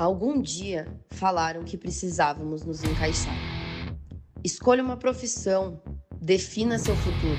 [0.00, 3.36] Algum dia falaram que precisávamos nos encaixar.
[4.42, 5.78] Escolha uma profissão,
[6.18, 7.36] defina seu futuro,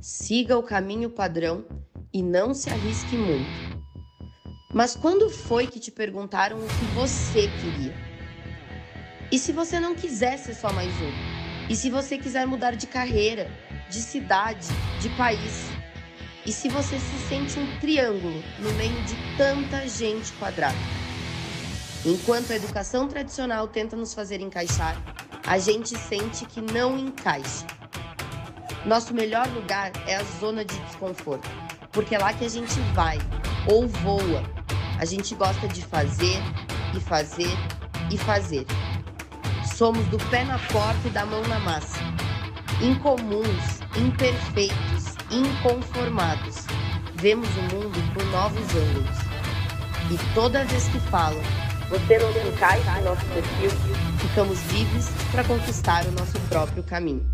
[0.00, 1.62] siga o caminho padrão
[2.10, 3.84] e não se arrisque muito.
[4.72, 7.92] Mas quando foi que te perguntaram o que você queria?
[9.30, 11.68] E se você não quiser ser só mais um?
[11.68, 13.46] E se você quiser mudar de carreira,
[13.90, 14.68] de cidade,
[15.02, 15.66] de país?
[16.46, 21.04] E se você se sente um triângulo no meio de tanta gente quadrada?
[22.06, 24.94] Enquanto a educação tradicional tenta nos fazer encaixar,
[25.46, 27.66] a gente sente que não encaixa.
[28.84, 31.48] Nosso melhor lugar é a zona de desconforto,
[31.92, 33.16] porque é lá que a gente vai
[33.66, 34.42] ou voa.
[34.98, 36.36] A gente gosta de fazer
[36.94, 37.50] e fazer
[38.12, 38.66] e fazer.
[39.74, 42.00] Somos do pé na porta e da mão na massa.
[42.82, 46.66] Incomuns, imperfeitos, inconformados.
[47.14, 49.18] Vemos o mundo por novos ângulos.
[50.10, 51.42] E toda vez que falam,
[51.88, 53.70] você não encaixa no nosso perfil,
[54.20, 57.24] ficamos livres para conquistar o nosso próprio caminho.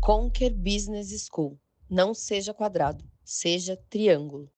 [0.00, 1.58] Conquer Business School.
[1.88, 4.50] Não seja quadrado, seja triângulo.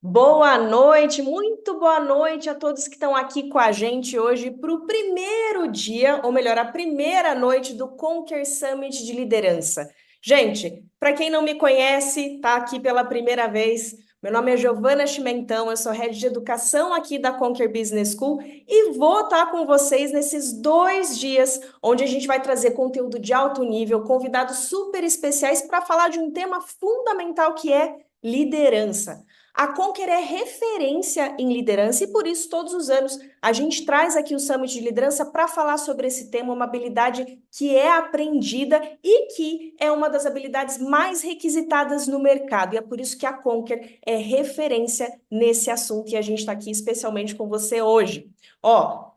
[0.00, 4.72] Boa noite, muito boa noite a todos que estão aqui com a gente hoje para
[4.72, 9.88] o primeiro dia, ou melhor, a primeira noite do Conquer Summit de Liderança.
[10.22, 13.94] Gente, para quem não me conhece, tá aqui pela primeira vez,
[14.24, 18.40] meu nome é Giovana Chimentão, eu sou head de educação aqui da Conquer Business School
[18.42, 23.34] e vou estar com vocês nesses dois dias onde a gente vai trazer conteúdo de
[23.34, 29.22] alto nível, convidados super especiais para falar de um tema fundamental que é liderança.
[29.54, 34.16] A Conquer é referência em liderança e por isso todos os anos a gente traz
[34.16, 38.82] aqui o Summit de Liderança para falar sobre esse tema, uma habilidade que é aprendida
[39.00, 42.74] e que é uma das habilidades mais requisitadas no mercado.
[42.74, 46.50] E é por isso que a Conquer é referência nesse assunto e a gente está
[46.50, 48.28] aqui especialmente com você hoje.
[48.60, 49.13] Ó,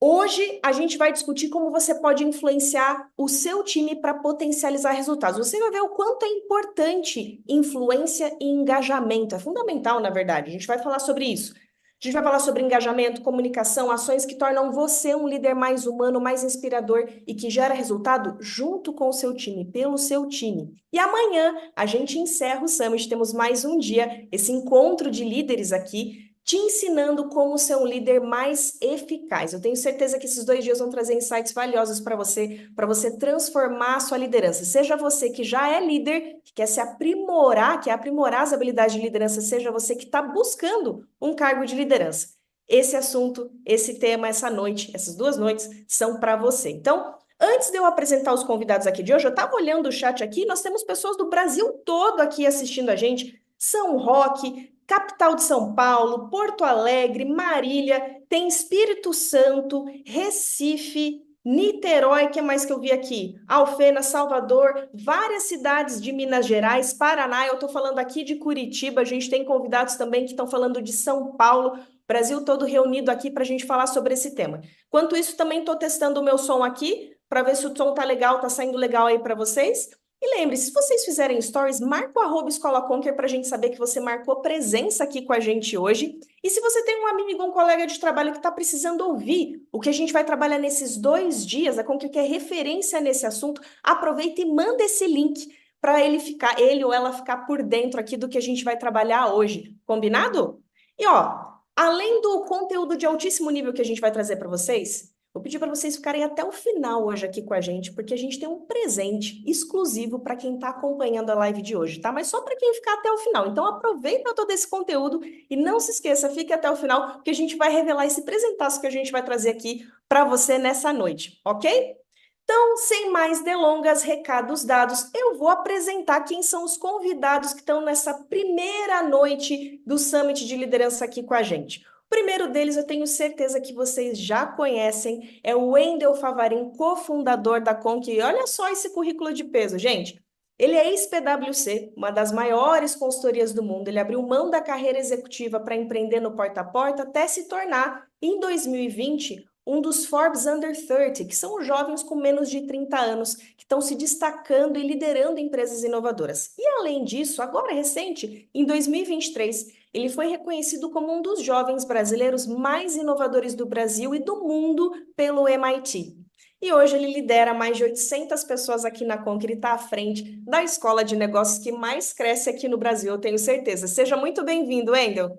[0.00, 5.44] Hoje a gente vai discutir como você pode influenciar o seu time para potencializar resultados.
[5.44, 9.34] Você vai ver o quanto é importante influência e engajamento.
[9.34, 10.50] É fundamental, na verdade.
[10.50, 11.52] A gente vai falar sobre isso.
[11.52, 16.20] A gente vai falar sobre engajamento, comunicação, ações que tornam você um líder mais humano,
[16.20, 20.76] mais inspirador e que gera resultado junto com o seu time, pelo seu time.
[20.92, 25.72] E amanhã a gente encerra o Summit, temos mais um dia, esse encontro de líderes
[25.72, 29.52] aqui te ensinando como ser um líder mais eficaz.
[29.52, 33.18] Eu tenho certeza que esses dois dias vão trazer insights valiosos para você, para você
[33.18, 34.64] transformar a sua liderança.
[34.64, 39.02] Seja você que já é líder, que quer se aprimorar, quer aprimorar as habilidades de
[39.02, 42.28] liderança, seja você que está buscando um cargo de liderança.
[42.66, 46.70] Esse assunto, esse tema, essa noite, essas duas noites são para você.
[46.70, 50.24] Então, Antes de eu apresentar os convidados aqui de hoje, eu estava olhando o chat
[50.24, 53.40] aqui, nós temos pessoas do Brasil todo aqui assistindo a gente.
[53.56, 62.40] São Roque, capital de São Paulo, Porto Alegre, Marília, tem Espírito Santo, Recife, Niterói, que
[62.40, 63.36] mais que eu vi aqui?
[63.46, 69.04] Alfena, Salvador, várias cidades de Minas Gerais, Paraná, eu estou falando aqui de Curitiba, a
[69.04, 73.42] gente tem convidados também que estão falando de São Paulo, Brasil todo reunido aqui para
[73.42, 74.62] a gente falar sobre esse tema.
[74.86, 78.04] Enquanto isso, também estou testando o meu som aqui, para ver se o som tá
[78.04, 79.90] legal, tá saindo legal aí para vocês.
[80.20, 83.70] E lembre-se, se vocês fizerem stories, marca o arroba Escola Conquer para a gente saber
[83.70, 86.18] que você marcou presença aqui com a gente hoje.
[86.42, 89.78] E se você tem um amigo, um colega de trabalho que está precisando ouvir o
[89.78, 94.40] que a gente vai trabalhar nesses dois dias, a Conquer quer referência nesse assunto, aproveita
[94.40, 98.28] e manda esse link para ele ficar, ele ou ela ficar por dentro aqui do
[98.28, 99.76] que a gente vai trabalhar hoje.
[99.86, 100.60] Combinado?
[100.98, 105.12] E ó, além do conteúdo de altíssimo nível que a gente vai trazer para vocês,
[105.38, 108.16] Vou pedir para vocês ficarem até o final hoje aqui com a gente, porque a
[108.16, 112.10] gente tem um presente exclusivo para quem está acompanhando a live de hoje, tá?
[112.10, 113.46] Mas só para quem ficar até o final.
[113.46, 117.34] Então aproveita todo esse conteúdo e não se esqueça, fique até o final, porque a
[117.34, 121.40] gente vai revelar esse presentaço que a gente vai trazer aqui para você nessa noite,
[121.44, 121.94] ok?
[122.42, 127.80] Então, sem mais delongas, recados dados, eu vou apresentar quem são os convidados que estão
[127.80, 131.86] nessa primeira noite do Summit de Liderança aqui com a gente.
[132.08, 137.74] Primeiro deles eu tenho certeza que vocês já conhecem, é o Wendel Favarin, cofundador da
[137.74, 138.10] Conk.
[138.10, 140.22] E olha só esse currículo de peso, gente.
[140.58, 143.86] Ele é ex-PwC, uma das maiores consultorias do mundo.
[143.86, 148.08] Ele abriu mão da carreira executiva para empreender no porta a porta até se tornar,
[148.20, 153.34] em 2020, um dos Forbes Under 30, que são jovens com menos de 30 anos
[153.34, 156.54] que estão se destacando e liderando empresas inovadoras.
[156.58, 162.46] E além disso, agora recente, em 2023, ele foi reconhecido como um dos jovens brasileiros
[162.46, 166.16] mais inovadores do Brasil e do mundo pelo MIT.
[166.60, 170.40] e hoje ele lidera mais de 800 pessoas aqui na Conquer e está à frente
[170.44, 173.86] da escola de negócios que mais cresce aqui no Brasil, eu tenho certeza.
[173.86, 175.38] Seja muito bem-vindo, Endel.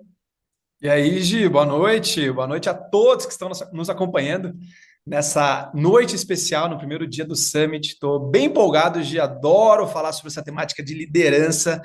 [0.82, 2.30] E aí, Gi, boa noite.
[2.30, 4.54] Boa noite a todos que estão nos acompanhando
[5.06, 7.88] nessa noite especial, no primeiro dia do Summit.
[7.88, 11.82] Estou bem empolgado, Gi, adoro falar sobre essa temática de liderança.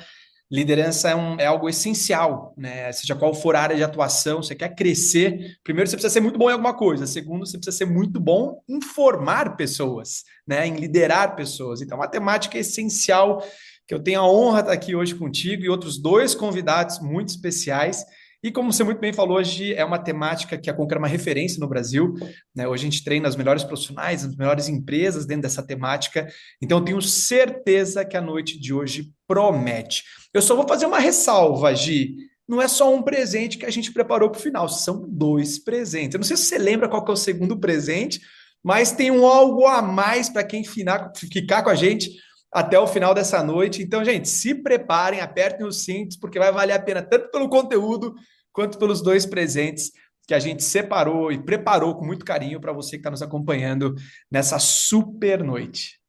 [0.52, 2.92] Liderança é, um, é, algo essencial, né?
[2.92, 6.38] Seja qual for a área de atuação, você quer crescer, primeiro você precisa ser muito
[6.38, 10.68] bom em alguma coisa, segundo, você precisa ser muito bom em formar pessoas, né?
[10.68, 11.82] Em liderar pessoas.
[11.82, 13.44] Então, a temática é essencial,
[13.88, 17.30] que eu tenho a honra de estar aqui hoje contigo e outros dois convidados muito
[17.30, 18.06] especiais
[18.44, 21.08] e como você muito bem falou, hoje é uma temática que a Conquer é uma
[21.08, 22.14] referência no Brasil.
[22.56, 22.68] Né?
[22.68, 26.28] Hoje a gente treina as melhores profissionais, as melhores empresas dentro dessa temática.
[26.62, 30.04] Então, eu tenho certeza que a noite de hoje promete.
[30.34, 32.16] Eu só vou fazer uma ressalva, Gi.
[32.48, 36.14] Não é só um presente que a gente preparou para o final, são dois presentes.
[36.14, 38.22] Eu não sei se você lembra qual é o segundo presente,
[38.64, 42.12] mas tem um algo a mais para quem ficar com a gente
[42.52, 43.82] até o final dessa noite.
[43.82, 48.16] Então, gente, se preparem, apertem os cintos, porque vai valer a pena tanto pelo conteúdo
[48.52, 49.92] quanto pelos dois presentes
[50.28, 53.94] que a gente separou e preparou com muito carinho para você que está nos acompanhando
[54.32, 56.00] nessa super noite.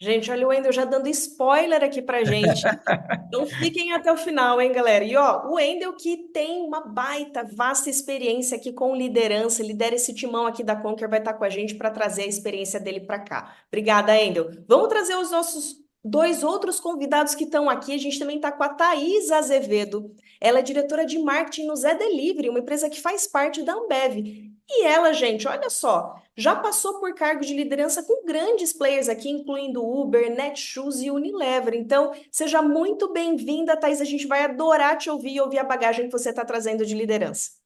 [0.00, 2.62] Gente, olha o Wendel já dando spoiler aqui pra gente.
[3.28, 5.04] Então fiquem até o final, hein, galera?
[5.04, 10.14] E ó, o Wendel que tem uma baita, vasta experiência aqui com liderança, lidera esse
[10.14, 13.18] timão aqui da Conquer, vai estar com a gente para trazer a experiência dele para
[13.18, 13.54] cá.
[13.68, 14.50] Obrigada, Wendel.
[14.66, 15.76] Vamos trazer os nossos
[16.08, 17.94] dois outros convidados que estão aqui.
[17.94, 20.14] A gente também está com a Thaís Azevedo.
[20.40, 24.48] Ela é diretora de marketing no Zé Delivery, uma empresa que faz parte da Ambev.
[24.70, 29.30] E ela, gente, olha só, já passou por cargo de liderança com grandes players aqui,
[29.30, 31.74] incluindo Uber, Netshoes e Unilever.
[31.74, 34.00] Então, seja muito bem-vinda, Thaís.
[34.00, 36.94] A gente vai adorar te ouvir e ouvir a bagagem que você está trazendo de
[36.94, 37.57] liderança.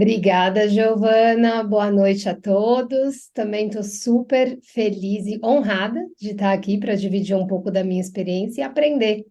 [0.00, 1.62] Obrigada, Giovana.
[1.62, 3.28] Boa noite a todos.
[3.34, 8.00] Também estou super feliz e honrada de estar aqui para dividir um pouco da minha
[8.00, 9.26] experiência e aprender,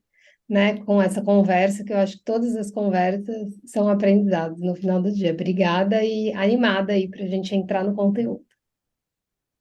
[0.47, 5.01] né, com essa conversa, que eu acho que todas as conversas são aprendizados no final
[5.01, 5.31] do dia.
[5.31, 8.45] Obrigada e animada aí para a gente entrar no conteúdo.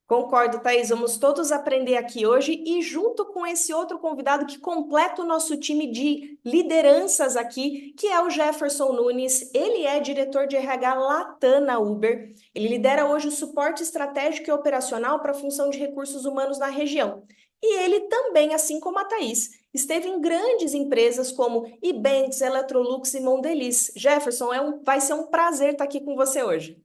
[0.08, 0.88] Concordo, Thaís.
[0.88, 5.54] Vamos todos aprender aqui hoje e junto com esse outro convidado que completa o nosso
[5.58, 9.52] time de lideranças aqui, que é o Jefferson Nunes.
[9.52, 12.32] Ele é diretor de RH Latam na Uber.
[12.54, 16.68] Ele lidera hoje o suporte estratégico e operacional para a função de recursos humanos na
[16.68, 17.22] região.
[17.62, 23.20] E ele também, assim como a Thaís, esteve em grandes empresas como Ibanks, Electrolux e
[23.20, 23.92] Mondelez.
[23.94, 26.82] Jefferson, é um, vai ser um prazer estar aqui com você hoje.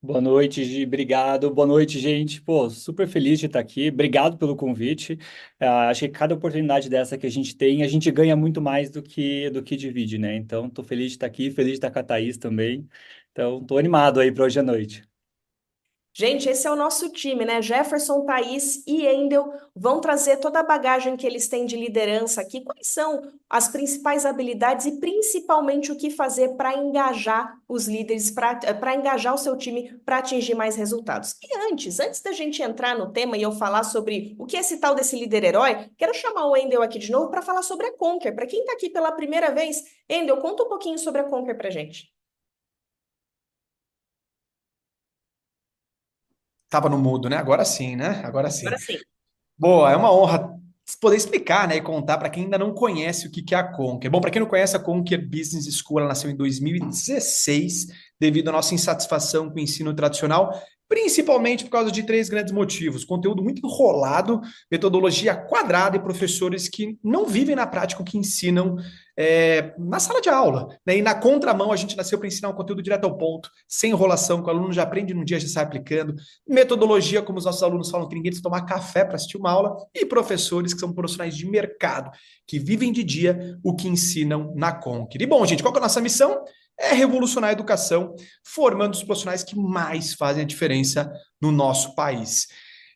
[0.00, 1.50] Boa noite, Gi, obrigado.
[1.52, 2.40] Boa noite, gente.
[2.40, 3.88] Pô, super feliz de estar aqui.
[3.88, 5.14] Obrigado pelo convite.
[5.60, 8.90] Uh, acho que cada oportunidade dessa que a gente tem, a gente ganha muito mais
[8.90, 10.36] do que do que divide, né?
[10.36, 12.88] Então, estou feliz de estar aqui, feliz de estar com a Thaís também.
[13.32, 15.02] Então, estou animado aí para hoje à noite.
[16.20, 17.62] Gente, esse é o nosso time, né?
[17.62, 22.60] Jefferson, Thaís e Endel vão trazer toda a bagagem que eles têm de liderança aqui.
[22.60, 28.96] Quais são as principais habilidades e principalmente o que fazer para engajar os líderes, para
[28.96, 31.36] engajar o seu time para atingir mais resultados.
[31.40, 34.60] E antes, antes da gente entrar no tema e eu falar sobre o que é
[34.60, 37.86] esse tal desse líder herói, quero chamar o Endel aqui de novo para falar sobre
[37.86, 38.34] a Conquer.
[38.34, 41.70] Para quem está aqui pela primeira vez, Endel, conta um pouquinho sobre a Conquer para
[41.70, 42.17] gente.
[46.68, 47.36] Tava no mudo, né?
[47.36, 48.22] Agora sim, né?
[48.24, 48.66] Agora sim.
[48.66, 48.98] Agora sim.
[49.56, 50.58] Boa, é uma honra
[51.00, 54.08] poder explicar, né, e contar para quem ainda não conhece o que é a Conquer.
[54.08, 57.88] Bom, para quem não conhece, a Conquer Business School nasceu em 2016,
[58.18, 63.04] devido à nossa insatisfação com o ensino tradicional principalmente por causa de três grandes motivos:
[63.04, 64.40] conteúdo muito enrolado,
[64.70, 68.76] metodologia quadrada e professores que não vivem na prática o que ensinam
[69.16, 70.68] é, na sala de aula.
[70.86, 70.98] Né?
[70.98, 74.42] E na contramão, a gente nasceu para ensinar um conteúdo direto ao ponto, sem enrolação,
[74.42, 76.14] que o aluno já aprende num dia, já sai aplicando.
[76.48, 79.76] Metodologia, como os nossos alunos falam, que ninguém precisa tomar café para assistir uma aula.
[79.92, 82.10] E professores que são profissionais de mercado,
[82.46, 85.20] que vivem de dia o que ensinam na Conquer.
[85.20, 86.44] E bom, gente, qual é a nossa missão?
[86.78, 92.46] É revolucionar a educação, formando os profissionais que mais fazem a diferença no nosso país.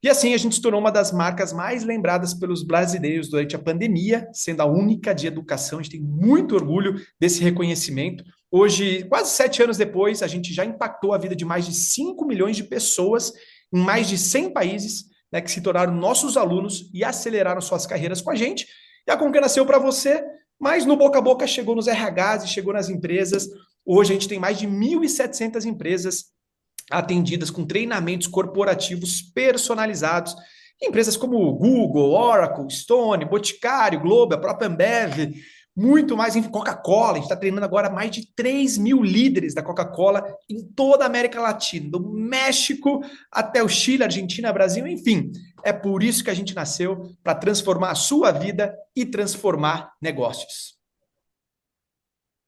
[0.02, 3.58] E assim a gente se tornou uma das marcas mais lembradas pelos brasileiros durante a
[3.58, 5.78] pandemia, sendo a única de educação.
[5.78, 8.24] A gente tem muito orgulho desse reconhecimento.
[8.50, 12.24] Hoje, quase sete anos depois, a gente já impactou a vida de mais de 5
[12.26, 13.32] milhões de pessoas
[13.72, 18.20] em mais de 100 países, né, que se tornaram nossos alunos e aceleraram suas carreiras
[18.20, 18.66] com a gente.
[19.06, 20.22] E a Conca nasceu para você,
[20.60, 23.48] mas no boca a boca chegou nos RHs e chegou nas empresas.
[23.84, 26.26] Hoje a gente tem mais de 1.700 empresas
[26.90, 30.34] atendidas com treinamentos corporativos personalizados.
[30.80, 35.34] Empresas como Google, Oracle, Stone, Boticário, Globo, a própria Ambev,
[35.76, 37.12] muito mais em Coca-Cola.
[37.12, 41.06] A gente está treinando agora mais de 3 mil líderes da Coca-Cola em toda a
[41.06, 45.32] América Latina, do México até o Chile, Argentina, Brasil, enfim.
[45.64, 50.81] É por isso que a gente nasceu para transformar a sua vida e transformar negócios.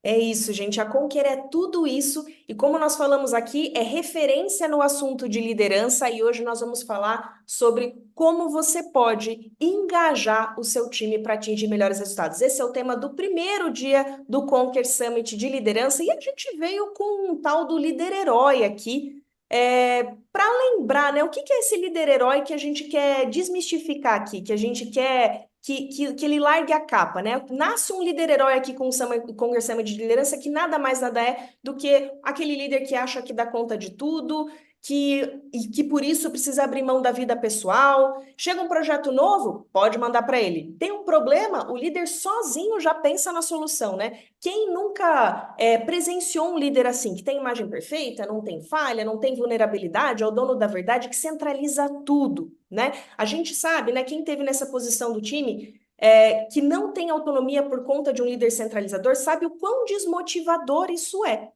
[0.07, 0.79] É isso, gente.
[0.83, 5.41] A Conquer é tudo isso e, como nós falamos aqui, é referência no assunto de
[5.41, 11.33] liderança e hoje nós vamos falar sobre como você pode engajar o seu time para
[11.33, 12.43] atingir melhores resultados.
[12.43, 16.55] Esse é o tema do primeiro dia do Conquer Summit de liderança e a gente
[16.59, 19.23] veio com um tal do líder herói aqui.
[19.49, 23.31] É, para lembrar, né, o que, que é esse líder herói que a gente quer
[23.31, 27.43] desmistificar aqui, que a gente quer que, que, que ele largue a capa, né?
[27.49, 31.23] Nasce um líder herói aqui com o Congress Summit de liderança que nada mais nada
[31.23, 34.47] é do que aquele líder que acha que dá conta de tudo,
[34.85, 38.23] que, e que por isso precisa abrir mão da vida pessoal.
[38.37, 40.77] Chega um projeto novo, pode mandar para ele.
[40.79, 44.19] Tem um problema, o líder sozinho já pensa na solução, né?
[44.39, 49.19] Quem nunca é, presenciou um líder assim, que tem imagem perfeita, não tem falha, não
[49.19, 52.93] tem vulnerabilidade, é o dono da verdade, que centraliza tudo, né?
[53.17, 54.05] A gente sabe, né?
[54.05, 58.27] Quem teve nessa posição do time é, que não tem autonomia por conta de um
[58.27, 61.49] líder centralizador, sabe o quão desmotivador isso é.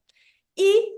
[0.57, 0.98] E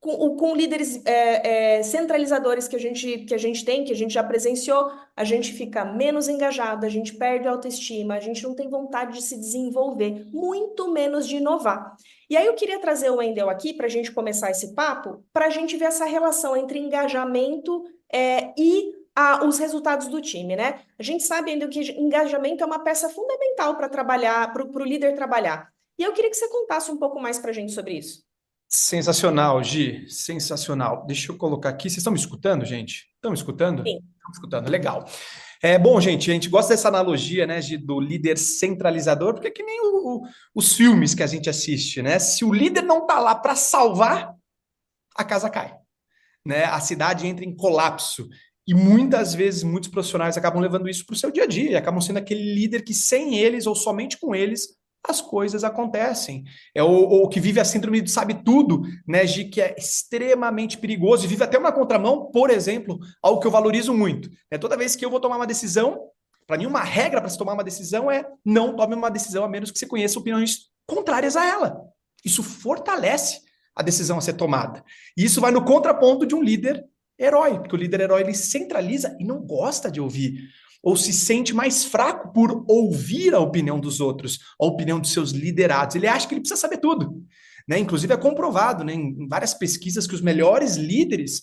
[0.00, 3.96] com, com líderes é, é, centralizadores que a, gente, que a gente tem, que a
[3.96, 8.42] gente já presenciou, a gente fica menos engajado, a gente perde a autoestima, a gente
[8.42, 11.94] não tem vontade de se desenvolver, muito menos de inovar.
[12.30, 15.46] E aí eu queria trazer o Wendel aqui para a gente começar esse papo, para
[15.46, 20.80] a gente ver essa relação entre engajamento é, e a, os resultados do time, né?
[20.98, 25.14] A gente sabe ainda que engajamento é uma peça fundamental para trabalhar, para o líder
[25.14, 25.70] trabalhar.
[25.98, 28.29] E eu queria que você contasse um pouco mais para a gente sobre isso.
[28.72, 31.04] Sensacional, Gi, sensacional.
[31.04, 31.90] Deixa eu colocar aqui.
[31.90, 33.08] Vocês estão me escutando, gente?
[33.16, 33.82] Estão me escutando?
[33.82, 33.96] Sim.
[33.96, 35.04] Estão me escutando, legal.
[35.60, 39.50] É bom, gente, a gente gosta dessa analogia, né, Gi, do líder centralizador, porque é
[39.50, 40.22] que nem o, o,
[40.54, 42.20] os filmes que a gente assiste, né?
[42.20, 44.36] Se o líder não tá lá para salvar,
[45.16, 45.74] a casa cai,
[46.46, 46.64] né?
[46.66, 48.28] A cidade entra em colapso.
[48.66, 51.76] E muitas vezes muitos profissionais acabam levando isso para o seu dia a dia, e
[51.76, 56.44] acabam sendo aquele líder que sem eles ou somente com eles as coisas acontecem.
[56.74, 60.78] É o, o que vive a síndrome do sabe tudo, né, de que é extremamente
[60.78, 64.30] perigoso e vive até uma contramão, por exemplo, algo que eu valorizo muito.
[64.50, 66.08] É toda vez que eu vou tomar uma decisão,
[66.46, 69.48] para mim uma regra para se tomar uma decisão é não tome uma decisão a
[69.48, 71.80] menos que você conheça opiniões contrárias a ela.
[72.24, 73.40] Isso fortalece
[73.74, 74.84] a decisão a ser tomada.
[75.16, 76.84] E isso vai no contraponto de um líder
[77.18, 80.48] herói, porque o líder herói ele centraliza e não gosta de ouvir
[80.82, 85.30] ou se sente mais fraco por ouvir a opinião dos outros, a opinião dos seus
[85.30, 85.96] liderados.
[85.96, 87.22] Ele acha que ele precisa saber tudo.
[87.68, 87.78] Né?
[87.78, 91.42] Inclusive, é comprovado né, em várias pesquisas que os melhores líderes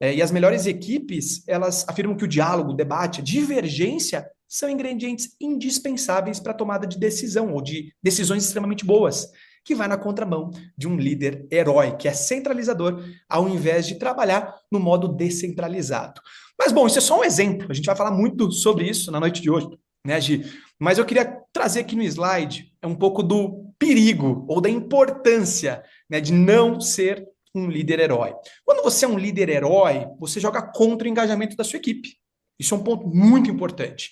[0.00, 4.70] é, e as melhores equipes elas afirmam que o diálogo, o debate, a divergência são
[4.70, 9.28] ingredientes indispensáveis para a tomada de decisão ou de decisões extremamente boas,
[9.64, 14.54] que vai na contramão de um líder herói, que é centralizador, ao invés de trabalhar
[14.70, 16.20] no modo descentralizado.
[16.58, 17.66] Mas, bom, isso é só um exemplo.
[17.70, 19.68] A gente vai falar muito sobre isso na noite de hoje,
[20.04, 20.44] né, Gi?
[20.78, 26.20] Mas eu queria trazer aqui no slide um pouco do perigo ou da importância né,
[26.20, 28.34] de não ser um líder herói.
[28.64, 32.16] Quando você é um líder herói, você joga contra o engajamento da sua equipe.
[32.58, 34.10] Isso é um ponto muito importante.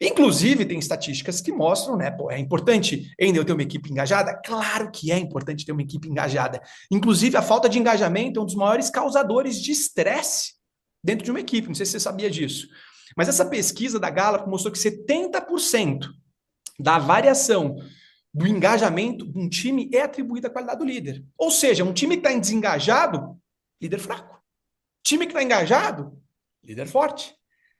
[0.00, 2.10] Inclusive, tem estatísticas que mostram, né?
[2.10, 4.38] Pô, é importante ainda eu ter uma equipe engajada?
[4.44, 6.60] Claro que é importante ter uma equipe engajada.
[6.90, 10.55] Inclusive, a falta de engajamento é um dos maiores causadores de estresse
[11.06, 11.68] dentro de uma equipe.
[11.68, 12.68] Não sei se você sabia disso.
[13.16, 16.08] Mas essa pesquisa da Gallup mostrou que 70%
[16.78, 17.76] da variação
[18.34, 21.24] do engajamento de um time é atribuída à qualidade do líder.
[21.38, 23.38] Ou seja, um time que está desengajado,
[23.80, 24.42] líder fraco.
[25.02, 26.20] Time que está engajado,
[26.62, 27.32] líder forte.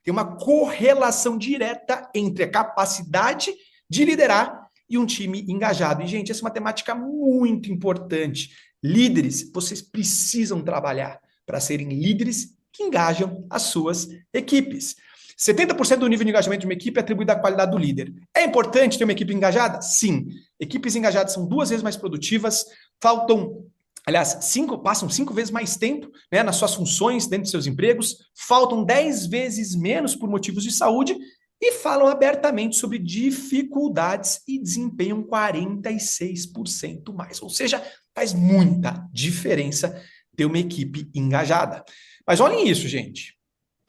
[0.03, 3.53] Tem uma correlação direta entre a capacidade
[3.89, 6.01] de liderar e um time engajado.
[6.01, 8.51] E, gente, essa é uma temática muito importante.
[8.81, 14.95] Líderes, vocês precisam trabalhar para serem líderes que engajam as suas equipes.
[15.37, 18.11] 70% do nível de engajamento de uma equipe é atribuído à qualidade do líder.
[18.35, 19.81] É importante ter uma equipe engajada?
[19.81, 20.27] Sim.
[20.59, 22.65] Equipes engajadas são duas vezes mais produtivas,
[22.99, 23.63] faltam,
[24.05, 28.17] aliás, cinco, passam cinco vezes mais tempo né, nas suas funções dentro de seus empregos,
[28.35, 31.15] faltam dez vezes menos por motivos de saúde
[31.61, 37.41] e falam abertamente sobre dificuldades e desempenham 46% mais.
[37.41, 37.83] Ou seja,
[38.15, 40.01] faz muita diferença
[40.35, 41.83] ter uma equipe engajada.
[42.27, 43.37] Mas olhem isso, gente.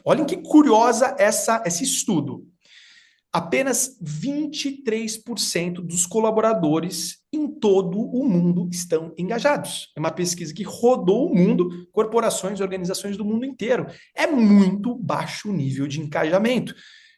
[0.04, 2.47] Olhem que curiosa essa, esse estudo.
[3.30, 9.92] Apenas 23% dos colaboradores em todo o mundo estão engajados.
[9.95, 13.87] É uma pesquisa que rodou o mundo, corporações, organizações do mundo inteiro.
[14.16, 16.75] É muito baixo o nível de engajamento.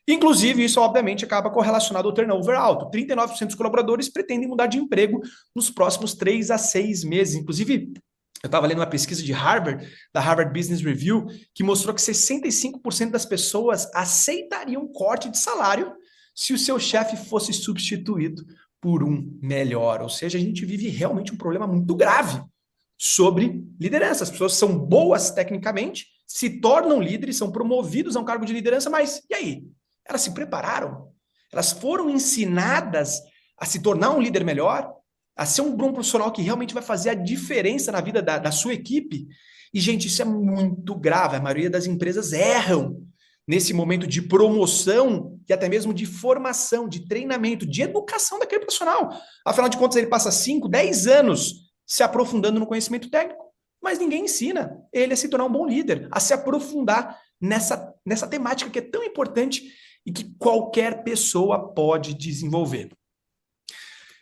[0.09, 2.91] Inclusive, isso obviamente acaba correlacionado ao turnover alto.
[2.91, 5.21] 39% dos colaboradores pretendem mudar de emprego
[5.55, 7.37] nos próximos três a seis meses.
[7.37, 7.93] Inclusive,
[8.43, 13.11] eu estava lendo uma pesquisa de Harvard, da Harvard Business Review, que mostrou que 65%
[13.11, 15.93] das pessoas aceitariam um corte de salário
[16.35, 18.43] se o seu chefe fosse substituído
[18.81, 20.01] por um melhor.
[20.01, 22.43] Ou seja, a gente vive realmente um problema muito grave
[22.99, 24.25] sobre liderança.
[24.25, 28.89] As pessoas são boas tecnicamente, se tornam líderes, são promovidos a um cargo de liderança,
[28.89, 29.65] mas e aí?
[30.07, 31.13] Elas se prepararam?
[31.53, 33.21] Elas foram ensinadas
[33.59, 35.00] a se tornar um líder melhor?
[35.41, 38.53] A ser um bom profissional que realmente vai fazer a diferença na vida da, da
[38.53, 39.27] sua equipe?
[39.73, 41.35] E, gente, isso é muito grave.
[41.35, 43.03] A maioria das empresas erram
[43.49, 49.19] nesse momento de promoção e até mesmo de formação, de treinamento, de educação daquele profissional.
[49.43, 53.43] Afinal de contas, ele passa 5, 10 anos se aprofundando no conhecimento técnico,
[53.83, 58.27] mas ninguém ensina ele a se tornar um bom líder, a se aprofundar nessa, nessa
[58.27, 59.73] temática que é tão importante
[60.05, 62.91] e que qualquer pessoa pode desenvolver.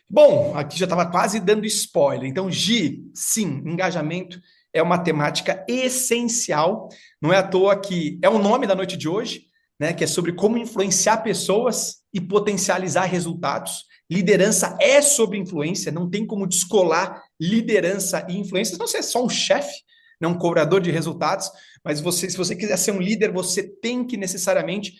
[0.09, 2.27] Bom, aqui já estava quase dando spoiler.
[2.27, 4.41] Então, Gi, sim, engajamento
[4.73, 6.89] é uma temática essencial.
[7.21, 9.43] Não é à toa que é o nome da noite de hoje,
[9.79, 9.93] né?
[9.93, 13.85] Que é sobre como influenciar pessoas e potencializar resultados.
[14.09, 18.79] Liderança é sobre influência, não tem como descolar liderança e influência.
[18.79, 19.83] Não ser só um chefe,
[20.19, 21.51] não né, um cobrador de resultados,
[21.83, 24.95] mas você, se você quiser ser um líder, você tem que necessariamente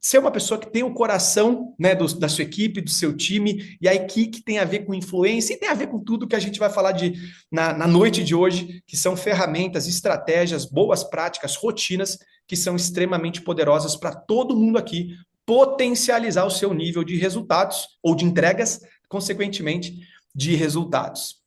[0.00, 3.76] ser uma pessoa que tem o coração né, do, da sua equipe, do seu time,
[3.80, 6.26] e aí que, que tem a ver com influência e tem a ver com tudo
[6.26, 7.14] que a gente vai falar de,
[7.52, 13.42] na, na noite de hoje, que são ferramentas, estratégias, boas práticas, rotinas que são extremamente
[13.42, 15.14] poderosas para todo mundo aqui
[15.44, 20.00] potencializar o seu nível de resultados ou de entregas, consequentemente,
[20.34, 21.40] de resultados.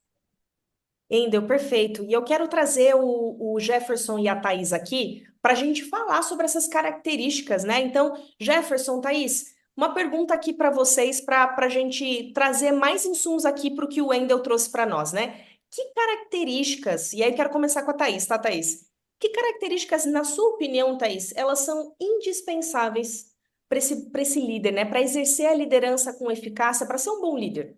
[1.09, 2.03] Endel, perfeito.
[2.03, 6.23] E eu quero trazer o, o Jefferson e a Thaís aqui para a gente falar
[6.23, 7.81] sobre essas características, né?
[7.81, 13.69] Então, Jefferson, Thaís, uma pergunta aqui para vocês, para a gente trazer mais insumos aqui
[13.69, 15.45] para o que o Wendel trouxe para nós, né?
[15.69, 18.85] Que características, e aí quero começar com a Thaís, tá, Thaís?
[19.19, 23.33] Que características, na sua opinião, Thaís, elas são indispensáveis
[23.67, 24.85] para esse, esse líder, né?
[24.85, 27.77] Para exercer a liderança com eficácia, para ser um bom líder?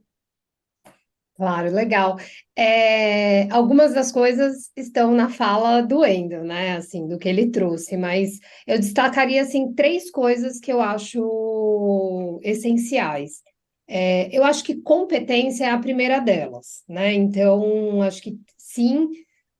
[1.36, 2.16] Claro, legal.
[2.56, 6.78] É, algumas das coisas estão na fala do Wendel, né?
[6.78, 13.42] Assim, do que ele trouxe, mas eu destacaria assim três coisas que eu acho essenciais.
[13.88, 17.14] É, eu acho que competência é a primeira delas, né?
[17.14, 19.10] Então, acho que sim,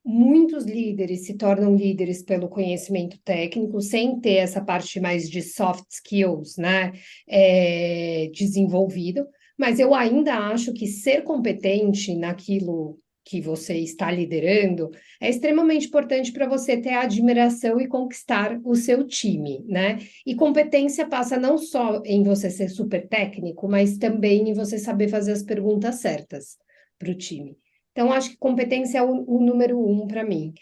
[0.04, 5.84] muitos líderes se tornam líderes pelo conhecimento técnico, sem ter essa parte mais de soft
[5.90, 6.92] skills, né?
[7.28, 9.26] É, desenvolvido
[9.58, 14.88] mas eu ainda acho que ser competente naquilo que você está liderando
[15.20, 19.98] é extremamente importante para você ter admiração e conquistar o seu time, né?
[20.24, 25.08] E competência passa não só em você ser super técnico, mas também em você saber
[25.08, 26.56] fazer as perguntas certas
[26.96, 27.58] para o time.
[27.90, 30.54] Então, acho que competência é o, o número um para mim.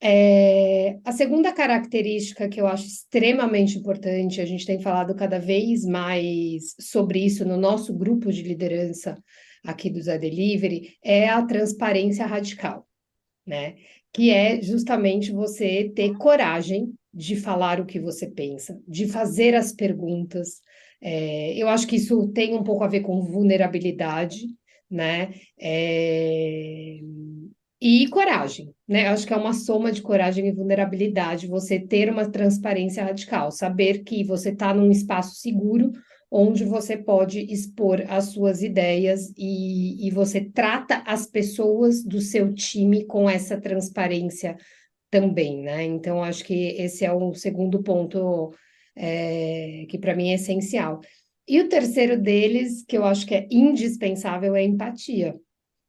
[0.00, 5.84] É, a segunda característica que eu acho extremamente importante, a gente tem falado cada vez
[5.84, 9.16] mais sobre isso no nosso grupo de liderança
[9.64, 12.86] aqui do Zé Delivery, é a transparência radical,
[13.46, 13.76] né?
[14.12, 19.72] Que é justamente você ter coragem de falar o que você pensa, de fazer as
[19.72, 20.60] perguntas.
[21.00, 24.46] É, eu acho que isso tem um pouco a ver com vulnerabilidade,
[24.90, 25.34] né?
[25.58, 26.98] É,
[27.80, 29.08] e coragem, né?
[29.08, 34.02] Acho que é uma soma de coragem e vulnerabilidade, você ter uma transparência radical, saber
[34.02, 35.92] que você está num espaço seguro
[36.30, 42.52] onde você pode expor as suas ideias e, e você trata as pessoas do seu
[42.52, 44.56] time com essa transparência
[45.10, 45.84] também, né?
[45.84, 48.52] Então, acho que esse é o segundo ponto
[48.96, 51.00] é, que para mim é essencial.
[51.46, 55.36] E o terceiro deles, que eu acho que é indispensável, é empatia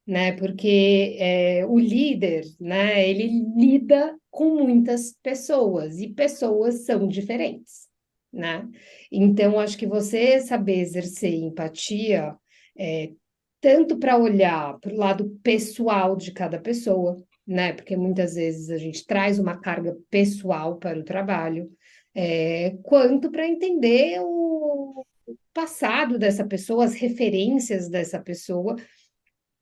[0.08, 0.32] né?
[0.32, 3.08] Porque é, o líder, né?
[3.08, 7.88] Ele lida com muitas pessoas e pessoas são diferentes,
[8.32, 8.65] né?
[9.12, 12.34] Então, acho que você saber exercer empatia,
[12.78, 13.12] é,
[13.60, 17.74] tanto para olhar para o lado pessoal de cada pessoa, né?
[17.74, 21.70] Porque muitas vezes a gente traz uma carga pessoal para o trabalho,
[22.15, 25.06] é, quanto para entender o
[25.54, 28.76] passado dessa pessoa, as referências dessa pessoa,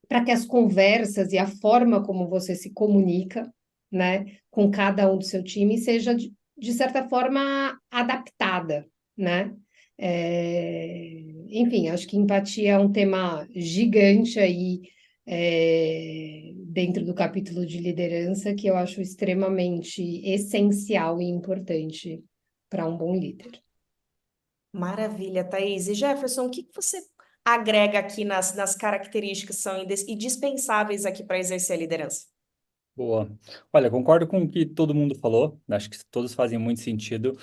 [0.07, 3.51] para que as conversas e a forma como você se comunica,
[3.91, 8.85] né, com cada um do seu time seja de, de certa forma adaptada,
[9.17, 9.55] né?
[9.97, 14.81] É, enfim, acho que empatia é um tema gigante aí
[15.25, 22.23] é, dentro do capítulo de liderança que eu acho extremamente essencial e importante
[22.69, 23.61] para um bom líder.
[24.73, 25.87] Maravilha, Thaís.
[25.87, 27.01] E Jefferson, o que você
[27.45, 32.25] agrega aqui nas, nas características que são indispensáveis aqui para exercer a liderança?
[32.95, 33.29] Boa.
[33.73, 37.37] Olha, concordo com o que todo mundo falou, acho que todos fazem muito sentido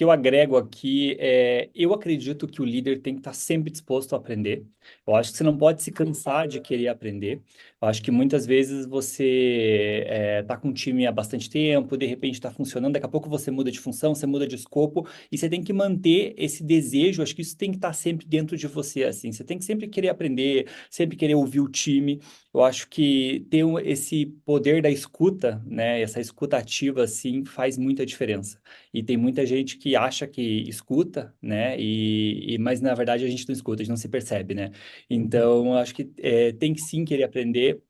[0.00, 4.14] que eu agrego aqui é, eu acredito que o líder tem que estar sempre disposto
[4.14, 4.64] a aprender.
[5.06, 7.42] Eu acho que você não pode se cansar de querer aprender.
[7.82, 10.06] Eu acho que muitas vezes você
[10.40, 13.28] está é, com um time há bastante tempo, de repente está funcionando, daqui a pouco
[13.28, 17.22] você muda de função, você muda de escopo, e você tem que manter esse desejo.
[17.22, 19.30] Acho que isso tem que estar sempre dentro de você, assim.
[19.32, 22.20] Você tem que sempre querer aprender, sempre querer ouvir o time.
[22.54, 28.06] Eu acho que ter esse poder da escuta, né, essa escuta ativa, assim, faz muita
[28.06, 28.58] diferença.
[28.92, 33.28] E tem muita gente que acha que escuta, né, e, e mas na verdade a
[33.28, 34.70] gente não escuta, a gente não se percebe, né.
[35.08, 37.80] Então, acho que é, tem que sim querer aprender,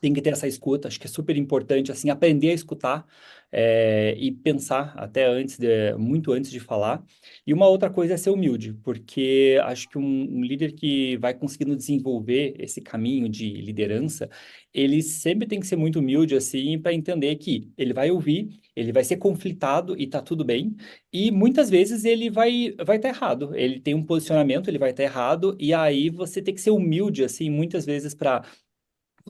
[0.00, 3.06] tem que ter essa escuta, acho que é super importante, assim, aprender a escutar
[3.50, 7.02] é, e pensar até antes, de, muito antes de falar.
[7.46, 11.34] E uma outra coisa é ser humilde, porque acho que um, um líder que vai
[11.34, 14.28] conseguindo desenvolver esse caminho de liderança,
[14.72, 18.92] ele sempre tem que ser muito humilde, assim, para entender que ele vai ouvir, ele
[18.92, 20.76] vai ser conflitado e tá tudo bem,
[21.12, 24.90] e muitas vezes ele vai vai estar tá errado, ele tem um posicionamento, ele vai
[24.90, 28.42] estar tá errado, e aí você tem que ser humilde, assim, muitas vezes para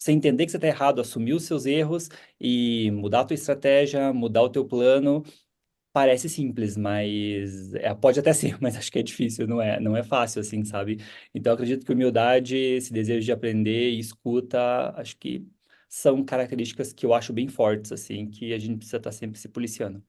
[0.01, 2.09] você entender que você está errado, assumir os seus erros
[2.41, 5.25] e mudar a tua estratégia, mudar o teu plano,
[5.93, 9.97] parece simples, mas é, pode até ser, mas acho que é difícil, não é, não
[9.97, 11.03] é fácil assim, sabe?
[11.35, 15.47] Então acredito que humildade, esse desejo de aprender e escuta, acho que
[15.89, 19.39] são características que eu acho bem fortes assim, que a gente precisa estar tá sempre
[19.39, 20.03] se policiando.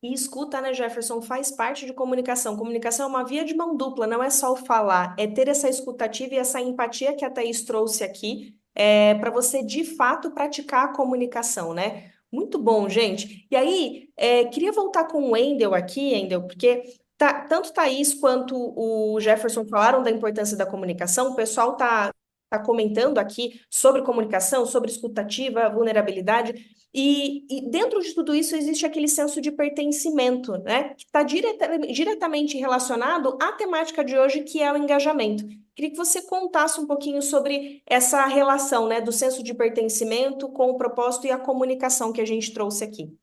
[0.00, 2.56] E escuta, né, Jefferson, faz parte de comunicação.
[2.56, 5.68] Comunicação é uma via de mão dupla, não é só o falar, é ter essa
[5.68, 10.84] escutativa e essa empatia que a Thaís trouxe aqui é, para você de fato praticar
[10.84, 12.12] a comunicação, né?
[12.30, 13.46] Muito bom, gente.
[13.50, 16.84] E aí, é, queria voltar com o Wendel aqui, Wendel, porque
[17.16, 22.12] tá, tanto Thaís quanto o Jefferson falaram da importância da comunicação, o pessoal tá,
[22.48, 26.54] tá comentando aqui sobre comunicação, sobre escutativa, vulnerabilidade.
[26.94, 30.94] E, e, dentro de tudo isso existe aquele senso de pertencimento, né?
[30.94, 35.44] Que está direta, diretamente relacionado à temática de hoje, que é o engajamento.
[35.78, 40.70] Queria que você contasse um pouquinho sobre essa relação, né, do senso de pertencimento com
[40.70, 43.14] o propósito e a comunicação que a gente trouxe aqui.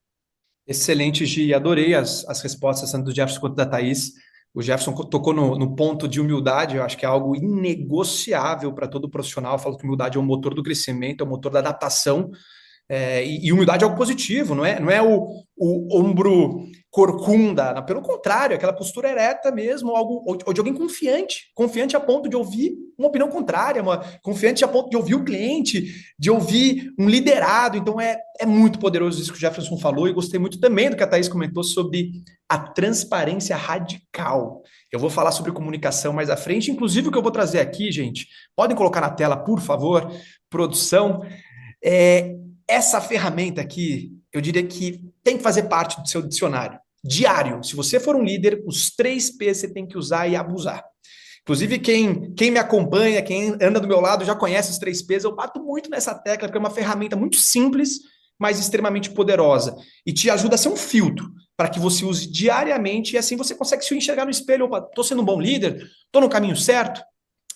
[0.65, 1.53] Excelente, Gi.
[1.53, 4.13] Adorei as, as respostas, tanto do Jefferson quanto da Thaís.
[4.53, 8.87] O Jefferson tocou no, no, ponto de humildade, eu acho que é algo inegociável para
[8.87, 9.55] todo profissional.
[9.55, 12.31] Eu falo que humildade é o motor do crescimento, é o motor da adaptação.
[12.87, 16.63] É, e, e, humildade é algo positivo, não é, não é o, o ombro
[16.95, 22.29] corcunda, pelo contrário, aquela postura ereta mesmo, algo, ou, de alguém confiante, confiante a ponto
[22.29, 26.93] de ouvir uma opinião contrária, uma, confiante a ponto de ouvir o cliente, de ouvir
[26.97, 27.75] um liderado.
[27.75, 30.95] Então é, é muito poderoso isso que o Jefferson falou, e gostei muito também do
[30.95, 32.11] que a Thaís comentou sobre
[32.47, 34.63] a transparência radical.
[34.89, 37.91] Eu vou falar sobre comunicação mais à frente, inclusive o que eu vou trazer aqui,
[37.91, 40.09] gente, podem colocar na tela, por favor,
[40.49, 41.25] produção.
[41.83, 47.63] É, essa ferramenta aqui, eu diria que tem que fazer parte do seu dicionário diário.
[47.63, 50.83] Se você for um líder, os três P's você tem que usar e abusar.
[51.43, 55.23] Inclusive, quem, quem me acompanha, quem anda do meu lado já conhece os três P's.
[55.23, 57.99] Eu bato muito nessa tecla, porque é uma ferramenta muito simples,
[58.39, 59.75] mas extremamente poderosa.
[60.05, 63.53] E te ajuda a ser um filtro para que você use diariamente e assim você
[63.53, 64.65] consegue se enxergar no espelho.
[64.65, 65.87] Opa, estou sendo um bom líder?
[66.05, 67.01] Estou no caminho certo?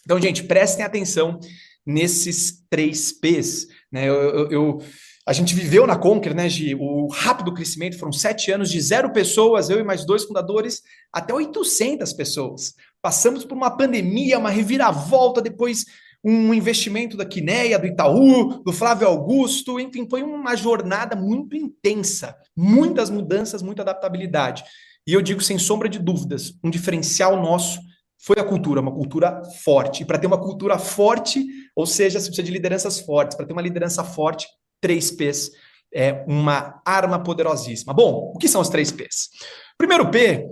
[0.05, 1.39] Então, gente, prestem atenção
[1.85, 3.67] nesses três P's.
[3.91, 4.07] Né?
[4.07, 4.83] Eu, eu, eu,
[5.25, 9.11] a gente viveu na Conquer, né, Gi, o rápido crescimento, foram sete anos de zero
[9.11, 10.81] pessoas, eu e mais dois fundadores,
[11.13, 12.73] até 800 pessoas.
[13.01, 15.85] Passamos por uma pandemia, uma reviravolta, depois
[16.23, 22.35] um investimento da Quineia, do Itaú, do Flávio Augusto, enfim, foi uma jornada muito intensa,
[22.55, 24.63] muitas mudanças, muita adaptabilidade.
[25.07, 27.79] E eu digo sem sombra de dúvidas, um diferencial nosso
[28.21, 30.03] foi a cultura, uma cultura forte.
[30.03, 33.35] E para ter uma cultura forte, ou seja, você precisa de lideranças fortes.
[33.35, 34.45] Para ter uma liderança forte,
[34.81, 35.51] três P's
[35.93, 37.93] é uma arma poderosíssima.
[37.93, 39.29] Bom, o que são os três P's?
[39.77, 40.47] Primeiro P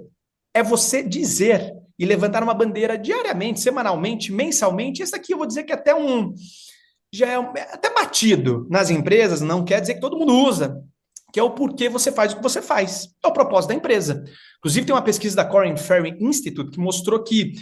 [0.54, 5.02] é você dizer e levantar uma bandeira diariamente, semanalmente, mensalmente.
[5.02, 6.34] Esse aqui eu vou dizer que é até um
[7.14, 10.84] já é, é até batido nas empresas, não quer dizer que todo mundo usa,
[11.32, 13.10] que é o porquê você faz o que você faz.
[13.24, 14.24] É o propósito da empresa.
[14.60, 17.54] Inclusive, tem uma pesquisa da Corn Ferry Institute que mostrou que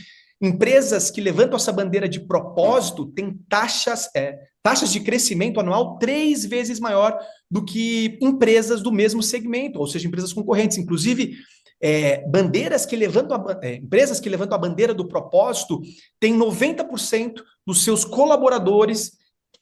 [0.42, 6.44] empresas que levantam essa bandeira de propósito têm taxas, é, taxas de crescimento anual três
[6.44, 7.16] vezes maior
[7.52, 10.80] do que empresas do mesmo segmento, ou seja, empresas concorrentes.
[10.80, 11.36] Inclusive,
[11.80, 15.80] é, bandeiras que levantam a, é, empresas que levantam a bandeira do propósito
[16.20, 19.12] têm 90% dos seus colaboradores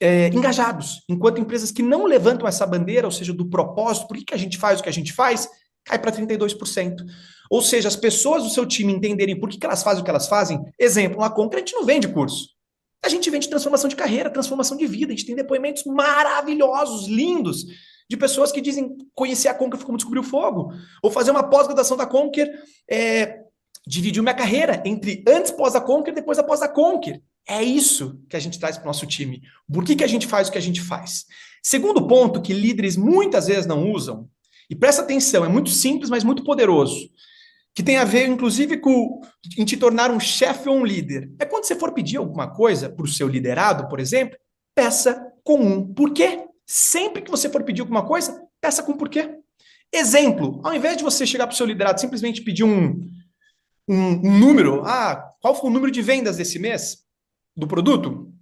[0.00, 4.24] é, engajados, enquanto empresas que não levantam essa bandeira, ou seja, do propósito, por que,
[4.24, 5.46] que a gente faz o que a gente faz,
[5.84, 6.94] cai para 32%.
[7.50, 10.10] Ou seja, as pessoas do seu time entenderem por que, que elas fazem o que
[10.10, 10.64] elas fazem.
[10.78, 12.53] Exemplo, na Conquer a gente não vende curso.
[13.04, 15.12] A gente vende transformação de carreira, transformação de vida.
[15.12, 17.64] A gente tem depoimentos maravilhosos, lindos,
[18.08, 20.72] de pessoas que dizem conhecer a Conquer como descobrir o fogo.
[21.02, 22.50] Ou fazer uma pós-graduação da Conquer
[22.90, 23.40] é,
[23.86, 27.20] dividiu minha carreira entre antes pós a Conquer e depois após a Conquer.
[27.46, 29.42] É isso que a gente traz para o nosso time.
[29.70, 31.26] Por que, que a gente faz o que a gente faz?
[31.62, 34.28] Segundo ponto que líderes muitas vezes não usam,
[34.68, 37.10] e presta atenção, é muito simples, mas muito poderoso,
[37.74, 39.20] que tem a ver, inclusive, com
[39.58, 41.30] em te tornar um chefe ou um líder.
[41.40, 44.38] É quando você for pedir alguma coisa para o seu liderado, por exemplo,
[44.74, 46.46] peça com um porquê.
[46.66, 49.38] Sempre que você for pedir alguma coisa, peça com porquê.
[49.92, 53.00] Exemplo, ao invés de você chegar para o seu liderado simplesmente pedir um,
[53.88, 56.98] um, um número, ah, qual foi o número de vendas desse mês
[57.56, 58.32] do produto?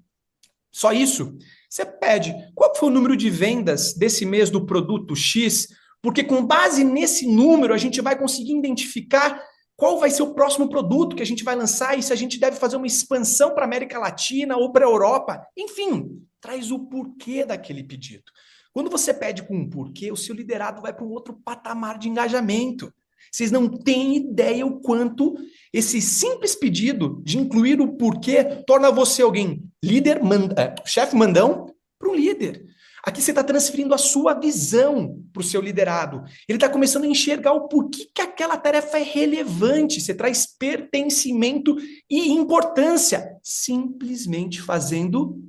[0.71, 1.37] Só isso.
[1.69, 5.69] Você pede qual foi o número de vendas desse mês do produto X,
[6.03, 9.43] porque com base nesse número a gente vai conseguir identificar
[9.77, 12.39] qual vai ser o próximo produto que a gente vai lançar e se a gente
[12.39, 15.47] deve fazer uma expansão para a América Latina ou para a Europa.
[15.57, 18.25] Enfim, traz o porquê daquele pedido.
[18.73, 22.09] Quando você pede com um porquê, o seu liderado vai para um outro patamar de
[22.09, 22.93] engajamento.
[23.31, 25.35] Vocês não têm ideia o quanto
[25.73, 31.67] esse simples pedido de incluir o porquê torna você alguém líder, manda, é, chefe mandão,
[31.99, 32.67] para um líder.
[33.05, 36.23] Aqui você está transferindo a sua visão para o seu liderado.
[36.49, 40.01] Ele está começando a enxergar o porquê que aquela tarefa é relevante.
[40.01, 41.77] Você traz pertencimento
[42.09, 45.43] e importância, simplesmente fazendo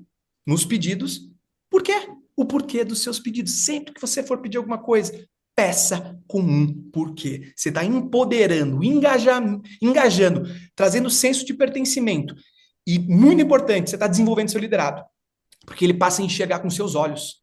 [0.47, 1.29] nos pedidos.
[1.69, 1.93] Por quê?
[2.35, 3.53] O porquê dos seus pedidos.
[3.53, 5.13] Sempre que você for pedir alguma coisa,
[5.55, 7.53] peça com um porquê.
[7.55, 12.35] Você está empoderando, engajando, engajando, trazendo senso de pertencimento.
[12.85, 15.03] E muito importante, você está desenvolvendo seu liderado.
[15.67, 17.42] Porque ele passa a enxergar com seus olhos.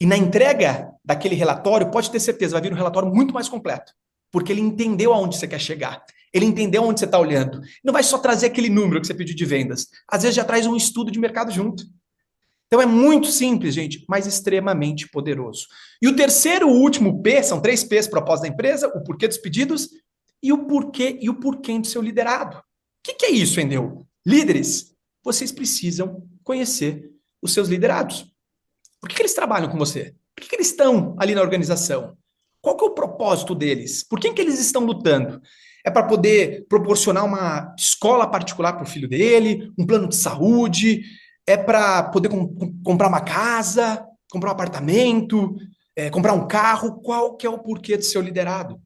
[0.00, 3.92] E na entrega daquele relatório, pode ter certeza, vai vir um relatório muito mais completo.
[4.30, 6.04] Porque ele entendeu aonde você quer chegar.
[6.32, 7.60] Ele entendeu onde você está olhando.
[7.82, 9.88] Não vai só trazer aquele número que você pediu de vendas.
[10.06, 11.84] Às vezes já traz um estudo de mercado junto.
[12.66, 15.66] Então é muito simples, gente, mas extremamente poderoso.
[16.02, 19.38] E o terceiro, o último P, são três P's propósito da empresa, o porquê dos
[19.38, 19.88] pedidos
[20.42, 22.58] e o porquê e o porquê do seu liderado.
[22.58, 22.62] O
[23.02, 24.06] que, que é isso, Endeu?
[24.26, 28.26] Líderes, vocês precisam conhecer os seus liderados.
[29.00, 30.14] Por que, que eles trabalham com você?
[30.34, 32.16] Por que, que eles estão ali na organização?
[32.60, 34.02] Qual que é o propósito deles?
[34.02, 35.40] Por que, que eles estão lutando?
[35.84, 41.02] É para poder proporcionar uma escola particular para o filho dele, um plano de saúde,
[41.46, 45.56] é para poder com, comprar uma casa, comprar um apartamento,
[45.96, 48.80] é, comprar um carro, qual que é o porquê do seu liderado?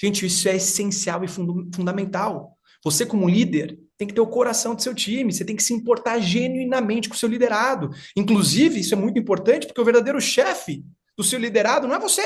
[0.00, 2.56] Gente, isso é essencial e fund fundamental.
[2.82, 5.74] Você, como líder, tem que ter o coração do seu time, você tem que se
[5.74, 7.90] importar genuinamente com o seu liderado.
[8.16, 10.82] Inclusive, isso é muito importante, porque o verdadeiro chefe
[11.14, 12.22] do seu liderado não é você.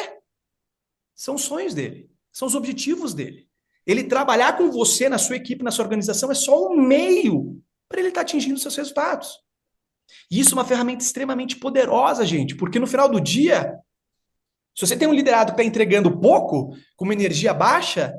[1.17, 3.49] São os sonhos dele, são os objetivos dele.
[3.85, 7.99] Ele trabalhar com você na sua equipe, na sua organização, é só um meio para
[7.99, 9.41] ele estar tá atingindo seus resultados.
[10.31, 13.77] E isso é uma ferramenta extremamente poderosa, gente, porque no final do dia,
[14.77, 18.15] se você tem um liderado que está entregando pouco, com uma energia baixa,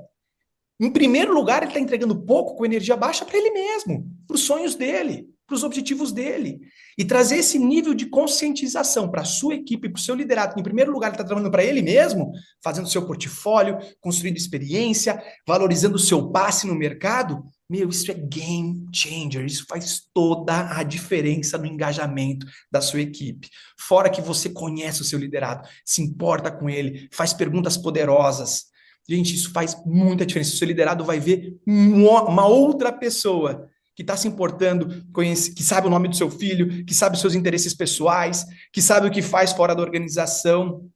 [0.79, 4.41] em primeiro lugar, ele está entregando pouco com energia baixa para ele mesmo, para os
[4.41, 6.59] sonhos dele, para os objetivos dele.
[6.97, 10.63] E trazer esse nível de conscientização para a sua equipe, para o seu liderado, em
[10.63, 12.31] primeiro lugar ele está trabalhando para ele mesmo,
[12.63, 18.85] fazendo seu portfólio, construindo experiência, valorizando o seu passe no mercado, meu, isso é game
[18.93, 23.49] changer, isso faz toda a diferença no engajamento da sua equipe.
[23.79, 28.65] Fora que você conhece o seu liderado, se importa com ele, faz perguntas poderosas.
[29.07, 30.53] Gente, isso faz muita diferença.
[30.53, 35.87] O seu liderado vai ver uma outra pessoa que está se importando, conhece, que sabe
[35.87, 39.21] o nome do seu filho, que sabe os seus interesses pessoais, que sabe o que
[39.21, 40.89] faz fora da organização.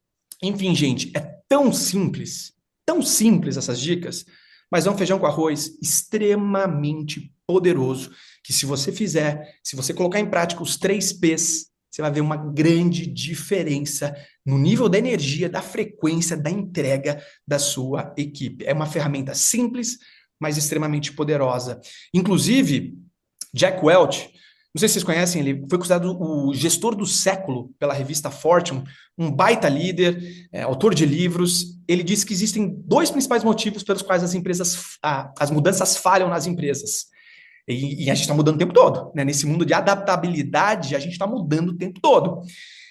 [0.44, 2.54] Enfim, gente, é tão simples,
[2.86, 4.26] tão simples essas dicas,
[4.70, 8.12] mas é um feijão com arroz extremamente poderoso,
[8.44, 12.22] que se você fizer, se você colocar em prática os três P's, você vai ver
[12.22, 18.66] uma grande diferença no nível da energia, da frequência, da entrega da sua equipe.
[18.66, 19.98] É uma ferramenta simples,
[20.40, 21.80] mas extremamente poderosa.
[22.14, 22.98] Inclusive,
[23.54, 24.30] Jack Welch,
[24.74, 28.84] não sei se vocês conhecem, ele foi considerado o gestor do século pela revista Fortune,
[29.18, 31.80] um baita líder, é, autor de livros.
[31.88, 36.30] Ele disse que existem dois principais motivos pelos quais as empresas, ah, as mudanças falham
[36.30, 37.08] nas empresas.
[37.70, 39.12] E, e a gente está mudando o tempo todo.
[39.16, 39.24] Né?
[39.24, 42.42] Nesse mundo de adaptabilidade, a gente está mudando o tempo todo.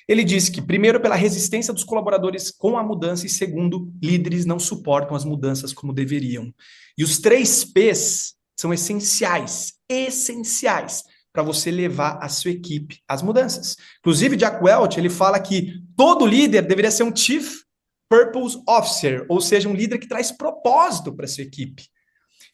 [0.08, 4.58] Ele disse que, primeiro, pela resistência dos colaboradores com a mudança, e segundo, líderes não
[4.58, 6.54] suportam as mudanças como deveriam.
[6.96, 13.76] E os três P's são essenciais, essenciais para você levar a sua equipe às mudanças.
[14.00, 17.62] Inclusive, Jack Welch, ele fala que todo líder deveria ser um chief
[18.10, 21.84] Purpose Officer, ou seja, um líder que traz propósito para sua equipe.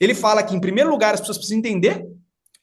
[0.05, 2.07] Ele fala que, em primeiro lugar, as pessoas precisam entender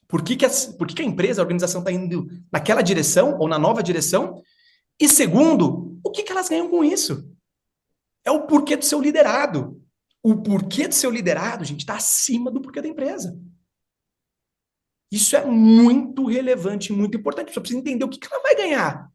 [0.08, 3.38] por que, que, a, por que, que a empresa, a organização está indo naquela direção
[3.40, 4.42] ou na nova direção.
[5.00, 7.34] E segundo, o que, que elas ganham com isso?
[8.26, 9.82] É o porquê do seu liderado.
[10.22, 13.40] O porquê do seu liderado, gente, está acima do porquê da empresa.
[15.12, 17.52] Isso é muito relevante, muito importante.
[17.52, 19.12] Você precisa entender o que, que ela vai ganhar.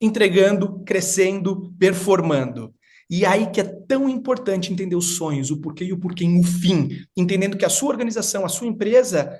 [0.00, 2.74] Entregando, crescendo, performando.
[3.12, 6.42] E aí que é tão importante entender os sonhos, o porquê e o porquê o
[6.42, 9.38] fim, entendendo que a sua organização, a sua empresa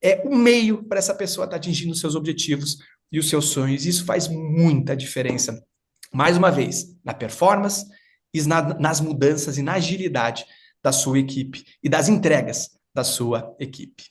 [0.00, 2.78] é o meio para essa pessoa estar tá atingindo os seus objetivos
[3.10, 3.84] e os seus sonhos.
[3.84, 5.60] Isso faz muita diferença.
[6.14, 7.84] Mais uma vez, na performance,
[8.78, 10.46] nas mudanças e na agilidade
[10.80, 14.04] da sua equipe e das entregas da sua equipe.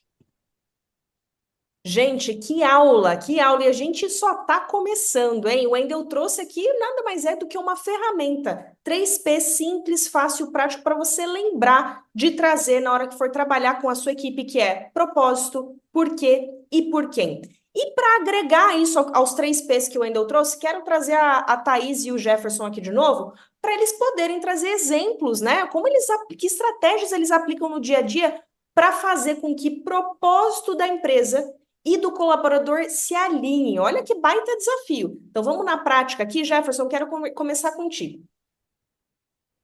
[1.85, 3.63] Gente, que aula, que aula!
[3.63, 5.65] E a gente só está começando, hein?
[5.65, 10.83] O Wendel trouxe aqui nada mais é do que uma ferramenta 3P simples, fácil, prático
[10.83, 14.59] para você lembrar de trazer na hora que for trabalhar com a sua equipe, que
[14.59, 17.41] é propósito, porquê e por quem.
[17.73, 21.55] E para agregar isso aos três P's que o Wendel trouxe, quero trazer a, a
[21.55, 25.65] Thaís e o Jefferson aqui de novo, para eles poderem trazer exemplos, né?
[25.67, 26.05] Como eles
[26.37, 28.41] que estratégias eles aplicam no dia a dia
[28.75, 31.53] para fazer com que propósito da empresa
[31.93, 33.79] e do colaborador se alinhem.
[33.79, 35.19] Olha que baita desafio.
[35.29, 38.23] Então vamos na prática aqui, Jefferson, quero come começar contigo.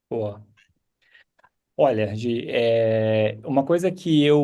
[0.09, 0.54] Boa.
[1.77, 2.13] Olha,
[2.47, 4.39] é, uma coisa que eu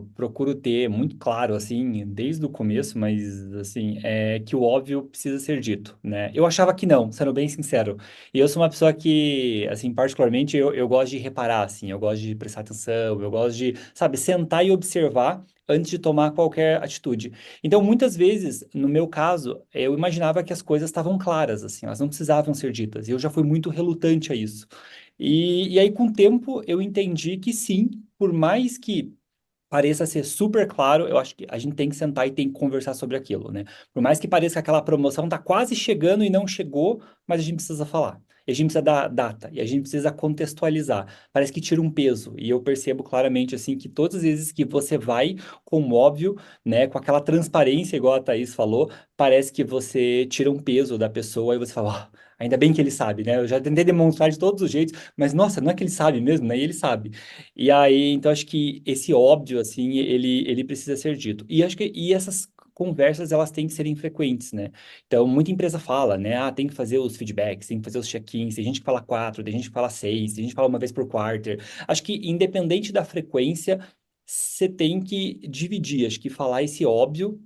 [0.00, 5.04] uh, procuro ter muito claro, assim, desde o começo, mas, assim, é que o óbvio
[5.04, 6.30] precisa ser dito, né?
[6.34, 7.96] Eu achava que não, sendo bem sincero.
[8.34, 11.98] E eu sou uma pessoa que, assim, particularmente, eu, eu gosto de reparar, assim, eu
[11.98, 16.82] gosto de prestar atenção, eu gosto de, sabe, sentar e observar antes de tomar qualquer
[16.82, 17.32] atitude.
[17.64, 22.00] Então, muitas vezes, no meu caso, eu imaginava que as coisas estavam claras, assim, elas
[22.00, 23.08] não precisavam ser ditas.
[23.08, 24.66] E eu já fui muito relutante a isso.
[25.18, 29.14] E, e aí, com o tempo, eu entendi que sim, por mais que
[29.68, 32.58] pareça ser super claro, eu acho que a gente tem que sentar e tem que
[32.58, 33.64] conversar sobre aquilo, né?
[33.92, 37.44] Por mais que pareça que aquela promoção está quase chegando e não chegou, mas a
[37.44, 38.20] gente precisa falar.
[38.46, 41.06] E a gente precisa dar data, e a gente precisa contextualizar.
[41.30, 42.34] Parece que tira um peso.
[42.38, 46.86] E eu percebo claramente, assim, que todas as vezes que você vai com óbvio, né,
[46.86, 51.54] com aquela transparência, igual a Thaís falou, parece que você tira um peso da pessoa
[51.54, 53.36] e você fala, oh, Ainda bem que ele sabe, né?
[53.38, 56.20] Eu já tentei demonstrar de todos os jeitos, mas nossa, não é que ele sabe
[56.20, 56.56] mesmo, né?
[56.56, 57.10] E ele sabe.
[57.56, 61.44] E aí, então acho que esse óbvio, assim, ele, ele precisa ser dito.
[61.48, 64.70] E acho que e essas conversas elas têm que serem frequentes, né?
[65.06, 66.36] Então, muita empresa fala, né?
[66.36, 69.02] Ah, tem que fazer os feedbacks, tem que fazer os check-ins, tem gente que fala
[69.02, 71.60] quatro, tem gente que fala seis, tem gente que fala uma vez por quarter.
[71.88, 73.80] Acho que independente da frequência,
[74.24, 77.40] você tem que dividir, acho que falar esse óbvio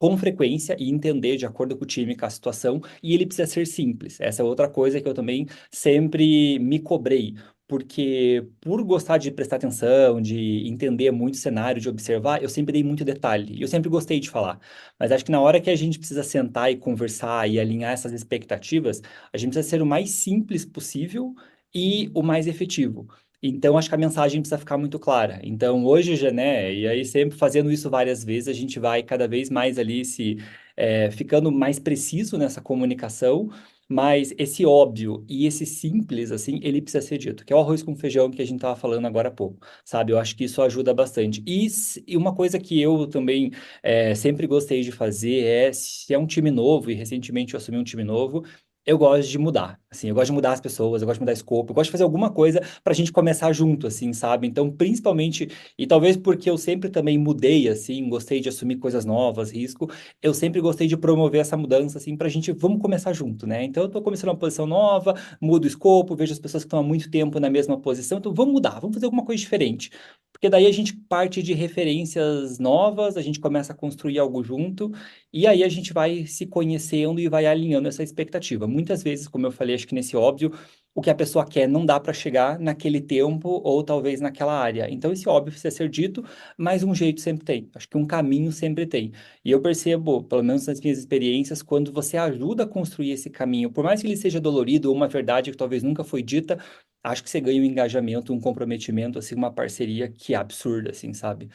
[0.00, 3.46] com frequência e entender de acordo com o time, com a situação, e ele precisa
[3.46, 4.20] ser simples.
[4.20, 7.34] Essa é outra coisa que eu também sempre me cobrei,
[7.68, 12.72] porque por gostar de prestar atenção, de entender muito o cenário, de observar, eu sempre
[12.72, 14.58] dei muito detalhe, e eu sempre gostei de falar.
[14.98, 18.12] Mas acho que na hora que a gente precisa sentar e conversar e alinhar essas
[18.12, 21.34] expectativas, a gente precisa ser o mais simples possível
[21.74, 23.06] e o mais efetivo.
[23.42, 25.40] Então, acho que a mensagem precisa ficar muito clara.
[25.42, 29.26] Então, hoje, já, né, e aí sempre fazendo isso várias vezes, a gente vai cada
[29.26, 30.36] vez mais ali se
[30.76, 33.50] é, ficando mais preciso nessa comunicação,
[33.88, 37.82] mas esse óbvio e esse simples, assim, ele precisa ser dito, que é o arroz
[37.82, 40.12] com feijão que a gente estava falando agora há pouco, sabe?
[40.12, 41.42] Eu acho que isso ajuda bastante.
[41.46, 41.66] E,
[42.06, 43.50] e uma coisa que eu também
[43.82, 47.78] é, sempre gostei de fazer é, se é um time novo, e recentemente eu assumi
[47.78, 48.44] um time novo,
[48.86, 51.32] eu gosto de mudar, assim, eu gosto de mudar as pessoas, eu gosto de mudar
[51.32, 54.46] escopo, eu gosto de fazer alguma coisa para a gente começar junto, assim, sabe?
[54.46, 59.50] Então, principalmente, e talvez porque eu sempre também mudei, assim, gostei de assumir coisas novas,
[59.50, 59.90] risco,
[60.22, 63.64] eu sempre gostei de promover essa mudança, assim, para a gente, vamos começar junto, né?
[63.64, 66.78] Então, eu estou começando uma posição nova, mudo o escopo, vejo as pessoas que estão
[66.78, 69.90] há muito tempo na mesma posição, então vamos mudar, vamos fazer alguma coisa diferente.
[70.32, 74.90] Porque daí a gente parte de referências novas, a gente começa a construir algo junto,
[75.32, 78.66] e aí a gente vai se conhecendo e vai alinhando essa expectativa.
[78.66, 80.52] Muitas vezes, como eu falei, que nesse óbvio,
[80.94, 84.90] o que a pessoa quer não dá para chegar naquele tempo ou talvez naquela área.
[84.90, 86.24] Então, esse óbvio precisa ser dito,
[86.58, 87.70] mas um jeito sempre tem.
[87.74, 89.12] Acho que um caminho sempre tem.
[89.44, 93.70] E eu percebo, pelo menos nas minhas experiências, quando você ajuda a construir esse caminho,
[93.70, 96.58] por mais que ele seja dolorido ou uma verdade que talvez nunca foi dita,
[97.02, 101.12] acho que você ganha um engajamento, um comprometimento, assim, uma parceria que é absurda, assim,
[101.14, 101.48] sabe?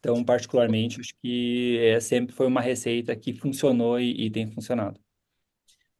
[0.00, 5.00] Então, particularmente, acho que é, sempre foi uma receita que funcionou e, e tem funcionado.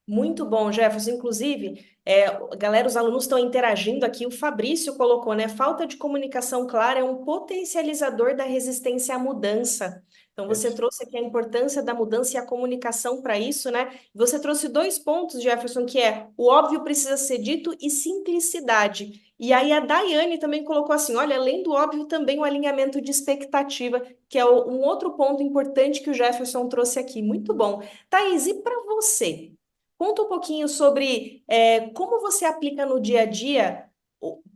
[0.06, 1.12] Muito bom, Jefferson.
[1.12, 2.26] Inclusive, é,
[2.58, 4.26] galera, os alunos estão interagindo aqui.
[4.26, 5.48] O Fabrício colocou, né?
[5.48, 10.04] Falta de comunicação clara é um potencializador da resistência à mudança.
[10.34, 10.76] Então, você Isso.
[10.76, 13.98] trouxe aqui a importância da mudança e a comunicação para isso, né?
[14.14, 19.22] Você trouxe dois pontos, Jefferson, que é o óbvio precisa ser dito e simplicidade.
[19.38, 23.10] E aí a Daiane também colocou assim: olha, além do óbvio, também o alinhamento de
[23.10, 27.22] expectativa, que é um outro ponto importante que o Jefferson trouxe aqui.
[27.22, 27.80] Muito bom.
[28.10, 29.53] Thaís, e para você?
[29.98, 33.88] Conta um pouquinho sobre é, como você aplica no dia a dia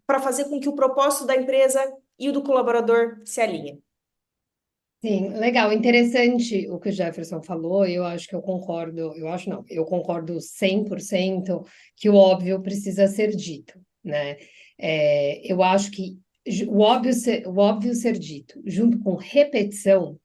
[0.06, 1.80] para fazer com que o propósito da empresa
[2.18, 3.82] e o do colaborador se alinhem.
[5.00, 9.48] Sim, legal, interessante o que o Jefferson falou, eu acho que eu concordo, eu acho
[9.48, 11.64] não, eu concordo 100%
[11.94, 14.36] que o óbvio precisa ser dito, né?
[14.76, 16.18] É, eu acho que
[16.66, 20.18] o óbvio, ser, o óbvio ser dito, junto com repetição,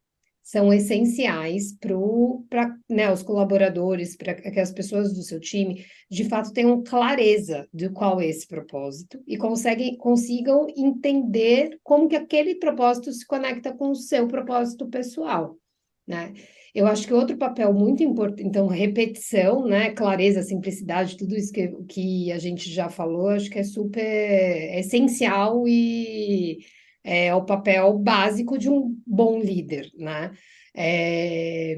[0.44, 6.52] são essenciais para né, os colaboradores, para que as pessoas do seu time, de fato,
[6.52, 13.12] tenham clareza de qual é esse propósito e conseguem, consigam entender como que aquele propósito
[13.14, 15.58] se conecta com o seu propósito pessoal,
[16.06, 16.34] né?
[16.76, 21.68] Eu acho que outro papel muito importante, então, repetição, né, clareza, simplicidade, tudo isso que,
[21.88, 26.58] que a gente já falou, acho que é super é essencial e
[27.04, 30.32] é o papel básico de um bom líder, né?
[30.76, 31.76] É...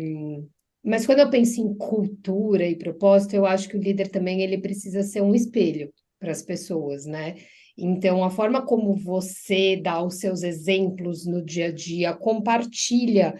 [0.84, 4.60] Mas quando eu penso em cultura e propósito, eu acho que o líder também ele
[4.60, 7.36] precisa ser um espelho para as pessoas, né?
[7.78, 13.36] Então, a forma como você dá os seus exemplos no dia a dia, compartilha,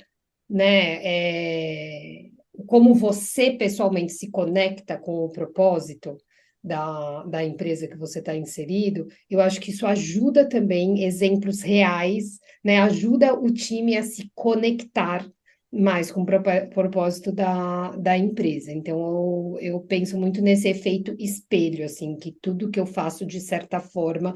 [0.50, 1.00] né?
[1.04, 2.26] É...
[2.68, 6.18] Como você pessoalmente se conecta com o propósito,
[6.66, 12.40] da, da empresa que você está inserido, eu acho que isso ajuda também, exemplos reais,
[12.64, 12.80] né?
[12.80, 15.30] Ajuda o time a se conectar
[15.72, 16.26] mais com o
[16.74, 18.72] propósito da, da empresa.
[18.72, 23.40] Então, eu, eu penso muito nesse efeito espelho, assim, que tudo que eu faço, de
[23.40, 24.34] certa forma,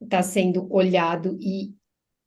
[0.00, 1.72] está sendo olhado e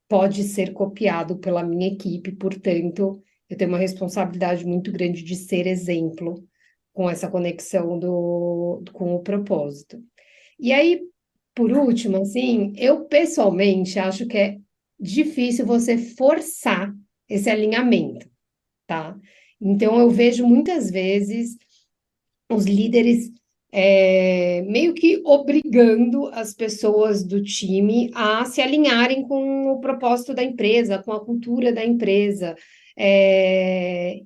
[0.07, 5.67] pode ser copiado pela minha equipe, portanto, eu tenho uma responsabilidade muito grande de ser
[5.67, 6.43] exemplo
[6.95, 10.01] com essa conexão do, com o propósito.
[10.57, 11.01] E aí,
[11.53, 14.57] por último, assim, eu pessoalmente acho que é
[14.97, 16.95] difícil você forçar
[17.27, 18.29] esse alinhamento,
[18.87, 19.15] tá?
[19.59, 21.57] Então, eu vejo muitas vezes
[22.49, 23.29] os líderes
[23.73, 30.43] é, meio que obrigando as pessoas do time a se alinharem com o propósito da
[30.43, 32.55] empresa, com a cultura da empresa.
[32.97, 34.21] É,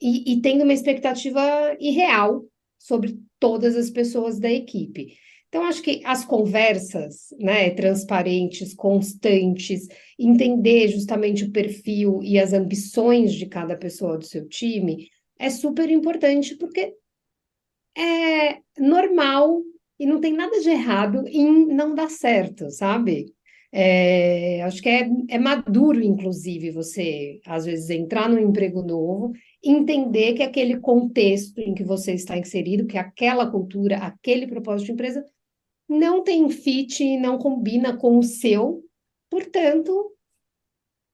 [0.00, 2.44] e, e tendo uma expectativa irreal
[2.78, 5.16] sobre todas as pessoas da equipe.
[5.48, 9.88] Então, acho que as conversas, né, transparentes, constantes,
[10.18, 15.90] entender justamente o perfil e as ambições de cada pessoa do seu time é super
[15.90, 16.94] importante, porque
[17.96, 19.62] é normal
[19.98, 23.32] e não tem nada de errado em não dar certo, sabe?
[23.72, 30.34] É, acho que é, é maduro, inclusive, você, às vezes, entrar num emprego novo entender
[30.34, 35.24] que aquele contexto em que você está inserido, que aquela cultura, aquele propósito de empresa
[35.88, 38.84] não tem fit, não combina com o seu,
[39.30, 40.12] portanto,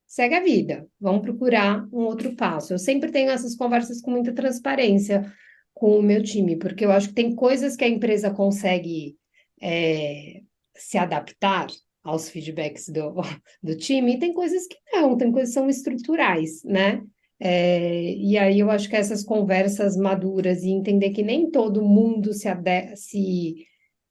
[0.06, 2.72] segue a vida, vamos procurar um outro passo.
[2.72, 5.32] Eu sempre tenho essas conversas com muita transparência
[5.72, 9.16] com o meu time, porque eu acho que tem coisas que a empresa consegue
[9.60, 10.42] é,
[10.76, 11.66] se adaptar
[12.02, 13.14] aos feedbacks do,
[13.62, 17.02] do time, e tem coisas que não, tem coisas que são estruturais, né?
[17.44, 22.32] É, e aí eu acho que essas conversas maduras e entender que nem todo mundo
[22.32, 22.48] se,
[22.94, 23.66] se,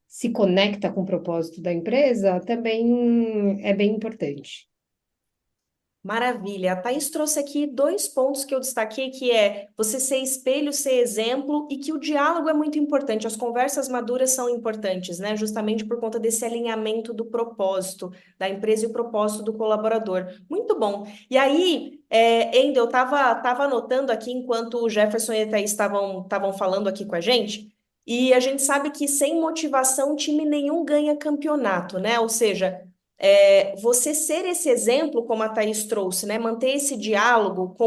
[0.06, 4.71] se conecta com o propósito da empresa também é bem importante.
[6.04, 6.74] Maravilha.
[6.74, 10.94] A Thaís trouxe aqui dois pontos que eu destaquei, que é você ser espelho, ser
[10.94, 15.36] exemplo, e que o diálogo é muito importante, as conversas maduras são importantes, né?
[15.38, 20.26] Justamente por conta desse alinhamento do propósito da empresa e o propósito do colaborador.
[20.50, 21.06] Muito bom.
[21.30, 26.54] E aí, é, eu estava tava anotando aqui enquanto o Jefferson e a Thaís estavam
[26.58, 27.72] falando aqui com a gente,
[28.08, 32.20] e a gente sabe que sem motivação time nenhum ganha campeonato, né?
[32.20, 32.82] Ou seja,
[33.24, 36.40] é, você ser esse exemplo, como a Thaís trouxe, né?
[36.40, 37.78] Manter esse diálogo,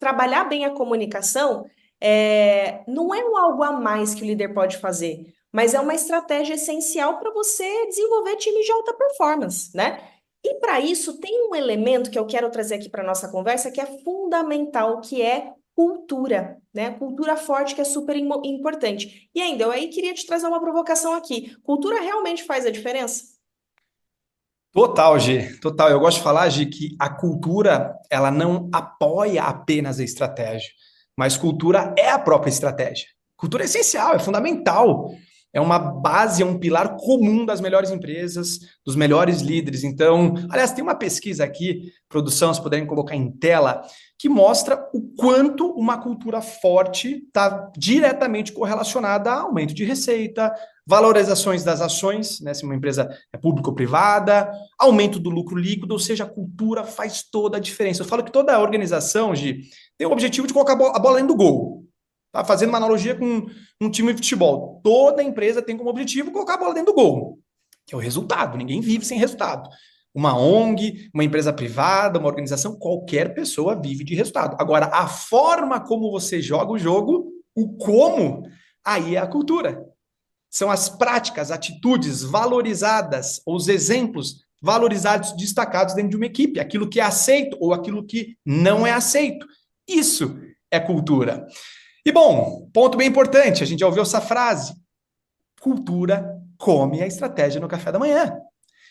[0.00, 1.66] trabalhar bem a comunicação,
[2.00, 5.94] é, não é um algo a mais que o líder pode fazer, mas é uma
[5.94, 10.00] estratégia essencial para você desenvolver times de alta performance, né?
[10.42, 13.82] E para isso tem um elemento que eu quero trazer aqui para nossa conversa que
[13.82, 16.92] é fundamental, que é cultura, né?
[16.92, 19.28] Cultura forte que é super importante.
[19.34, 21.54] E ainda, eu aí queria te trazer uma provocação aqui.
[21.62, 23.37] Cultura realmente faz a diferença?
[24.72, 25.90] Total, G, total.
[25.90, 30.70] Eu gosto de falar, G, que a cultura, ela não apoia apenas a estratégia,
[31.16, 33.06] mas cultura é a própria estratégia.
[33.36, 35.10] Cultura é essencial, é fundamental.
[35.52, 39.82] É uma base, é um pilar comum das melhores empresas, dos melhores líderes.
[39.82, 43.82] Então, aliás, tem uma pesquisa aqui, produção, se puderem colocar em tela,
[44.18, 50.52] que mostra o quanto uma cultura forte está diretamente correlacionada a aumento de receita,
[50.86, 55.92] valorizações das ações, né, se uma empresa é pública ou privada, aumento do lucro líquido,
[55.92, 58.02] ou seja, a cultura faz toda a diferença.
[58.02, 59.60] Eu falo que toda organização, Gi,
[59.96, 61.87] tem o objetivo de colocar a bola dentro do gol.
[62.32, 63.46] Tá fazendo uma analogia com
[63.80, 64.80] um time de futebol.
[64.82, 67.38] Toda empresa tem como objetivo colocar a bola dentro do gol,
[67.86, 68.58] que é o resultado.
[68.58, 69.68] Ninguém vive sem resultado.
[70.14, 74.56] Uma ONG, uma empresa privada, uma organização, qualquer pessoa vive de resultado.
[74.60, 78.42] Agora, a forma como você joga o jogo, o como,
[78.84, 79.84] aí é a cultura.
[80.50, 87.00] São as práticas, atitudes valorizadas, os exemplos valorizados, destacados dentro de uma equipe, aquilo que
[87.00, 89.46] é aceito ou aquilo que não é aceito.
[89.86, 90.38] Isso
[90.70, 91.46] é cultura.
[92.08, 94.72] E bom, ponto bem importante, a gente já ouviu essa frase:
[95.60, 98.34] cultura come a estratégia no café da manhã.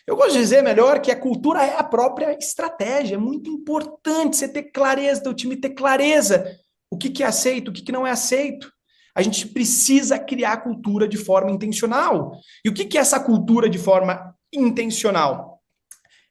[0.06, 3.16] Eu gosto de dizer melhor que a cultura é a própria estratégia.
[3.16, 6.46] É muito importante você ter clareza do time, ter clareza
[6.88, 8.70] o que, que é aceito, o que, que não é aceito.
[9.12, 12.38] A gente precisa criar a cultura de forma intencional.
[12.64, 15.60] E o que, que é essa cultura de forma intencional?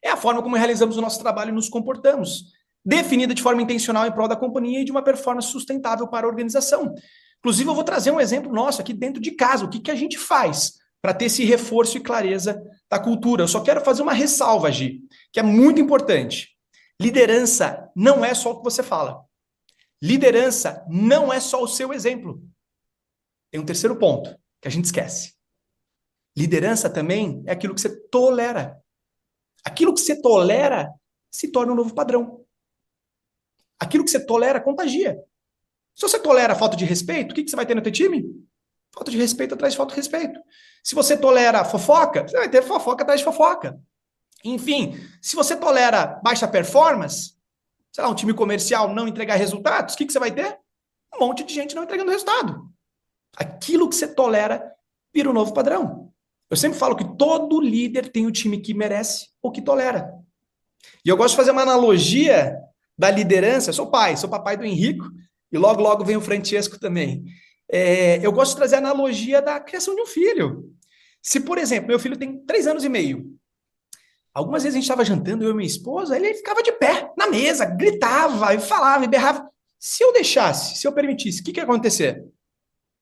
[0.02, 2.56] É a forma como realizamos o nosso trabalho e nos comportamos
[2.88, 6.30] definida de forma intencional em prol da companhia e de uma performance sustentável para a
[6.30, 6.96] organização.
[7.40, 9.66] Inclusive, eu vou trazer um exemplo nosso aqui dentro de casa.
[9.66, 13.44] O que, que a gente faz para ter esse reforço e clareza da cultura?
[13.44, 15.02] Eu só quero fazer uma ressalva, Gi,
[15.34, 16.56] que é muito importante.
[17.00, 19.22] Liderança não é só o que você fala.
[20.02, 22.42] Liderança não é só o seu exemplo.
[23.52, 25.34] Tem um terceiro ponto que a gente esquece.
[26.38, 28.82] Liderança também é aquilo que você tolera.
[29.66, 30.90] Aquilo que você tolera
[31.30, 32.47] se torna um novo padrão.
[33.80, 35.18] Aquilo que você tolera contagia.
[35.96, 38.26] Se você tolera falta de respeito, o que, que você vai ter no teu time?
[38.94, 40.40] Falta de respeito atrás de falta de respeito.
[40.84, 43.80] Se você tolera fofoca, você vai ter fofoca atrás de fofoca.
[44.44, 47.36] Enfim, se você tolera baixa performance,
[47.92, 50.60] sei lá, um time comercial não entregar resultados, o que, que você vai ter?
[51.16, 52.70] Um monte de gente não entregando resultado.
[53.36, 54.72] Aquilo que você tolera
[55.14, 56.12] vira um novo padrão.
[56.50, 60.14] Eu sempre falo que todo líder tem o time que merece ou que tolera.
[61.04, 62.56] E eu gosto de fazer uma analogia
[62.98, 63.70] da liderança.
[63.70, 65.06] Eu sou pai, sou papai do Henrico,
[65.52, 67.26] e logo, logo vem o Francesco também.
[67.70, 70.74] É, eu gosto de trazer a analogia da criação de um filho.
[71.22, 73.38] Se, por exemplo, meu filho tem três anos e meio,
[74.34, 77.28] algumas vezes a gente estava jantando, eu e minha esposa, ele ficava de pé na
[77.28, 79.50] mesa, gritava, e falava, e berrava.
[79.80, 82.24] Se eu deixasse, se eu permitisse, o que, que ia acontecer?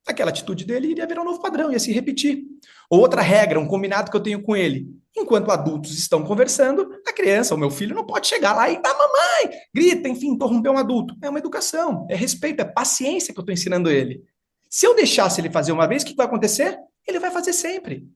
[0.06, 2.44] Aquela atitude dele iria virar um novo padrão, ia se repetir.
[2.90, 4.88] Outra regra, um combinado que eu tenho com ele.
[5.18, 8.94] Enquanto adultos estão conversando, a criança, o meu filho, não pode chegar lá e dar
[8.94, 11.16] mamãe, grita, enfim, interromper um adulto.
[11.22, 14.24] É uma educação, é respeito, é paciência que eu estou ensinando ele.
[14.70, 16.78] Se eu deixasse ele fazer uma vez, o que vai acontecer?
[17.08, 18.08] Ele vai fazer sempre.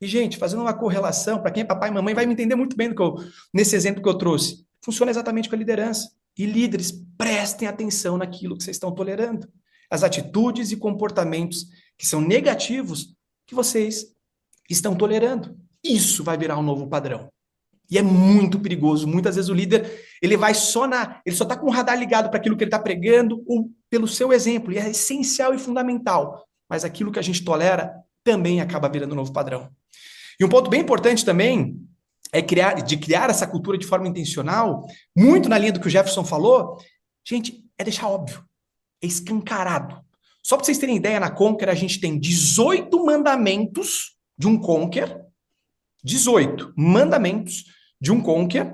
[0.00, 2.76] E, gente, fazendo uma correlação, para quem é papai e mamãe, vai me entender muito
[2.76, 3.16] bem eu,
[3.52, 4.64] nesse exemplo que eu trouxe.
[4.82, 6.10] Funciona exatamente com a liderança.
[6.36, 9.48] E líderes, prestem atenção naquilo que vocês estão tolerando.
[9.90, 11.66] As atitudes e comportamentos
[11.96, 13.14] que são negativos
[13.46, 14.06] que vocês
[14.68, 15.56] estão tolerando.
[15.82, 17.30] Isso vai virar um novo padrão.
[17.90, 19.06] E é muito perigoso.
[19.06, 22.28] Muitas vezes o líder, ele vai só na, ele só está com o radar ligado
[22.28, 26.44] para aquilo que ele está pregando ou pelo seu exemplo, e é essencial e fundamental.
[26.68, 29.70] Mas aquilo que a gente tolera também acaba virando um novo padrão.
[30.38, 31.80] E um ponto bem importante também
[32.32, 34.84] é criar, de criar essa cultura de forma intencional,
[35.16, 36.76] muito na linha do que o Jefferson falou,
[37.24, 38.44] gente, é deixar óbvio,
[39.02, 40.04] escancarado.
[40.42, 45.24] Só para vocês terem ideia, na Conquer a gente tem 18 mandamentos de um Conquer,
[46.04, 47.64] 18 mandamentos
[48.00, 48.72] de um Conquer,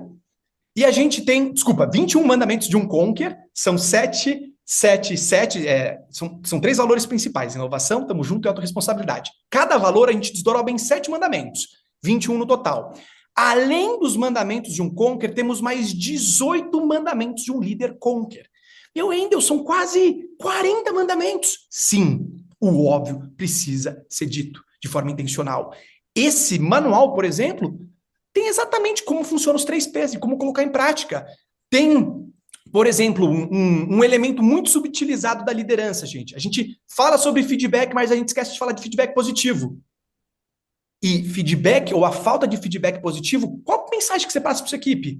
[0.75, 5.99] e a gente tem, desculpa, 21 mandamentos de um Conquer, são 7, 7, 7, é,
[6.09, 9.31] são, são três valores principais: inovação, tamo junto e autorresponsabilidade.
[9.49, 11.67] Cada valor a gente desdobrou bem sete mandamentos,
[12.03, 12.93] 21 no total.
[13.35, 18.47] Além dos mandamentos de um Conquer, temos mais 18 mandamentos de um líder Conquer.
[18.95, 21.67] Eu ainda são quase 40 mandamentos.
[21.69, 25.73] Sim, o óbvio precisa ser dito de forma intencional.
[26.15, 27.79] Esse manual, por exemplo,
[28.33, 31.25] tem exatamente como funcionam os três P's e como colocar em prática.
[31.69, 32.05] Tem,
[32.71, 36.35] por exemplo, um, um, elemento muito subutilizado da liderança, gente.
[36.35, 39.79] A gente fala sobre feedback, mas a gente esquece de falar de feedback positivo.
[41.01, 44.77] E feedback, ou a falta de feedback positivo, qual mensagem que você passa para sua
[44.77, 45.19] equipe?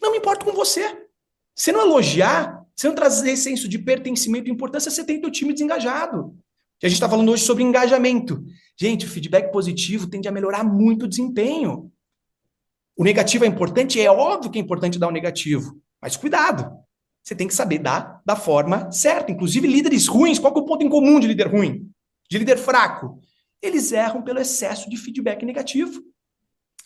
[0.00, 1.06] Não me importo com você.
[1.54, 5.52] Se não elogiar, se não trazer senso de pertencimento e importância, você tem teu time
[5.52, 6.34] desengajado.
[6.82, 8.42] E a gente está falando hoje sobre engajamento.
[8.74, 11.92] Gente, o feedback positivo tende a melhorar muito o desempenho.
[12.96, 14.00] O negativo é importante?
[14.00, 15.78] É óbvio que é importante dar o negativo.
[16.00, 16.74] Mas cuidado.
[17.22, 19.30] Você tem que saber dar da forma certa.
[19.30, 21.86] Inclusive, líderes ruins, qual é o ponto em comum de líder ruim?
[22.30, 23.20] De líder fraco?
[23.60, 26.02] Eles erram pelo excesso de feedback negativo,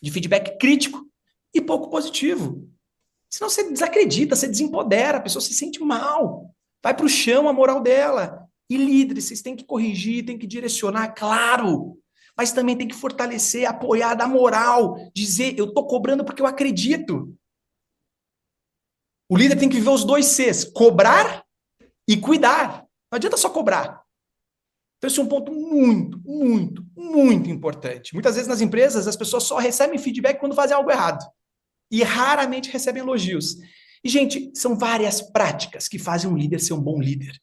[0.03, 1.07] de feedback crítico
[1.55, 2.69] e pouco positivo.
[3.35, 7.53] Senão você desacredita, você desempodera, a pessoa se sente mal, vai para o chão a
[7.53, 8.49] moral dela.
[8.71, 11.99] E líderes, vocês têm que corrigir, têm que direcionar, claro,
[12.37, 17.37] mas também tem que fortalecer, apoiar, dar moral, dizer, eu estou cobrando porque eu acredito.
[19.29, 21.45] O líder tem que viver os dois Cs, cobrar
[22.09, 22.87] e cuidar.
[23.11, 24.01] Não adianta só cobrar.
[24.99, 28.15] Então, esse é um ponto muito, muito, muito importante.
[28.15, 31.19] Muitas vezes nas empresas, as pessoas só recebem feedback quando fazem algo errado.
[31.95, 33.57] E raramente recebem elogios.
[34.03, 37.41] E, gente, são várias práticas que fazem um líder ser um bom líder.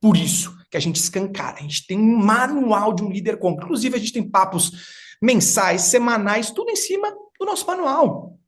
[0.00, 1.58] Por isso que a gente escancara.
[1.58, 3.50] A gente tem um manual de um líder com.
[3.50, 4.72] Inclusive, a gente tem papos
[5.20, 8.38] mensais, semanais, tudo em cima do nosso manual.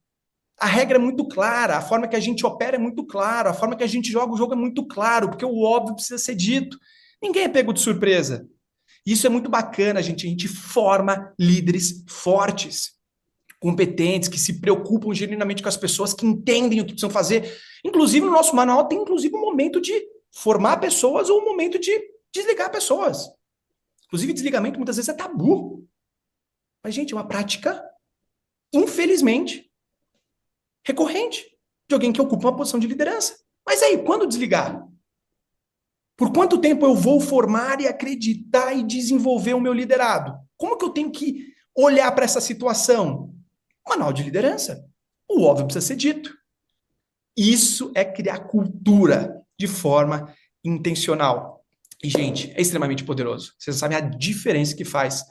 [0.58, 3.54] A regra é muito clara, a forma que a gente opera é muito clara, a
[3.54, 6.34] forma que a gente joga o jogo é muito claro, porque o óbvio precisa ser
[6.34, 6.78] dito.
[7.20, 8.48] Ninguém é pego de surpresa.
[9.04, 10.26] Isso é muito bacana, gente.
[10.26, 13.01] A gente forma líderes fortes,
[13.62, 17.56] competentes, que se preocupam genuinamente com as pessoas, que entendem o que precisam fazer.
[17.84, 21.96] Inclusive, no nosso manual tem inclusive um momento de formar pessoas ou um momento de
[22.34, 23.30] desligar pessoas.
[24.06, 25.86] Inclusive, desligamento muitas vezes é tabu.
[26.82, 27.80] Mas, gente, é uma prática,
[28.72, 29.70] infelizmente,
[30.84, 31.46] recorrente
[31.88, 33.38] de alguém que ocupa uma posição de liderança.
[33.64, 34.84] Mas aí, quando desligar?
[36.16, 40.36] Por quanto tempo eu vou formar e acreditar e desenvolver o meu liderado?
[40.56, 41.46] Como que eu tenho que
[41.76, 43.31] olhar para essa situação?
[43.88, 44.84] Manual de liderança.
[45.28, 46.34] O óbvio precisa ser dito.
[47.36, 50.32] Isso é criar cultura de forma
[50.64, 51.64] intencional.
[52.02, 53.52] E, gente, é extremamente poderoso.
[53.58, 55.24] Vocês sabem a diferença que faz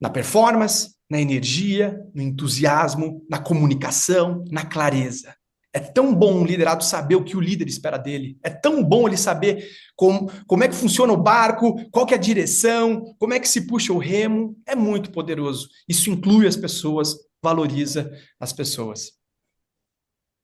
[0.00, 5.34] na performance, na energia, no entusiasmo, na comunicação, na clareza.
[5.72, 8.38] É tão bom um liderado saber o que o líder espera dele.
[8.42, 12.16] É tão bom ele saber como, como é que funciona o barco, qual que é
[12.16, 14.56] a direção, como é que se puxa o remo.
[14.66, 15.68] É muito poderoso.
[15.88, 19.12] Isso inclui as pessoas, valoriza as pessoas.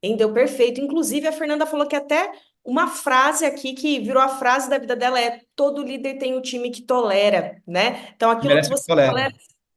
[0.03, 0.33] Entendeu?
[0.33, 0.81] Perfeito.
[0.81, 2.31] Inclusive, a Fernanda falou que até
[2.65, 6.39] uma frase aqui que virou a frase da vida dela é todo líder tem o
[6.39, 8.13] um time que tolera, né?
[8.15, 9.11] Então, aquilo Merece que você tolera.
[9.11, 9.35] tolera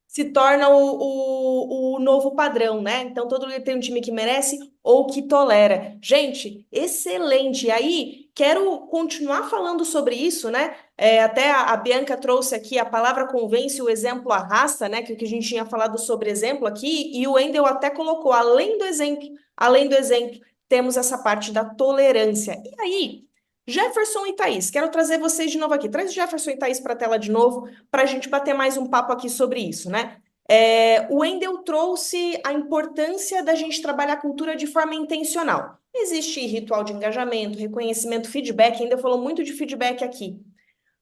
[0.07, 3.03] se torna o, o, o, novo padrão, né?
[3.03, 5.97] Então, todo líder tem um time que merece ou que tolera.
[6.01, 7.68] Gente, excelente.
[7.68, 10.75] E aí, quero continuar falando sobre isso, né?
[10.95, 15.01] É, até a, a, Bianca trouxe aqui a palavra convence, o exemplo arrasta, né?
[15.01, 18.77] Que, que a gente tinha falado sobre exemplo aqui, e o Wendel até colocou, além
[18.77, 19.27] do exemplo,
[19.57, 22.61] além do exemplo, temos essa parte da tolerância.
[22.63, 23.23] E aí,
[23.65, 25.89] Jefferson e Thaís, quero trazer vocês de novo aqui.
[25.89, 28.85] Traz Jefferson e Thaís para a tela de novo, para a gente bater mais um
[28.85, 30.17] papo aqui sobre isso, né?
[30.47, 35.79] É, o Wendel trouxe a importância da gente trabalhar a cultura de forma intencional.
[35.99, 40.39] Existe ritual de engajamento, reconhecimento, feedback, ainda falou muito de feedback aqui.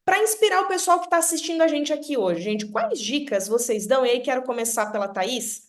[0.04, 3.88] Para inspirar o pessoal que está assistindo a gente aqui hoje, gente, quais dicas vocês
[3.88, 4.06] dão?
[4.06, 5.66] E aí quero começar pela Thaís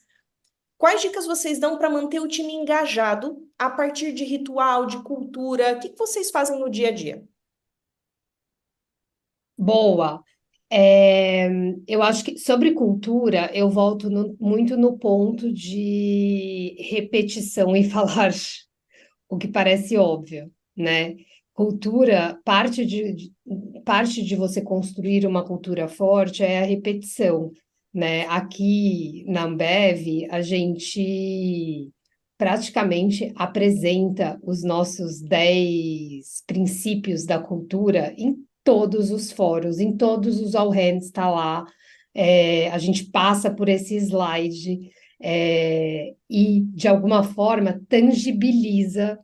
[0.79, 5.75] Quais dicas vocês dão para manter o time engajado a partir de ritual, de cultura?
[5.75, 7.25] O que vocês fazem no dia a dia?
[9.57, 10.23] Boa.
[10.69, 11.49] É,
[11.87, 18.33] eu acho que sobre cultura, eu volto no, muito no ponto de repetição e falar
[19.29, 21.17] o que parece óbvio, né?
[21.53, 23.33] Cultura, parte de, de,
[23.85, 27.51] parte de você construir uma cultura forte é a repetição.
[27.95, 28.27] Né?
[28.27, 31.91] Aqui na Ambev, a gente
[32.37, 40.55] praticamente apresenta os nossos 10 princípios da cultura em todos os fóruns, em todos os
[40.55, 41.65] all hands está lá.
[42.15, 44.91] É, a gente passa por esse slide
[45.21, 49.19] é, e, de alguma forma, tangibiliza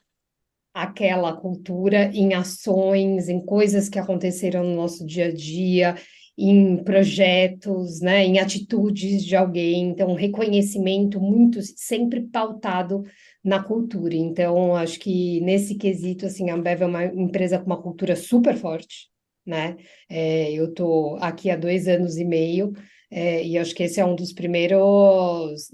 [0.75, 5.97] aquela cultura em ações, em coisas que aconteceram no nosso dia a dia,
[6.37, 13.05] em projetos, né, em atitudes de alguém, então um reconhecimento muito sempre pautado
[13.45, 14.15] na cultura.
[14.15, 18.57] Então, acho que nesse quesito, assim, a Ambev é uma empresa com uma cultura super
[18.57, 19.11] forte,
[19.45, 19.77] né?
[20.09, 22.73] É, eu estou aqui há dois anos e meio,
[23.15, 25.71] é, e acho que esse é um dos primeiros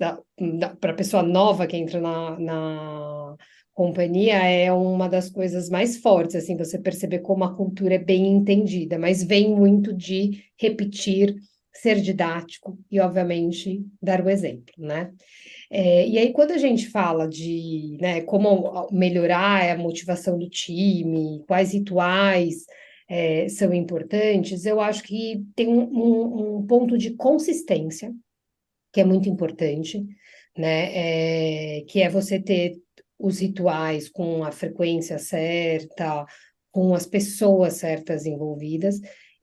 [0.81, 3.37] para a pessoa nova que entra na, na
[3.73, 8.27] companhia é uma das coisas mais fortes, assim, você perceber como a cultura é bem
[8.27, 11.37] entendida, mas vem muito de repetir,
[11.73, 15.13] ser didático e, obviamente, dar o exemplo, né?
[15.71, 21.45] É, e aí, quando a gente fala de né, como melhorar a motivação do time,
[21.47, 22.65] quais rituais
[23.09, 28.15] é, são importantes, eu acho que tem um, um, ponto de consistência,
[28.93, 30.05] que é muito importante,
[30.57, 31.79] né?
[31.79, 32.77] É, que é você ter
[33.19, 36.27] os rituais com a frequência certa,
[36.71, 39.01] com as pessoas certas envolvidas,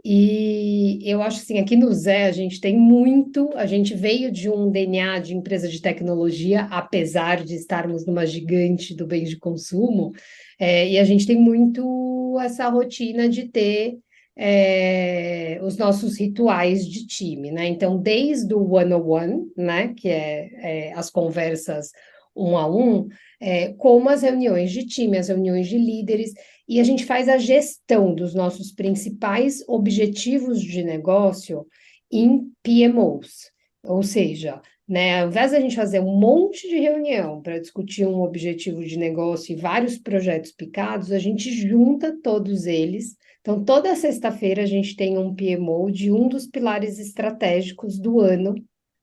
[0.08, 4.47] E eu acho assim, aqui no Zé a gente tem muito, a gente veio de
[4.47, 10.12] um DNA de empresa de tecnologia, apesar de estarmos numa gigante do bem de consumo,
[10.60, 13.97] é, e a gente tem muito essa rotina de ter
[14.38, 17.66] é, os nossos rituais de time, né?
[17.66, 21.89] Então, desde o one-on-one, né, que é, é, as conversas
[22.36, 23.08] um a um,
[23.39, 26.34] é, como as reuniões de time, as reuniões de líderes,
[26.68, 31.66] e a gente faz a gestão dos nossos principais objetivos de negócio
[32.11, 33.51] em PMOs,
[33.84, 38.22] ou seja, né, ao invés da gente fazer um monte de reunião para discutir um
[38.22, 43.16] objetivo de negócio e vários projetos picados, a gente junta todos eles.
[43.41, 48.55] Então, toda sexta-feira a gente tem um PMO de um dos pilares estratégicos do ano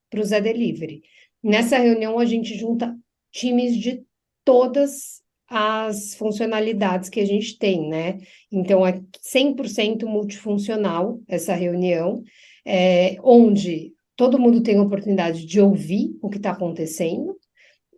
[0.09, 1.01] para o Zé Delivery.
[1.41, 2.97] Nessa reunião, a gente junta
[3.31, 4.03] times de
[4.45, 5.22] todas
[5.55, 8.17] as funcionalidades que a gente tem, né?
[8.51, 12.23] Então, é 100% multifuncional essa reunião,
[12.65, 17.37] é, onde todo mundo tem a oportunidade de ouvir o que está acontecendo,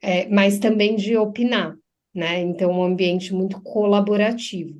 [0.02, 1.74] é, mas também de opinar,
[2.14, 2.42] né?
[2.42, 4.78] Então, um ambiente muito colaborativo.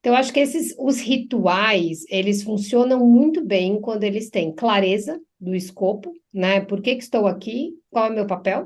[0.00, 5.54] Então, acho que esses os rituais, eles funcionam muito bem quando eles têm clareza do
[5.54, 6.60] escopo, né?
[6.60, 7.72] Por que, que estou aqui?
[7.90, 8.64] Qual é o meu papel?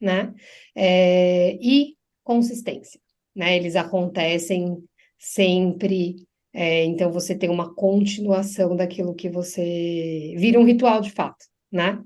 [0.00, 0.32] Né?
[0.74, 1.97] É, e
[2.28, 3.00] consistência,
[3.34, 3.56] né?
[3.56, 4.84] Eles acontecem
[5.18, 6.16] sempre,
[6.52, 12.04] é, então você tem uma continuação daquilo que você vira um ritual de fato, né?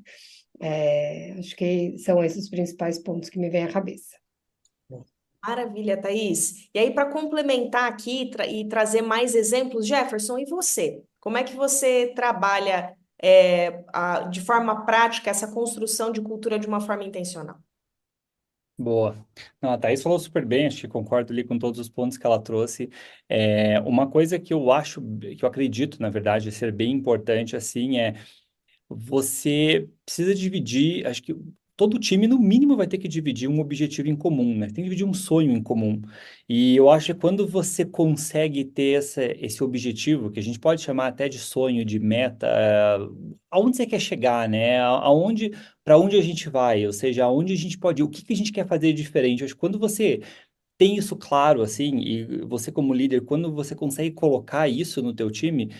[0.60, 4.16] É, acho que são esses os principais pontos que me vêm à cabeça.
[5.44, 6.68] Maravilha, Thaís.
[6.72, 11.02] E aí, para complementar aqui tra e trazer mais exemplos, Jefferson, e você?
[11.18, 16.68] Como é que você trabalha é, a, de forma prática essa construção de cultura de
[16.68, 17.56] uma forma intencional?
[18.82, 19.16] Boa.
[19.60, 22.26] Não, a Thaís falou super bem, acho que concordo ali com todos os pontos que
[22.26, 22.90] ela trouxe.
[23.28, 27.98] É, uma coisa que eu acho, que eu acredito, na verdade, ser bem importante, assim,
[27.98, 28.14] é
[28.88, 31.34] você precisa dividir, acho que
[31.76, 34.66] todo time, no mínimo, vai ter que dividir um objetivo em comum, né?
[34.66, 36.00] Tem que dividir um sonho em comum.
[36.48, 40.82] E eu acho que quando você consegue ter essa, esse objetivo, que a gente pode
[40.82, 42.46] chamar até de sonho, de meta,
[43.00, 44.80] uh, aonde você quer chegar, né?
[44.80, 45.50] Aonde,
[45.84, 48.32] para onde a gente vai, ou seja, aonde a gente pode ir, o que, que
[48.32, 49.40] a gente quer fazer diferente.
[49.40, 50.20] Eu acho que quando você
[50.78, 55.30] tem isso claro, assim, e você como líder, quando você consegue colocar isso no teu
[55.30, 55.70] time,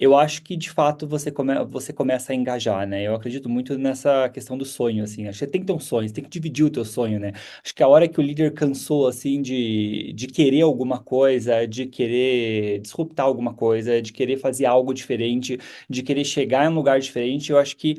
[0.00, 3.02] eu acho que de fato você, come, você começa a engajar, né?
[3.06, 5.28] Eu acredito muito nessa questão do sonho, assim.
[5.28, 7.32] Acho que tem que ter um sonho, você tem que dividir o teu sonho, né?
[7.62, 11.86] Acho que a hora que o líder cansou, assim, de, de querer alguma coisa, de
[11.86, 16.98] querer disruptar alguma coisa, de querer fazer algo diferente, de querer chegar em um lugar
[16.98, 17.96] diferente, eu acho que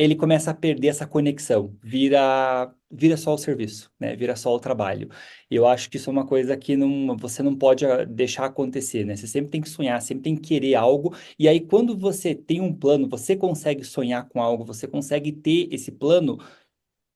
[0.00, 4.16] ele começa a perder essa conexão, vira vira só o serviço, né?
[4.16, 5.08] Vira só o trabalho.
[5.50, 9.04] Eu acho que isso é uma coisa que não, você não pode ah, deixar acontecer,
[9.04, 9.14] né?
[9.14, 11.14] Você sempre tem que sonhar, sempre tem que querer algo.
[11.38, 15.68] E aí, quando você tem um plano, você consegue sonhar com algo, você consegue ter
[15.70, 16.38] esse plano,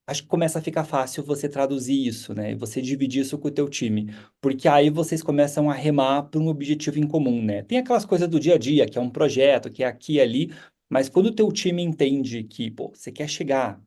[0.06, 2.54] acho que começa a ficar fácil você traduzir isso, né?
[2.56, 4.14] Você dividir isso com o teu time.
[4.40, 7.62] Porque aí vocês começam a remar para um objetivo em comum, né?
[7.62, 10.20] Tem aquelas coisas do dia a dia, que é um projeto, que é aqui e
[10.20, 10.52] ali,
[10.94, 13.82] mas quando o teu time entende que, pô, você quer chegar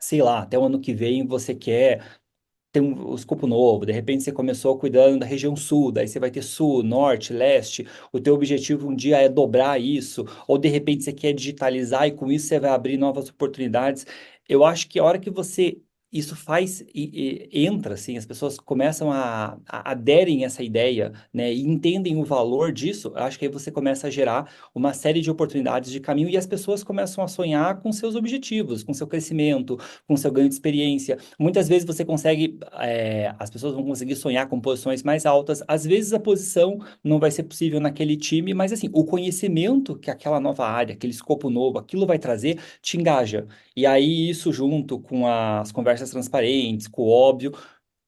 [0.00, 2.04] sei lá, até o ano que vem você quer
[2.72, 6.20] ter um, um escopo novo, de repente você começou cuidando da região sul, daí você
[6.20, 10.68] vai ter sul, norte, leste, o teu objetivo um dia é dobrar isso, ou de
[10.68, 14.06] repente você quer digitalizar e com isso você vai abrir novas oportunidades.
[14.48, 15.80] Eu acho que a hora que você
[16.12, 21.12] isso faz e, e, entra assim, as pessoas começam a, a aderem a essa ideia,
[21.32, 23.12] né, e entendem o valor disso.
[23.14, 26.46] Acho que aí você começa a gerar uma série de oportunidades de caminho e as
[26.46, 31.18] pessoas começam a sonhar com seus objetivos, com seu crescimento, com seu ganho de experiência.
[31.38, 35.62] Muitas vezes você consegue, é, as pessoas vão conseguir sonhar com posições mais altas.
[35.68, 40.10] Às vezes a posição não vai ser possível naquele time, mas assim, o conhecimento que
[40.10, 43.46] aquela nova área, aquele escopo novo, aquilo vai trazer, te engaja.
[43.76, 47.52] E aí isso junto com as conversas transparentes, com óbvio,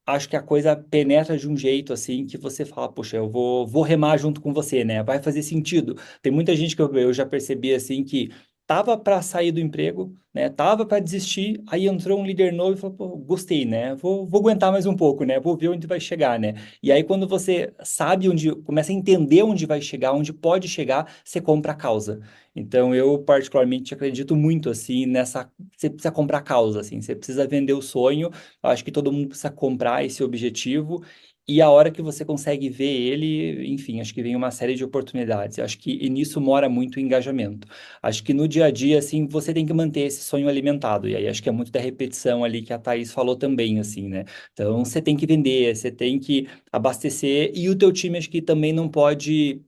[0.06, 3.66] acho que a coisa penetra de um jeito assim que você fala, poxa, eu vou,
[3.66, 5.02] vou remar junto com você, né?
[5.02, 5.96] Vai fazer sentido.
[6.22, 8.30] Tem muita gente que eu, eu já percebi assim que
[8.72, 10.48] tava para sair do emprego, né?
[10.48, 13.94] Tava para desistir, aí entrou um líder novo e falou, pô, gostei, né?
[13.96, 15.38] Vou, vou aguentar mais um pouco, né?
[15.38, 16.54] Vou ver onde vai chegar, né?
[16.82, 21.06] E aí quando você sabe onde, começa a entender onde vai chegar, onde pode chegar,
[21.22, 22.20] você compra a causa.
[22.56, 27.46] Então eu particularmente acredito muito assim nessa, você precisa comprar a causa, assim, você precisa
[27.46, 28.30] vender o sonho.
[28.62, 31.04] Eu acho que todo mundo precisa comprar esse objetivo
[31.48, 34.84] e a hora que você consegue ver ele, enfim, acho que vem uma série de
[34.84, 35.58] oportunidades.
[35.58, 37.66] Acho que e nisso mora muito o engajamento.
[38.02, 41.08] Acho que no dia a dia, assim, você tem que manter esse sonho alimentado.
[41.08, 44.08] E aí acho que é muito da repetição ali que a Thaís falou também, assim,
[44.08, 44.24] né?
[44.52, 47.50] Então, você tem que vender, você tem que abastecer.
[47.54, 49.60] E o teu time, acho que também não pode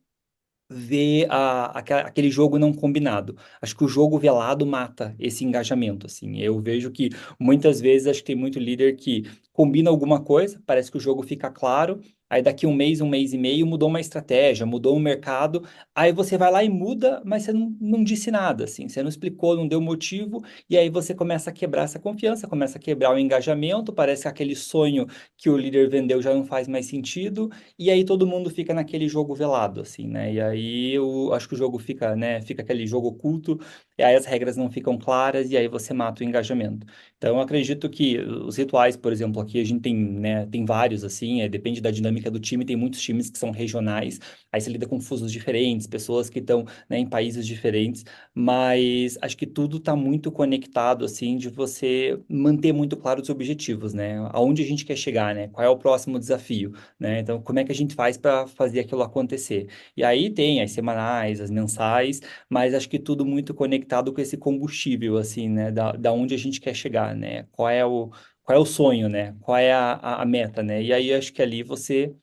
[0.68, 3.36] ver a, aquele jogo não combinado.
[3.60, 6.38] Acho que o jogo velado mata esse engajamento, assim.
[6.38, 10.90] Eu vejo que muitas vezes acho que tem muito líder que combina alguma coisa, parece
[10.90, 14.00] que o jogo fica claro, Aí daqui um mês, um mês e meio, mudou uma
[14.00, 15.62] estratégia, mudou um mercado.
[15.94, 18.88] Aí você vai lá e muda, mas você não, não disse nada, assim.
[18.88, 20.42] Você não explicou, não deu motivo.
[20.68, 23.92] E aí você começa a quebrar essa confiança, começa a quebrar o engajamento.
[23.92, 25.06] Parece que aquele sonho
[25.36, 27.50] que o líder vendeu já não faz mais sentido.
[27.78, 30.32] E aí todo mundo fica naquele jogo velado, assim, né?
[30.32, 32.40] E aí eu acho que o jogo fica, né?
[32.42, 33.58] Fica aquele jogo oculto.
[33.98, 36.86] E aí as regras não ficam claras e aí você mata o engajamento.
[37.16, 40.46] Então eu acredito que os rituais, por exemplo, aqui a gente tem, né?
[40.46, 41.40] Tem vários, assim.
[41.42, 44.18] É, depende da dinâmica do time, tem muitos times que são regionais,
[44.52, 48.04] aí você lida com fusos diferentes, pessoas que estão né, em países diferentes,
[48.34, 53.94] mas acho que tudo está muito conectado, assim, de você manter muito claro os objetivos,
[53.94, 54.16] né?
[54.32, 55.48] Aonde a gente quer chegar, né?
[55.48, 57.20] Qual é o próximo desafio, né?
[57.20, 59.68] Então, como é que a gente faz para fazer aquilo acontecer?
[59.96, 64.36] E aí tem as semanais, as mensais, mas acho que tudo muito conectado com esse
[64.36, 65.70] combustível, assim, né?
[65.70, 67.44] Da, da onde a gente quer chegar, né?
[67.52, 68.10] Qual é o
[68.44, 69.34] qual é o sonho, né?
[69.40, 70.82] Qual é a, a, a meta, né?
[70.82, 72.14] E aí acho que ali você,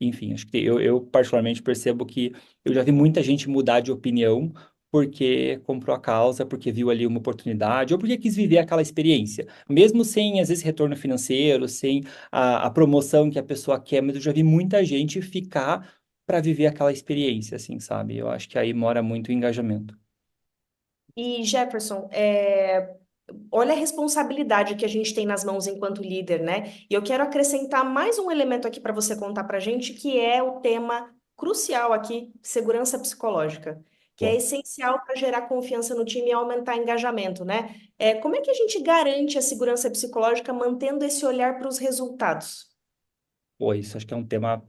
[0.00, 2.32] enfim, acho que eu, eu particularmente percebo que
[2.64, 4.52] eu já vi muita gente mudar de opinião
[4.90, 9.46] porque comprou a causa, porque viu ali uma oportunidade, ou porque quis viver aquela experiência.
[9.68, 12.02] Mesmo sem, às vezes, retorno financeiro, sem
[12.32, 16.40] a, a promoção que a pessoa quer, mas eu já vi muita gente ficar para
[16.40, 18.16] viver aquela experiência, assim, sabe?
[18.16, 19.96] Eu acho que aí mora muito o engajamento.
[21.16, 22.96] E Jefferson, é,
[23.50, 26.72] olha a responsabilidade que a gente tem nas mãos enquanto líder, né?
[26.88, 30.18] E eu quero acrescentar mais um elemento aqui para você contar para a gente, que
[30.18, 33.82] é o tema crucial aqui, segurança psicológica,
[34.16, 37.76] que é essencial para gerar confiança no time e aumentar engajamento, né?
[37.98, 41.78] É, como é que a gente garante a segurança psicológica mantendo esse olhar para os
[41.78, 42.68] resultados?
[43.58, 44.66] Pô, isso acho que é um tema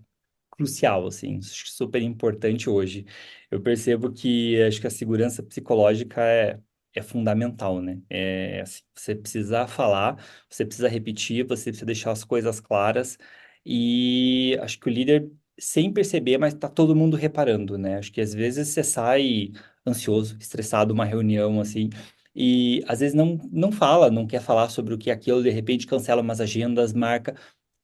[0.52, 3.06] crucial, assim, super importante hoje.
[3.50, 6.60] Eu percebo que acho que a segurança psicológica é
[6.94, 8.02] é fundamental, né?
[8.10, 10.18] É, assim, você precisa falar,
[10.50, 13.18] você precisa repetir, você precisa deixar as coisas claras.
[13.66, 15.30] E acho que o líder,
[15.60, 17.98] sem perceber, mas tá todo mundo reparando, né?
[17.98, 19.52] Acho que às vezes você sai
[19.86, 21.90] ansioso, estressado, uma reunião assim,
[22.36, 25.50] e às vezes não, não fala, não quer falar sobre o que é aquilo, de
[25.50, 27.36] repente cancela umas agendas, marca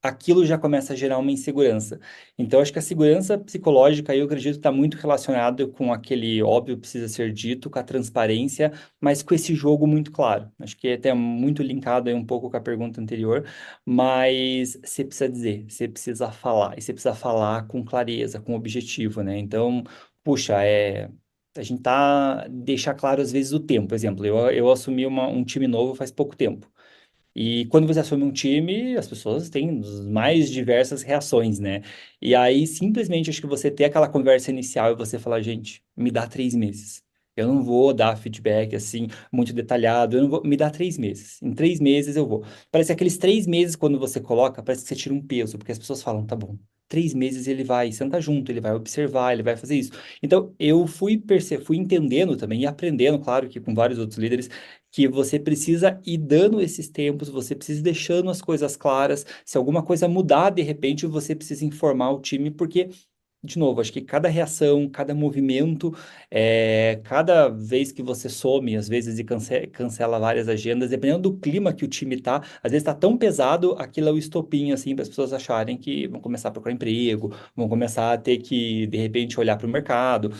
[0.03, 1.99] aquilo já começa a gerar uma insegurança.
[2.37, 7.07] Então, acho que a segurança psicológica, eu acredito, está muito relacionado com aquele óbvio precisa
[7.07, 10.51] ser dito, com a transparência, mas com esse jogo muito claro.
[10.59, 13.45] Acho que é até muito linkado aí um pouco com a pergunta anterior,
[13.85, 19.23] mas você precisa dizer, você precisa falar, e você precisa falar com clareza, com objetivo,
[19.23, 19.37] né?
[19.37, 19.83] Então,
[20.23, 21.09] puxa, é
[21.55, 23.89] a gente tá deixar claro às vezes o tempo.
[23.89, 26.67] Por exemplo, eu, eu assumi uma, um time novo faz pouco tempo.
[27.35, 29.81] E quando você assume um time, as pessoas têm
[30.11, 31.81] mais diversas reações, né?
[32.21, 36.11] E aí, simplesmente, acho que você ter aquela conversa inicial e você falar, gente, me
[36.11, 37.03] dá três meses.
[37.35, 40.15] Eu não vou dar feedback assim, muito detalhado.
[40.17, 40.43] Eu não vou.
[40.43, 41.41] Me dá três meses.
[41.41, 42.45] Em três meses eu vou.
[42.71, 45.71] Parece que aqueles três meses, quando você coloca, parece que você tira um peso, porque
[45.71, 46.57] as pessoas falam, tá bom.
[46.87, 49.91] Três meses ele vai sentar junto, ele vai observar, ele vai fazer isso.
[50.21, 51.57] Então, eu fui, perce...
[51.59, 54.47] fui entendendo também e aprendendo, claro, que com vários outros líderes,
[54.93, 59.25] que você precisa ir dando esses tempos, você precisa ir deixando as coisas claras.
[59.43, 62.89] Se alguma coisa mudar, de repente, você precisa informar o time, porque
[63.43, 65.93] de novo, acho que cada reação, cada movimento,
[66.31, 69.23] é, cada vez que você some, às vezes, e
[69.67, 73.73] cancela, várias agendas, dependendo do clima que o time tá, às vezes está tão pesado,
[73.77, 77.35] aquilo é o estopinho, assim, para as pessoas acharem que vão começar a procurar emprego,
[77.55, 80.31] vão começar a ter que, de repente, olhar para o mercado.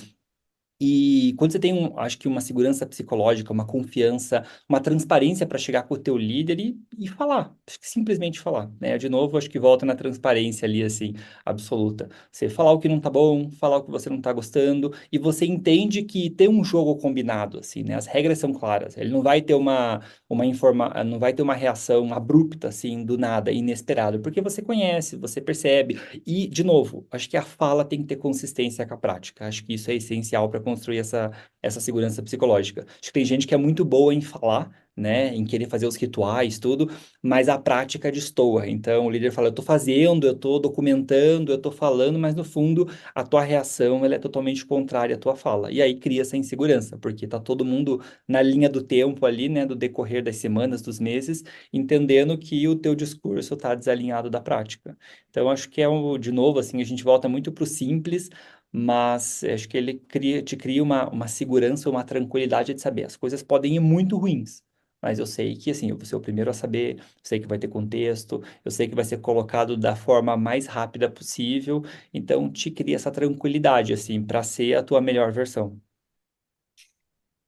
[0.86, 5.58] E quando você tem, um, acho que uma segurança psicológica, uma confiança, uma transparência para
[5.58, 8.98] chegar com o teu líder e, e falar, simplesmente falar, né?
[8.98, 11.14] De novo, acho que volta na transparência ali, assim,
[11.46, 12.10] absoluta.
[12.30, 15.18] Você falar o que não tá bom, falar o que você não tá gostando, e
[15.18, 17.96] você entende que tem um jogo combinado, assim, né?
[17.96, 18.98] As regras são claras.
[18.98, 23.18] Ele não vai ter uma, uma informa, não vai ter uma reação abrupta, assim, do
[23.18, 25.98] nada, inesperado, porque você conhece, você percebe.
[26.28, 29.48] E, de novo, acho que a fala tem que ter consistência com a prática.
[29.48, 32.86] Acho que isso é essencial para construir essa, essa segurança psicológica.
[32.90, 35.96] Acho que tem gente que é muito boa em falar, né, em querer fazer os
[35.96, 36.90] rituais, tudo,
[37.22, 38.68] mas a prática destoa.
[38.68, 42.44] Então, o líder fala, eu estou fazendo, eu estou documentando, eu estou falando, mas no
[42.44, 45.72] fundo, a tua reação ela é totalmente contrária à tua fala.
[45.72, 49.66] E aí cria essa insegurança, porque está todo mundo na linha do tempo ali, né,
[49.66, 54.96] do decorrer das semanas, dos meses, entendendo que o teu discurso está desalinhado da prática.
[55.30, 58.30] Então, acho que é, um, de novo, assim, a gente volta muito para o simples,
[58.74, 63.16] mas acho que ele cria, te cria uma, uma segurança, uma tranquilidade de saber as
[63.18, 64.64] coisas podem ir muito ruins,
[65.02, 67.48] mas eu sei que, assim, eu vou ser o primeiro a saber, eu sei que
[67.48, 72.52] vai ter contexto, eu sei que vai ser colocado da forma mais rápida possível, então
[72.52, 75.80] te cria essa tranquilidade, assim, para ser a tua melhor versão.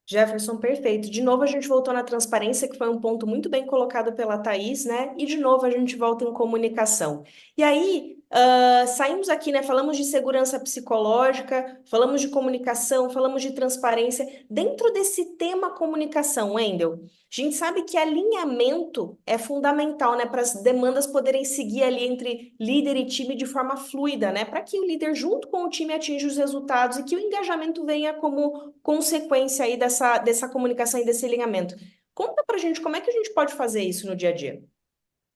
[0.07, 1.09] Jefferson, perfeito.
[1.09, 4.37] De novo, a gente voltou na transparência, que foi um ponto muito bem colocado pela
[4.37, 5.15] Thaís, né?
[5.17, 7.23] E de novo, a gente volta em comunicação.
[7.57, 9.63] E aí, uh, saímos aqui, né?
[9.63, 14.27] Falamos de segurança psicológica, falamos de comunicação, falamos de transparência.
[14.49, 20.25] Dentro desse tema comunicação, Wendel, a gente sabe que alinhamento é fundamental, né?
[20.25, 24.43] Para as demandas poderem seguir ali entre líder e time de forma fluida, né?
[24.43, 27.85] Para que o líder, junto com o time, atinja os resultados e que o engajamento
[27.85, 31.75] venha como consequência aí dessa dessa, comunicação e desse alinhamento.
[32.13, 34.61] Conta pra gente como é que a gente pode fazer isso no dia a dia.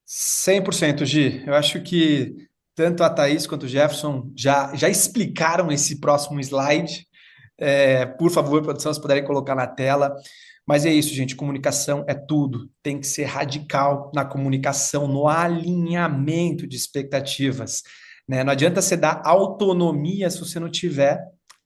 [0.06, 1.44] 100%, Gi.
[1.46, 7.06] Eu acho que tanto a Thaís quanto o Jefferson já, já explicaram esse próximo slide.
[7.58, 10.14] É, por favor, produção, se puderem colocar na tela.
[10.66, 11.36] Mas é isso, gente.
[11.36, 12.70] Comunicação é tudo.
[12.82, 17.82] Tem que ser radical na comunicação, no alinhamento de expectativas.
[18.28, 18.44] Né?
[18.44, 21.20] Não adianta você dar autonomia se você não tiver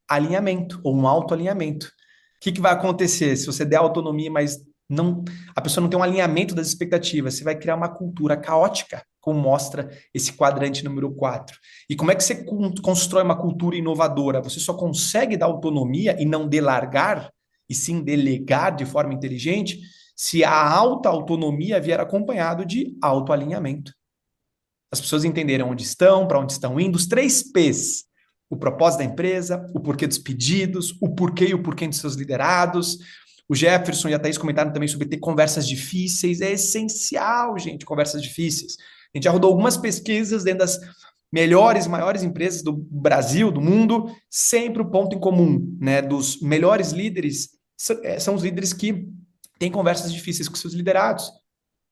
[0.08, 1.90] alinhamento ou um autoalinhamento
[2.44, 5.24] que, que vai acontecer se você der autonomia, mas não
[5.56, 7.36] a pessoa não tem um alinhamento das expectativas?
[7.36, 11.58] Você vai criar uma cultura caótica, como mostra esse quadrante número 4.
[11.88, 12.44] E como é que você
[12.82, 14.42] constrói uma cultura inovadora?
[14.42, 17.30] Você só consegue dar autonomia e não delargar,
[17.68, 19.80] e sim delegar de forma inteligente,
[20.14, 23.92] se a alta autonomia vier acompanhado de autoalinhamento.
[24.92, 28.04] As pessoas entenderam onde estão, para onde estão indo, os três P's
[28.54, 32.14] o propósito da empresa, o porquê dos pedidos, o porquê e o porquê dos seus
[32.14, 32.98] liderados.
[33.48, 36.40] O Jefferson e a Thaís comentaram também sobre ter conversas difíceis.
[36.40, 38.76] É essencial, gente, conversas difíceis.
[39.14, 40.78] A gente já rodou algumas pesquisas dentro das
[41.32, 46.90] melhores, maiores empresas do Brasil, do mundo, sempre o ponto em comum, né, dos melhores
[46.90, 47.50] líderes
[48.02, 49.08] é, são os líderes que
[49.58, 51.30] têm conversas difíceis com seus liderados.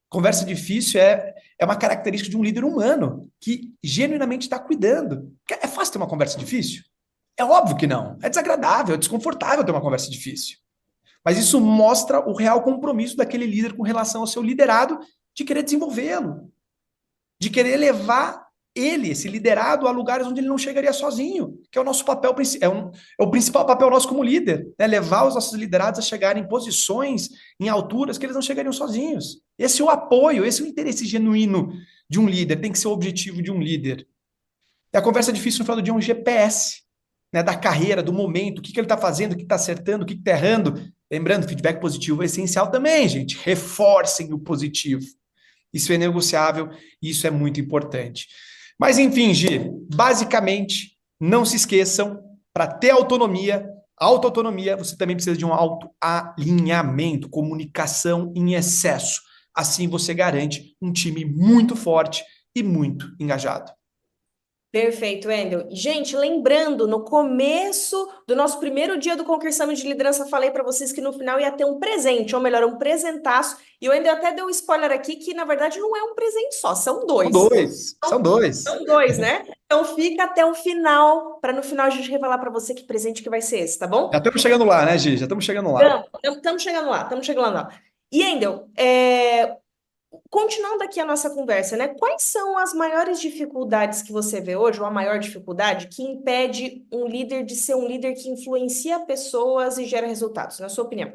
[0.08, 5.32] Conversa difícil é, é uma característica de um líder humano que genuinamente está cuidando.
[5.48, 6.82] É fácil ter uma conversa difícil?
[7.36, 8.18] É óbvio que não.
[8.22, 10.58] É desagradável, é desconfortável ter uma conversa difícil.
[11.24, 14.98] Mas isso mostra o real compromisso daquele líder com relação ao seu liderado
[15.34, 16.52] de querer desenvolvê-lo,
[17.42, 18.40] de querer levar
[18.72, 22.32] ele, esse liderado, a lugares onde ele não chegaria sozinho, que é o nosso papel,
[22.60, 24.86] é, um, é o principal papel nosso como líder, né?
[24.86, 29.42] levar os nossos liderados a chegarem em posições, em alturas que eles não chegariam sozinhos.
[29.58, 31.72] Esse é o apoio, esse é o interesse genuíno
[32.08, 34.06] de um líder, tem que ser o objetivo de um líder.
[34.94, 36.82] E a conversa difícil no final do dia é um GPS,
[37.34, 40.04] né, da carreira, do momento, o que, que ele está fazendo, o que está acertando,
[40.04, 40.80] o que está errando.
[41.10, 43.36] Lembrando, feedback positivo é essencial também, gente.
[43.42, 45.04] Reforcem o positivo.
[45.72, 46.70] Isso é negociável
[47.00, 48.26] e isso é muito importante.
[48.78, 52.20] Mas enfim, Gi, basicamente, não se esqueçam,
[52.52, 53.66] para ter autonomia,
[53.96, 59.20] autoautonomia, você também precisa de um autoalinhamento, comunicação em excesso.
[59.54, 62.22] Assim você garante um time muito forte
[62.54, 63.72] e muito engajado.
[64.72, 65.66] Perfeito, Wendel.
[65.68, 70.90] Gente, lembrando, no começo do nosso primeiro dia do Conquer de Liderança, falei para vocês
[70.90, 73.58] que no final ia ter um presente, ou melhor, um presentaço.
[73.78, 76.54] E o Wendel até deu um spoiler aqui que, na verdade, não é um presente
[76.54, 77.30] só, são dois.
[77.30, 78.62] São dois, são, são dois.
[78.62, 79.44] São dois, né?
[79.66, 83.22] Então fica até o final, para no final a gente revelar para você que presente
[83.22, 84.08] que vai ser esse, tá bom?
[84.10, 85.18] Já estamos chegando lá, né, Gi?
[85.18, 86.06] Já estamos chegando lá.
[86.24, 87.68] Estamos chegando lá, estamos chegando lá.
[88.10, 89.54] E, Wendel, é,
[90.28, 91.88] Continuando aqui a nossa conversa, né?
[91.88, 96.84] Quais são as maiores dificuldades que você vê hoje, ou a maior dificuldade que impede
[96.92, 101.12] um líder de ser um líder que influencia pessoas e gera resultados, na sua opinião?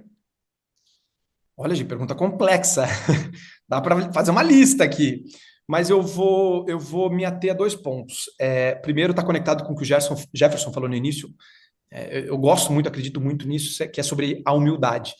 [1.56, 2.86] Olha, de pergunta complexa.
[3.68, 5.24] Dá para fazer uma lista aqui.
[5.68, 8.26] Mas eu vou, eu vou me ater a dois pontos.
[8.40, 11.30] É, primeiro, está conectado com o que o Jefferson, Jefferson falou no início.
[11.92, 15.14] É, eu gosto muito, acredito muito nisso, que é sobre a humildade.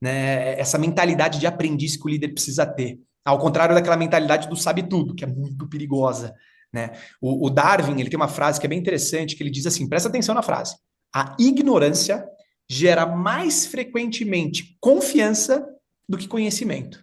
[0.00, 0.58] Né?
[0.58, 3.00] Essa mentalidade de aprendiz que o líder precisa ter.
[3.24, 6.34] Ao contrário daquela mentalidade do sabe tudo, que é muito perigosa.
[6.72, 6.90] Né?
[7.20, 9.88] O, o Darwin ele tem uma frase que é bem interessante, que ele diz assim:
[9.88, 10.76] presta atenção na frase.
[11.14, 12.26] A ignorância
[12.68, 15.66] gera mais frequentemente confiança
[16.08, 17.02] do que conhecimento.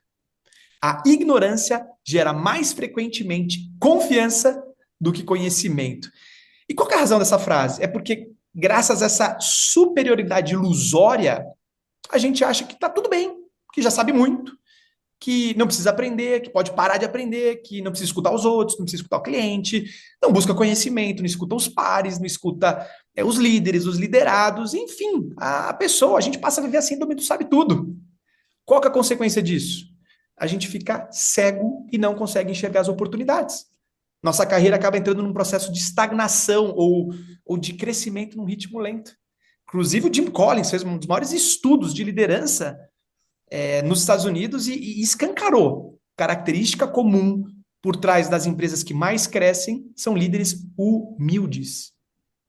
[0.84, 4.62] A ignorância gera mais frequentemente confiança
[5.00, 6.12] do que conhecimento.
[6.68, 7.82] E qual é a razão dessa frase?
[7.84, 11.46] É porque, graças a essa superioridade ilusória,
[12.10, 13.36] a gente acha que está tudo bem,
[13.74, 14.58] que já sabe muito,
[15.22, 18.76] que não precisa aprender, que pode parar de aprender, que não precisa escutar os outros,
[18.80, 19.86] não precisa escutar o cliente,
[20.20, 25.32] não busca conhecimento, não escuta os pares, não escuta é, os líderes, os liderados, enfim,
[25.38, 27.96] a, a, pessoa, a gente passa a viver assim, do sabe tudo.
[28.66, 29.86] Qual é a consequência disso?
[30.36, 33.66] A gente fica cego e não consegue enxergar as oportunidades.
[34.24, 37.14] Nossa carreira acaba entrando num processo de estagnação ou,
[37.46, 39.12] ou de crescimento num ritmo lento.
[39.68, 42.76] Inclusive, o Jim Collins fez um dos maiores estudos de liderança
[43.52, 46.00] é, nos Estados Unidos e, e escancarou.
[46.16, 47.44] Característica comum
[47.82, 51.92] por trás das empresas que mais crescem são líderes humildes.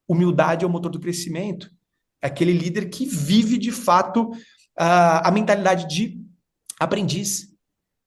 [0.08, 1.70] Humildade é o motor do crescimento.
[2.22, 4.30] É aquele líder que vive de fato
[4.78, 6.22] a, a mentalidade de
[6.78, 7.48] aprendiz,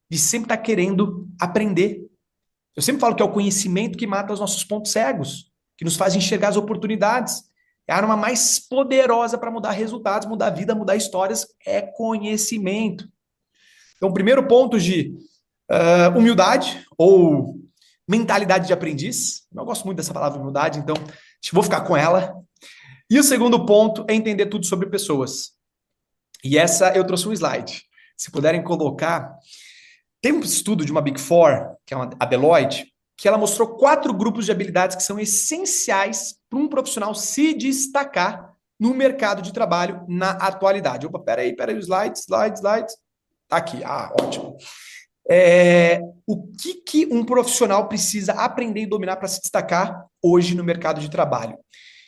[0.09, 2.05] de sempre estar tá querendo aprender.
[2.75, 5.95] Eu sempre falo que é o conhecimento que mata os nossos pontos cegos, que nos
[5.97, 7.43] faz enxergar as oportunidades.
[7.87, 13.07] É a arma mais poderosa para mudar resultados, mudar vida, mudar histórias, é conhecimento.
[13.97, 15.15] Então, primeiro ponto de
[15.71, 17.55] uh, humildade ou
[18.07, 19.47] mentalidade de aprendiz.
[19.53, 20.95] Eu gosto muito dessa palavra humildade, então
[21.51, 22.35] vou ficar com ela.
[23.09, 25.51] E o segundo ponto é entender tudo sobre pessoas.
[26.43, 27.83] E essa eu trouxe um slide.
[28.17, 29.35] Se puderem colocar,
[30.21, 33.75] tem um estudo de uma Big Four, que é uma, a Deloitte, que ela mostrou
[33.77, 39.53] quatro grupos de habilidades que são essenciais para um profissional se destacar no mercado de
[39.53, 41.05] trabalho na atualidade.
[41.07, 42.93] Opa, peraí, peraí, slide, slide, slide.
[43.47, 44.57] Tá aqui, ah, ótimo.
[45.29, 50.63] É, o que, que um profissional precisa aprender e dominar para se destacar hoje no
[50.63, 51.57] mercado de trabalho?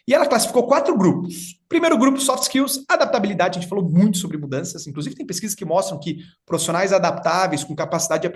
[0.08, 1.60] E ela classificou quatro grupos.
[1.68, 3.58] Primeiro grupo, soft skills, adaptabilidade.
[3.58, 4.88] A gente falou muito sobre mudanças.
[4.88, 8.34] Inclusive, tem pesquisas que mostram que profissionais adaptáveis, com capacidade de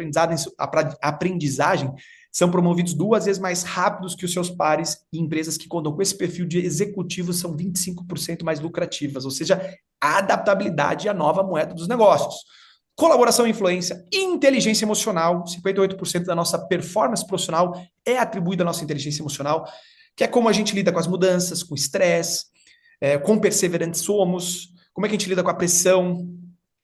[1.02, 1.90] aprendizagem,
[2.32, 6.02] são promovidos duas vezes mais rápidos que os seus pares e empresas que contam com
[6.02, 11.44] esse perfil de executivo são 25% mais lucrativas, ou seja, a adaptabilidade é a nova
[11.44, 12.36] moeda dos negócios.
[12.96, 17.74] Colaboração e influência, inteligência emocional, 58% da nossa performance profissional
[18.06, 19.66] é atribuída à nossa inteligência emocional,
[20.16, 22.46] que é como a gente lida com as mudanças, com o estresse,
[23.02, 26.30] é, quão perseverantes somos, como é que a gente lida com a pressão,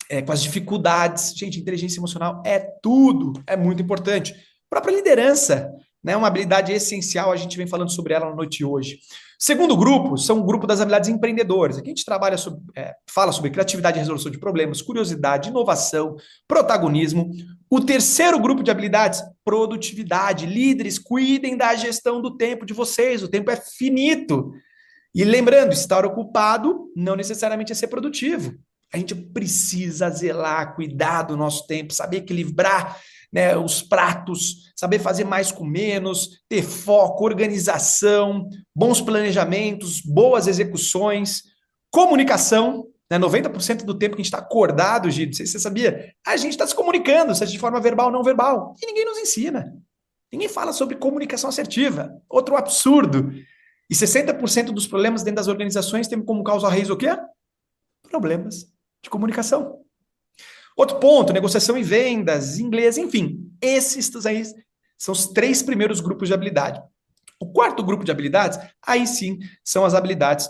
[0.09, 1.33] é, com as dificuldades.
[1.37, 4.33] Gente, inteligência emocional é tudo, é muito importante
[4.70, 5.72] própria liderança,
[6.03, 6.15] né?
[6.15, 8.99] Uma habilidade essencial, a gente vem falando sobre ela na noite de hoje.
[9.39, 11.78] Segundo grupo, são o grupo das habilidades empreendedoras.
[11.78, 16.15] Aqui a gente trabalha sobre, é, fala sobre criatividade e resolução de problemas, curiosidade, inovação,
[16.47, 17.30] protagonismo.
[17.70, 20.47] O terceiro grupo de habilidades, produtividade.
[20.47, 23.22] Líderes, cuidem da gestão do tempo de vocês.
[23.22, 24.53] O tempo é finito.
[25.13, 28.55] E lembrando, estar ocupado não necessariamente é ser produtivo.
[28.93, 32.97] A gente precisa zelar, cuidar do nosso tempo, saber equilibrar
[33.32, 41.43] né, os pratos, saber fazer mais com menos, ter foco, organização, bons planejamentos, boas execuções,
[41.91, 42.88] comunicação.
[43.09, 46.13] Né, 90% do tempo que a gente está acordado, Gito, não sei se você sabia,
[46.25, 49.17] a gente está se comunicando, seja de forma verbal ou não verbal, e ninguém nos
[49.17, 49.73] ensina.
[50.32, 52.21] Ninguém fala sobre comunicação assertiva.
[52.30, 53.32] Outro absurdo.
[53.89, 57.17] E 60% dos problemas dentro das organizações tem como causa raiz o quê?
[58.09, 58.65] Problemas
[59.01, 59.80] de comunicação.
[60.78, 63.51] Outro ponto, negociação e vendas, inglês, enfim.
[63.59, 64.43] Esses aí
[64.95, 66.80] são os três primeiros grupos de habilidade.
[67.39, 70.47] O quarto grupo de habilidades, aí sim, são as habilidades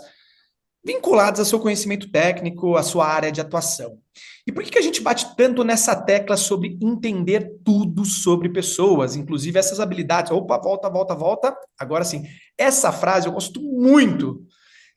[0.84, 3.98] vinculadas ao seu conhecimento técnico, à sua área de atuação.
[4.46, 9.16] E por que, que a gente bate tanto nessa tecla sobre entender tudo sobre pessoas,
[9.16, 10.30] inclusive essas habilidades?
[10.30, 11.56] Opa, volta, volta, volta.
[11.78, 12.24] Agora sim,
[12.56, 14.46] essa frase eu gosto muito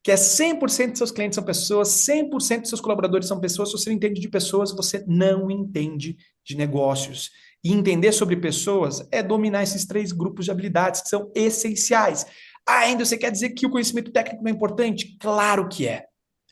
[0.03, 3.69] que é 100% de seus clientes são pessoas, 100% de seus colaboradores são pessoas.
[3.69, 7.29] Se você não entende de pessoas, você não entende de negócios.
[7.63, 12.25] E entender sobre pessoas é dominar esses três grupos de habilidades que são essenciais.
[12.67, 15.17] Ah, ainda você quer dizer que o conhecimento técnico não é importante?
[15.19, 16.05] Claro que é.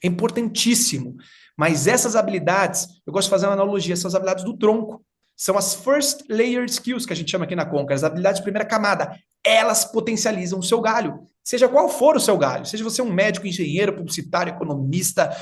[0.04, 1.16] É importantíssimo.
[1.58, 5.04] Mas essas habilidades, eu gosto de fazer uma analogia, são as habilidades do tronco.
[5.36, 8.44] São as first layer skills que a gente chama aqui na Conca, as habilidades de
[8.44, 9.18] primeira camada.
[9.44, 11.20] Elas potencializam o seu galho.
[11.50, 15.36] Seja qual for o seu galho, seja você um médico, engenheiro, publicitário, economista,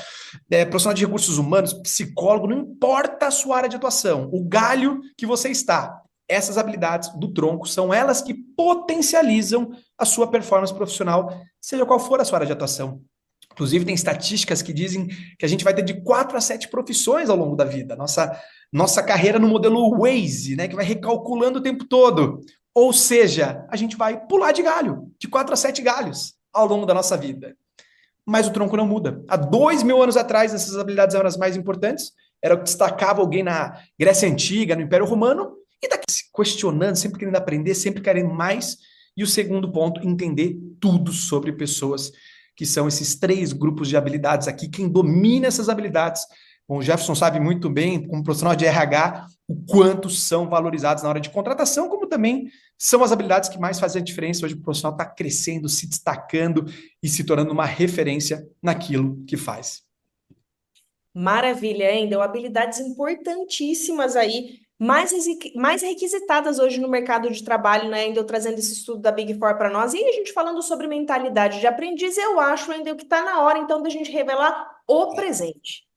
[0.50, 5.02] é, profissional de recursos humanos, psicólogo, não importa a sua área de atuação, o galho
[5.18, 11.42] que você está, essas habilidades do tronco são elas que potencializam a sua performance profissional,
[11.60, 13.02] seja qual for a sua área de atuação.
[13.52, 17.28] Inclusive, tem estatísticas que dizem que a gente vai ter de quatro a sete profissões
[17.28, 17.94] ao longo da vida.
[17.94, 18.34] Nossa,
[18.72, 22.40] nossa carreira no modelo Waze, né, que vai recalculando o tempo todo.
[22.78, 26.86] Ou seja, a gente vai pular de galho, de quatro a sete galhos ao longo
[26.86, 27.56] da nossa vida.
[28.24, 29.20] Mas o tronco não muda.
[29.26, 33.20] Há dois mil anos atrás, essas habilidades eram as mais importantes, era o que destacava
[33.20, 38.00] alguém na Grécia Antiga, no Império Romano, e daqui se questionando, sempre querendo aprender, sempre
[38.00, 38.76] querendo mais.
[39.16, 42.12] E o segundo ponto, entender tudo sobre pessoas,
[42.54, 44.68] que são esses três grupos de habilidades aqui.
[44.68, 46.22] Quem domina essas habilidades
[46.68, 51.08] Bom, o Jefferson sabe muito bem, como profissional de RH, o quanto são valorizados na
[51.08, 54.60] hora de contratação, como também são as habilidades que mais fazem a diferença hoje o
[54.60, 56.66] profissional está crescendo, se destacando
[57.02, 59.82] e se tornando uma referência naquilo que faz.
[61.14, 62.06] Maravilha?
[62.06, 65.12] Deu habilidades importantíssimas aí, mais,
[65.56, 68.02] mais requisitadas hoje no mercado de trabalho, né?
[68.02, 69.94] Ainda trazendo esse estudo da Big Four para nós.
[69.94, 73.58] E a gente falando sobre mentalidade de aprendiz, eu acho ainda que está na hora,
[73.58, 75.87] então, da gente revelar o presente.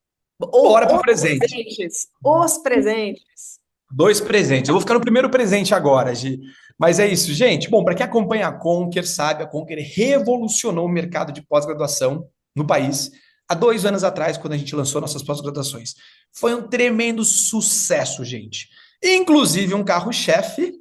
[0.50, 1.40] Bora para o presente.
[1.40, 3.60] Presentes, os presentes.
[3.92, 4.70] Dois presentes.
[4.70, 6.40] Eu vou ficar no primeiro presente agora, Gi.
[6.80, 7.70] Mas é isso, gente.
[7.70, 12.66] Bom, para quem acompanha a Conquer, sabe, a Conquer revolucionou o mercado de pós-graduação no
[12.66, 13.12] país
[13.48, 15.94] há dois anos atrás, quando a gente lançou nossas pós-graduações.
[16.32, 18.70] Foi um tremendo sucesso, gente.
[19.04, 20.81] Inclusive, um carro-chefe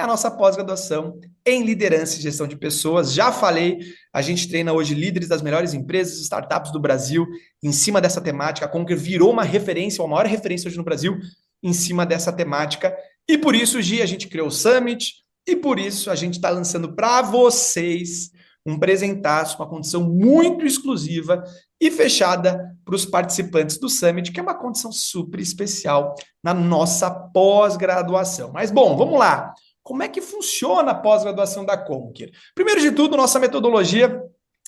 [0.00, 3.12] é a nossa pós-graduação em liderança e gestão de pessoas.
[3.12, 3.78] Já falei,
[4.12, 7.26] a gente treina hoje líderes das melhores empresas, startups do Brasil,
[7.62, 8.66] em cima dessa temática.
[8.66, 11.18] A Conquer virou uma referência, uma maior referência hoje no Brasil,
[11.62, 12.96] em cima dessa temática.
[13.28, 15.14] E por isso, Gi, a gente criou o Summit,
[15.46, 18.30] e por isso a gente está lançando para vocês
[18.64, 21.42] um presentaço, uma condição muito exclusiva
[21.80, 27.10] e fechada para os participantes do Summit, que é uma condição super especial na nossa
[27.10, 28.52] pós-graduação.
[28.52, 29.54] Mas bom, vamos lá.
[29.88, 32.30] Como é que funciona a pós-graduação da Conquer?
[32.54, 34.22] Primeiro de tudo, nossa metodologia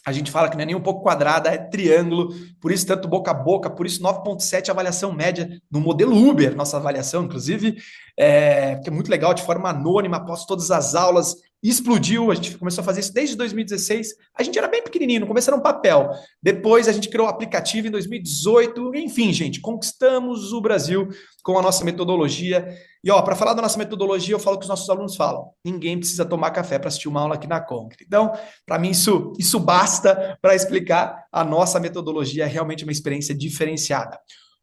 [0.06, 3.06] a gente fala que não é nem um pouco quadrada, é triângulo, por isso tanto
[3.06, 7.76] boca a boca, por isso 9.7 avaliação média no modelo Uber, nossa avaliação, inclusive,
[8.16, 11.36] é, que é muito legal, de forma anônima, após todas as aulas,
[11.68, 15.26] explodiu, a gente começou a fazer isso desde 2016, a gente era bem pequenininho, no
[15.26, 16.10] começo era um papel,
[16.42, 21.08] depois a gente criou o aplicativo em 2018, enfim, gente, conquistamos o Brasil
[21.42, 22.74] com a nossa metodologia,
[23.04, 25.98] e ó, para falar da nossa metodologia, eu falo que os nossos alunos falam, ninguém
[25.98, 28.32] precisa tomar café para assistir uma aula aqui na Concrete, então,
[28.64, 34.18] para mim isso, isso basta para explicar a nossa metodologia, é realmente uma experiência diferenciada.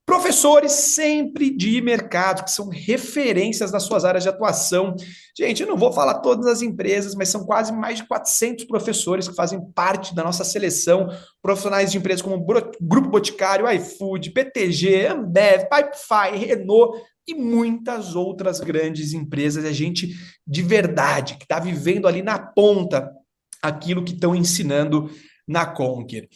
[0.08, 4.96] Professores sempre de mercado, que são referências nas suas áreas de atuação.
[5.38, 9.28] Gente, eu não vou falar todas as empresas, mas são quase mais de 400 professores
[9.28, 11.10] que fazem parte da nossa seleção.
[11.42, 19.12] Profissionais de empresas como Grupo Boticário, iFood, PTG, Ambev, Pipefy, Renault e muitas outras grandes
[19.12, 19.66] empresas.
[19.66, 20.16] É gente
[20.48, 23.12] de verdade, que está vivendo ali na ponta
[23.62, 25.12] aquilo que estão ensinando
[25.46, 26.30] na Conquer.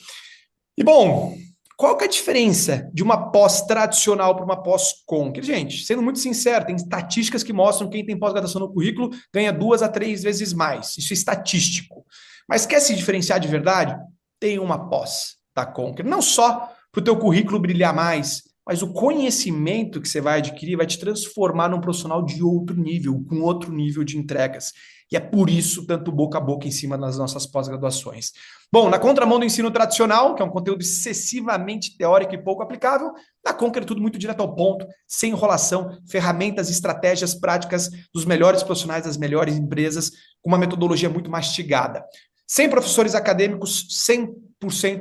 [0.78, 1.38] E bom,
[1.82, 5.44] qual que é a diferença de uma pós tradicional para uma pós Conquer?
[5.44, 9.52] Gente, sendo muito sincero, tem estatísticas que mostram que quem tem pós-graduação no currículo ganha
[9.52, 10.96] duas a três vezes mais.
[10.96, 12.06] Isso é estatístico.
[12.48, 13.98] Mas quer se diferenciar de verdade?
[14.40, 16.06] Tem uma pós da Conquer.
[16.06, 20.78] Não só para o teu currículo brilhar mais, mas o conhecimento que você vai adquirir
[20.78, 24.72] vai te transformar num profissional de outro nível, com outro nível de entregas.
[25.12, 28.32] E é por isso tanto boca a boca em cima das nossas pós-graduações.
[28.72, 33.12] Bom, na contramão do ensino tradicional, que é um conteúdo excessivamente teórico e pouco aplicável,
[33.46, 38.64] na Conquer é tudo muito direto ao ponto, sem enrolação, ferramentas, estratégias práticas dos melhores
[38.64, 40.12] profissionais das melhores empresas,
[40.42, 42.06] com uma metodologia muito mastigada.
[42.48, 44.51] Sem professores acadêmicos, 100%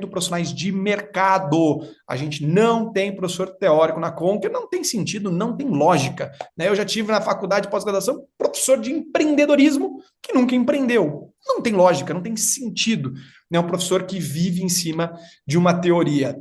[0.07, 1.81] profissionais de mercado.
[2.07, 6.31] A gente não tem professor teórico na Conquer, não tem sentido, não tem lógica.
[6.57, 6.67] Né?
[6.67, 11.31] Eu já tive na faculdade de pós-graduação professor de empreendedorismo que nunca empreendeu.
[11.45, 13.13] Não tem lógica, não tem sentido.
[13.51, 15.13] É um professor que vive em cima
[15.45, 16.35] de uma teoria.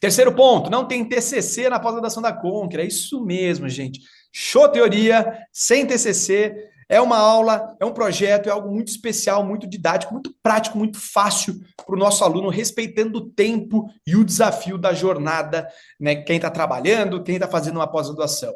[0.00, 2.80] Terceiro ponto, não tem TCC na pós-graduação da Conquer.
[2.80, 4.00] É isso mesmo, gente.
[4.32, 6.54] Show teoria, sem TCC,
[6.88, 10.98] é uma aula, é um projeto, é algo muito especial, muito didático, muito prático, muito
[11.00, 15.66] fácil para o nosso aluno, respeitando o tempo e o desafio da jornada,
[15.98, 16.16] né?
[16.16, 18.52] Quem está trabalhando, quem está fazendo uma pós-graduação.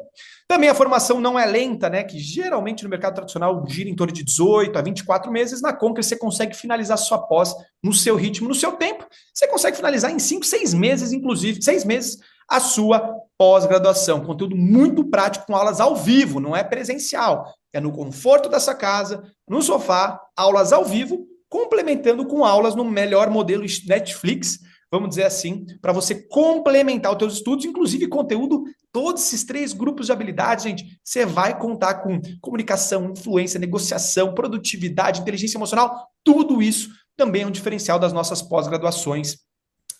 [0.47, 2.03] Também a formação não é lenta, né?
[2.03, 5.61] Que geralmente no mercado tradicional gira em torno de 18 a 24 meses.
[5.61, 7.53] Na Conquer você consegue finalizar sua pós
[7.83, 9.05] no seu ritmo, no seu tempo.
[9.33, 12.17] Você consegue finalizar em 5, 6 meses, inclusive, 6 meses
[12.49, 14.25] a sua pós-graduação.
[14.25, 17.53] Conteúdo muito prático com aulas ao vivo, não é presencial.
[17.73, 23.29] É no conforto dessa casa, no sofá, aulas ao vivo, complementando com aulas no melhor
[23.29, 29.45] modelo Netflix, vamos dizer assim, para você complementar os seus estudos, inclusive conteúdo, todos esses
[29.45, 36.09] três grupos de habilidades, gente, você vai contar com comunicação, influência, negociação, produtividade, inteligência emocional,
[36.23, 39.37] tudo isso também é um diferencial das nossas pós-graduações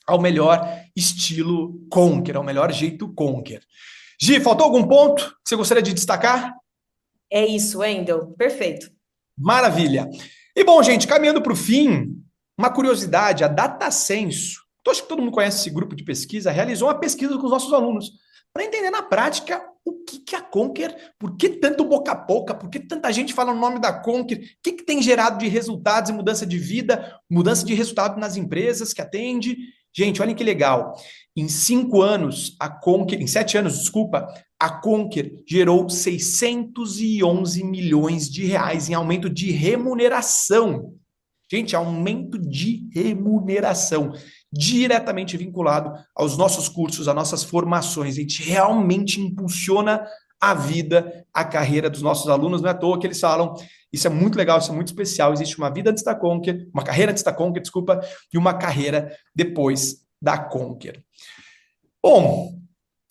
[0.06, 3.61] ao melhor estilo Conquer, ao melhor jeito Conquer.
[4.19, 6.53] Gi, faltou algum ponto que você gostaria de destacar?
[7.31, 8.33] É isso, Wendel.
[8.37, 8.91] Perfeito.
[9.37, 10.09] Maravilha.
[10.55, 12.21] E bom, gente, caminhando para o fim,
[12.57, 16.87] uma curiosidade, a DataSenso, então, acho que todo mundo conhece esse grupo de pesquisa, realizou
[16.87, 18.11] uma pesquisa com os nossos alunos
[18.53, 22.53] para entender na prática o que, que a Conquer, por que tanto boca a boca,
[22.53, 25.47] por que tanta gente fala o nome da Conquer, o que, que tem gerado de
[25.47, 29.55] resultados e mudança de vida, mudança de resultado nas empresas que atende.
[29.95, 30.95] Gente, olhem que legal.
[31.35, 34.27] Em cinco anos, a Conquer, em sete anos, desculpa,
[34.59, 40.93] a Conquer gerou 611 milhões de reais em aumento de remuneração.
[41.49, 44.13] Gente, aumento de remuneração
[44.51, 48.15] diretamente vinculado aos nossos cursos, às nossas formações.
[48.15, 50.05] A gente realmente impulsiona
[50.39, 52.61] a vida, a carreira dos nossos alunos.
[52.61, 53.53] Não é à toa que eles falam,
[53.93, 55.31] isso é muito legal, isso é muito especial.
[55.31, 58.01] Existe uma vida antes da Conquer, uma carreira antes da Conquer, desculpa,
[58.33, 61.03] e uma carreira depois da Conquer.
[62.02, 62.61] Bom,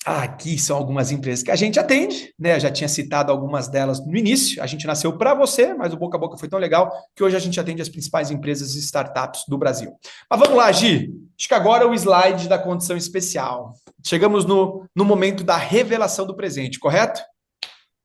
[0.05, 2.57] Aqui são algumas empresas que a gente atende, né?
[2.57, 4.63] Eu já tinha citado algumas delas no início.
[4.63, 7.37] A gente nasceu para você, mas o boca a boca foi tão legal que hoje
[7.37, 9.93] a gente atende as principais empresas e startups do Brasil.
[10.29, 11.13] Mas vamos lá, Gi.
[11.39, 13.75] Acho que agora é o slide da condição especial.
[14.03, 17.21] Chegamos no, no momento da revelação do presente, correto?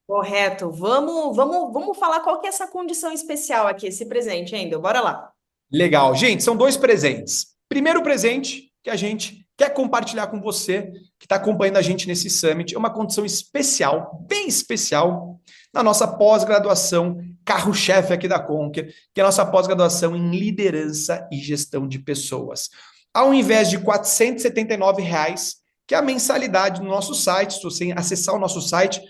[0.05, 0.69] Correto.
[0.71, 4.77] Vamos, vamos, vamos falar qual que é essa condição especial aqui, esse presente, ainda.
[4.77, 5.31] Bora lá.
[5.71, 6.13] Legal.
[6.13, 7.55] Gente, são dois presentes.
[7.69, 12.29] Primeiro presente que a gente quer compartilhar com você que está acompanhando a gente nesse
[12.29, 12.75] summit.
[12.75, 15.39] É uma condição especial, bem especial,
[15.73, 21.37] na nossa pós-graduação, carro-chefe aqui da Conquer, que é a nossa pós-graduação em liderança e
[21.37, 22.69] gestão de pessoas.
[23.11, 25.55] Ao invés de 479 reais,
[25.87, 29.01] que é a mensalidade no nosso site, se você acessar o nosso site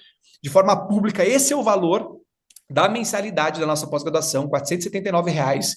[0.41, 2.21] de forma pública, esse é o valor
[2.69, 5.75] da mensalidade da nossa pós-graduação, 479 reais.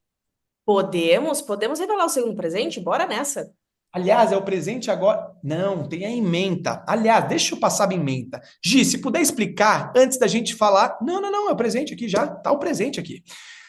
[0.63, 2.79] Podemos, podemos revelar o segundo presente?
[2.79, 3.51] Bora nessa.
[3.91, 5.31] Aliás, é o presente agora.
[5.43, 6.83] Não, tem a ementa.
[6.87, 8.39] Aliás, deixa eu passar a ementa.
[8.63, 10.97] Gi, se puder explicar antes da gente falar.
[11.01, 12.27] Não, não, não, é o presente aqui já.
[12.27, 13.23] Tá o presente aqui.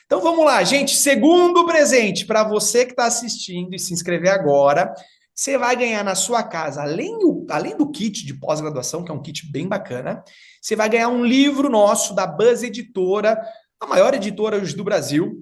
[0.05, 0.95] Então vamos lá, gente.
[0.95, 4.93] Segundo presente para você que está assistindo e se inscrever agora.
[5.35, 9.15] Você vai ganhar na sua casa, além do, além do kit de pós-graduação, que é
[9.15, 10.23] um kit bem bacana,
[10.61, 13.41] você vai ganhar um livro nosso da Buzz Editora,
[13.81, 15.41] a maior editora hoje do Brasil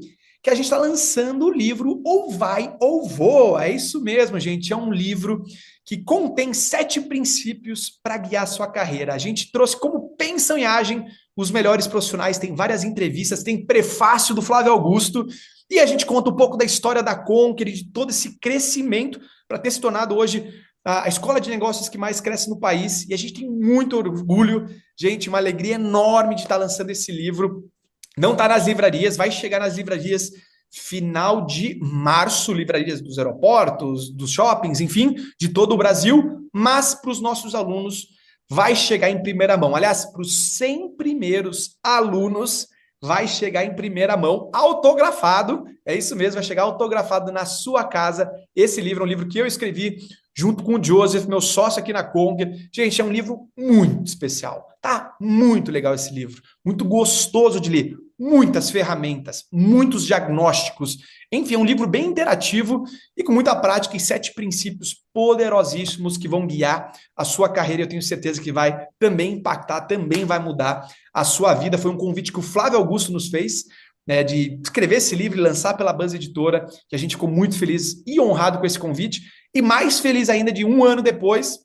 [0.49, 3.67] que a gente está lançando o livro Ou Vai ou Voa.
[3.67, 4.73] É isso mesmo, gente.
[4.73, 5.45] É um livro
[5.85, 9.13] que contém sete princípios para guiar sua carreira.
[9.13, 11.05] A gente trouxe como pensam e agem
[11.37, 15.27] os melhores profissionais, tem várias entrevistas, tem prefácio do Flávio Augusto,
[15.71, 19.59] e a gente conta um pouco da história da Conquer, de todo esse crescimento para
[19.59, 20.51] ter se tornado hoje
[20.85, 23.07] a escola de negócios que mais cresce no país.
[23.07, 24.67] E a gente tem muito orgulho,
[24.99, 27.71] gente, uma alegria enorme de estar lançando esse livro
[28.19, 30.31] não está nas livrarias, vai chegar nas livrarias
[30.71, 37.11] final de março, livrarias dos aeroportos, dos shoppings, enfim, de todo o Brasil, mas para
[37.11, 38.09] os nossos alunos
[38.51, 39.75] vai chegar em primeira mão.
[39.75, 42.67] Aliás, para os 100 primeiros alunos
[43.01, 45.65] vai chegar em primeira mão, autografado.
[45.87, 48.31] É isso mesmo, vai chegar autografado na sua casa.
[48.57, 49.99] Esse livro é um livro que eu escrevi
[50.39, 52.49] junto com o Joseph, meu sócio aqui na Conga.
[52.73, 54.69] Gente, é um livro muito especial.
[54.81, 60.99] Tá muito legal esse livro, muito gostoso de ler muitas ferramentas, muitos diagnósticos.
[61.31, 62.83] Enfim, é um livro bem interativo
[63.17, 67.83] e com muita prática e sete princípios poderosíssimos que vão guiar a sua carreira.
[67.83, 71.79] Eu tenho certeza que vai também impactar, também vai mudar a sua vida.
[71.79, 73.65] Foi um convite que o Flávio Augusto nos fez.
[74.09, 77.59] Né, de escrever esse livro e lançar pela Buzz Editora, que a gente ficou muito
[77.59, 79.21] feliz e honrado com esse convite,
[79.55, 81.59] e mais feliz ainda de um ano depois,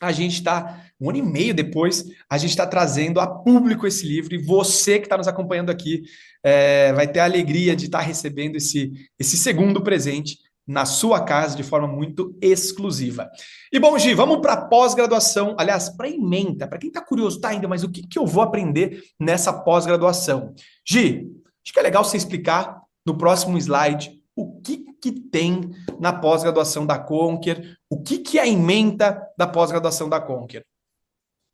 [0.00, 4.06] a gente está um ano e meio depois, a gente está trazendo a público esse
[4.06, 6.02] livro e você que está nos acompanhando aqui
[6.42, 11.20] é, vai ter a alegria de estar tá recebendo esse, esse segundo presente na sua
[11.20, 13.30] casa de forma muito exclusiva.
[13.72, 17.50] E bom, Gi, vamos para pós-graduação, aliás, para a ementa, para quem está curioso, tá
[17.50, 20.54] ainda, mas o que, que eu vou aprender nessa pós-graduação?
[20.84, 21.30] Gi,
[21.66, 26.86] acho que é legal você explicar no próximo slide o que, que tem na pós-graduação
[26.86, 30.64] da Conquer, o que, que é a ementa da pós-graduação da Conquer.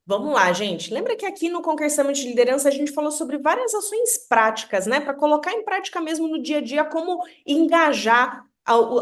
[0.05, 0.93] Vamos lá, gente.
[0.93, 4.87] Lembra que aqui no Conquer Summit de Liderança a gente falou sobre várias ações práticas,
[4.87, 5.01] né?
[5.01, 8.45] Para colocar em prática mesmo no dia a dia como engajar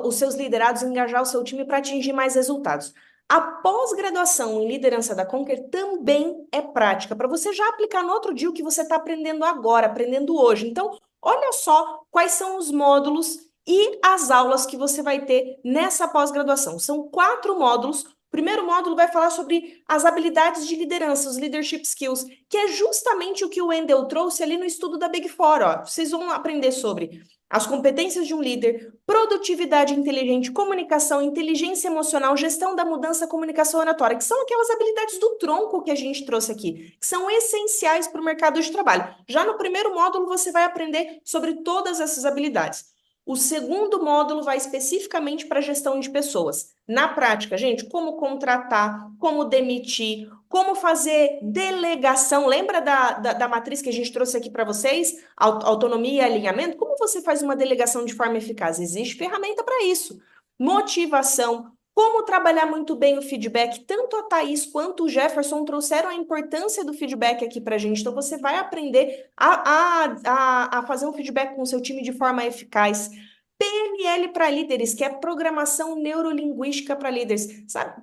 [0.05, 2.95] os seus liderados, engajar o seu time para atingir mais resultados.
[3.31, 8.35] A pós-graduação em liderança da Conquer também é prática, para você já aplicar no outro
[8.35, 10.67] dia o que você está aprendendo agora, aprendendo hoje.
[10.67, 16.09] Então, olha só quais são os módulos e as aulas que você vai ter nessa
[16.09, 16.77] pós-graduação.
[16.81, 21.83] São quatro módulos o primeiro módulo vai falar sobre as habilidades de liderança, os leadership
[21.83, 25.63] skills, que é justamente o que o Wendell trouxe ali no estudo da Big Four.
[25.63, 25.85] Ó.
[25.85, 32.77] Vocês vão aprender sobre as competências de um líder, produtividade inteligente, comunicação, inteligência emocional, gestão
[32.77, 36.95] da mudança, comunicação oratória, que são aquelas habilidades do tronco que a gente trouxe aqui,
[37.01, 39.13] que são essenciais para o mercado de trabalho.
[39.27, 42.85] Já no primeiro módulo, você vai aprender sobre todas essas habilidades.
[43.31, 46.75] O segundo módulo vai especificamente para gestão de pessoas.
[46.85, 52.49] Na prática, gente, como contratar, como demitir, como fazer delegação.
[52.49, 55.25] Lembra da, da, da matriz que a gente trouxe aqui para vocês?
[55.37, 56.77] Autonomia e alinhamento?
[56.77, 58.81] Como você faz uma delegação de forma eficaz?
[58.81, 60.21] Existe ferramenta para isso.
[60.59, 66.15] Motivação, como trabalhar muito bem o feedback, tanto a Thaís quanto o Jefferson trouxeram a
[66.15, 68.01] importância do feedback aqui para a gente.
[68.01, 72.03] Então, você vai aprender a, a, a, a fazer um feedback com o seu time
[72.03, 73.11] de forma eficaz.
[73.59, 77.47] PNL para líderes, que é programação neurolinguística para líderes.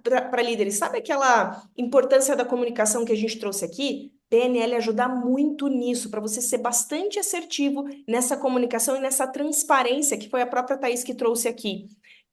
[0.04, 4.14] Para líderes, sabe aquela importância da comunicação que a gente trouxe aqui?
[4.30, 10.30] PNL ajuda muito nisso, para você ser bastante assertivo nessa comunicação e nessa transparência que
[10.30, 11.88] foi a própria Thaís que trouxe aqui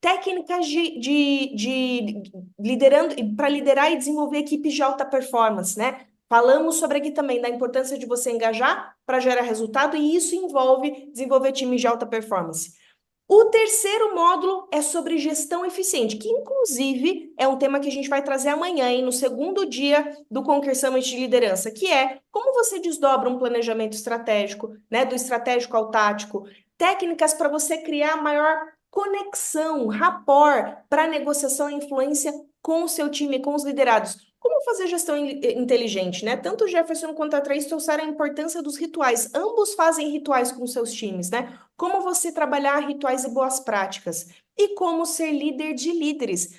[0.05, 6.01] técnicas de, de, de liderando para liderar e desenvolver equipes de alta performance, né?
[6.29, 11.09] Falamos sobre aqui também da importância de você engajar para gerar resultado, e isso envolve
[11.11, 12.73] desenvolver times de alta performance.
[13.27, 18.07] O terceiro módulo é sobre gestão eficiente, que inclusive é um tema que a gente
[18.07, 22.53] vai trazer amanhã, hein, no segundo dia do Conquer Summit de Liderança, que é como
[22.53, 26.45] você desdobra um planejamento estratégico, né, do estratégico ao tático,
[26.77, 33.41] técnicas para você criar maior conexão, rapport para negociação e influência com o seu time,
[33.41, 34.33] com os liderados.
[34.39, 36.37] Como fazer gestão inteligente, né?
[36.37, 39.29] Tanto Jefferson quanto a Trace trouxeram a importância dos rituais.
[39.35, 41.59] Ambos fazem rituais com seus times, né?
[41.75, 44.27] Como você trabalhar rituais e boas práticas.
[44.57, 46.57] E como ser líder de líderes.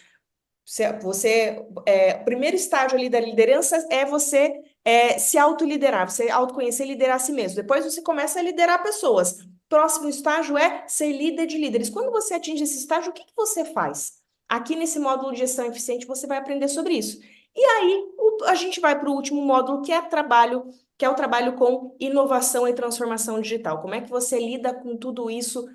[1.00, 4.52] Você, é, o primeiro estágio ali da liderança é você
[4.84, 7.56] é, se autoliderar, você autoconhecer e liderar a si mesmo.
[7.56, 9.38] Depois você começa a liderar pessoas.
[9.68, 11.90] Próximo estágio é ser líder de líderes.
[11.90, 14.14] Quando você atinge esse estágio, o que, que você faz?
[14.48, 17.20] Aqui nesse módulo de gestão eficiente, você vai aprender sobre isso.
[17.54, 18.04] E aí,
[18.44, 20.66] a gente vai para o último módulo, que é trabalho,
[20.96, 23.80] que é o trabalho com inovação e transformação digital.
[23.80, 25.66] Como é que você lida com tudo isso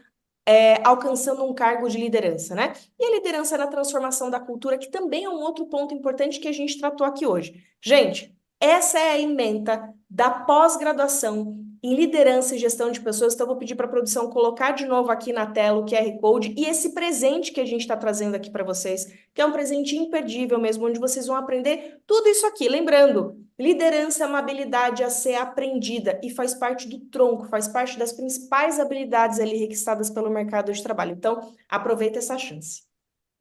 [0.45, 2.73] é, alcançando um cargo de liderança, né?
[2.99, 6.47] E a liderança na transformação da cultura, que também é um outro ponto importante que
[6.47, 7.63] a gente tratou aqui hoje.
[7.81, 13.33] Gente, essa é a ementa da pós-graduação em liderança e gestão de pessoas.
[13.33, 16.53] Então, vou pedir para a produção colocar de novo aqui na tela o QR Code
[16.55, 19.95] e esse presente que a gente está trazendo aqui para vocês, que é um presente
[19.95, 22.69] imperdível mesmo, onde vocês vão aprender tudo isso aqui.
[22.69, 27.97] Lembrando, liderança é uma habilidade a ser aprendida e faz parte do tronco, faz parte
[27.97, 31.13] das principais habilidades ali requistadas pelo mercado de trabalho.
[31.13, 32.83] Então, aproveita essa chance.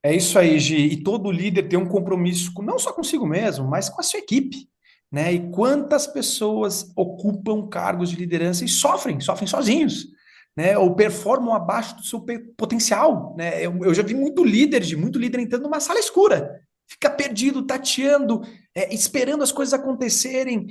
[0.03, 0.77] É isso aí, Gi.
[0.77, 4.67] E todo líder tem um compromisso não só consigo mesmo, mas com a sua equipe
[5.11, 5.33] né?
[5.33, 10.07] E quantas pessoas ocupam cargos de liderança e sofrem, sofrem sozinhos,
[10.57, 10.79] né?
[10.79, 12.25] Ou performam abaixo do seu
[12.57, 13.65] potencial, né?
[13.65, 17.67] Eu, eu já vi muito líder, de muito líder entrando numa sala escura, fica perdido,
[17.67, 18.43] tateando,
[18.75, 20.69] é, esperando as coisas acontecerem.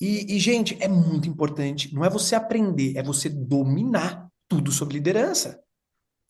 [0.00, 1.94] E, e, gente, é muito importante.
[1.94, 5.62] Não é você aprender, é você dominar tudo sobre liderança.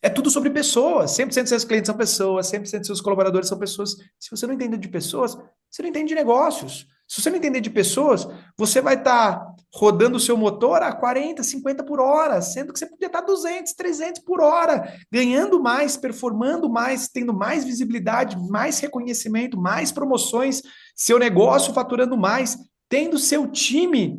[0.03, 1.13] É tudo sobre pessoas.
[1.13, 3.97] 100% dos seus clientes são pessoas, 100% dos seus colaboradores são pessoas.
[4.19, 5.37] Se você não entende de pessoas,
[5.71, 6.87] você não entende de negócios.
[7.09, 8.27] Se você não entender de pessoas,
[8.57, 12.79] você vai estar tá rodando o seu motor a 40, 50 por hora, sendo que
[12.79, 18.37] você podia estar tá 200, 300 por hora, ganhando mais, performando mais, tendo mais visibilidade,
[18.49, 20.63] mais reconhecimento, mais promoções,
[20.95, 22.57] seu negócio faturando mais,
[22.89, 24.19] tendo seu time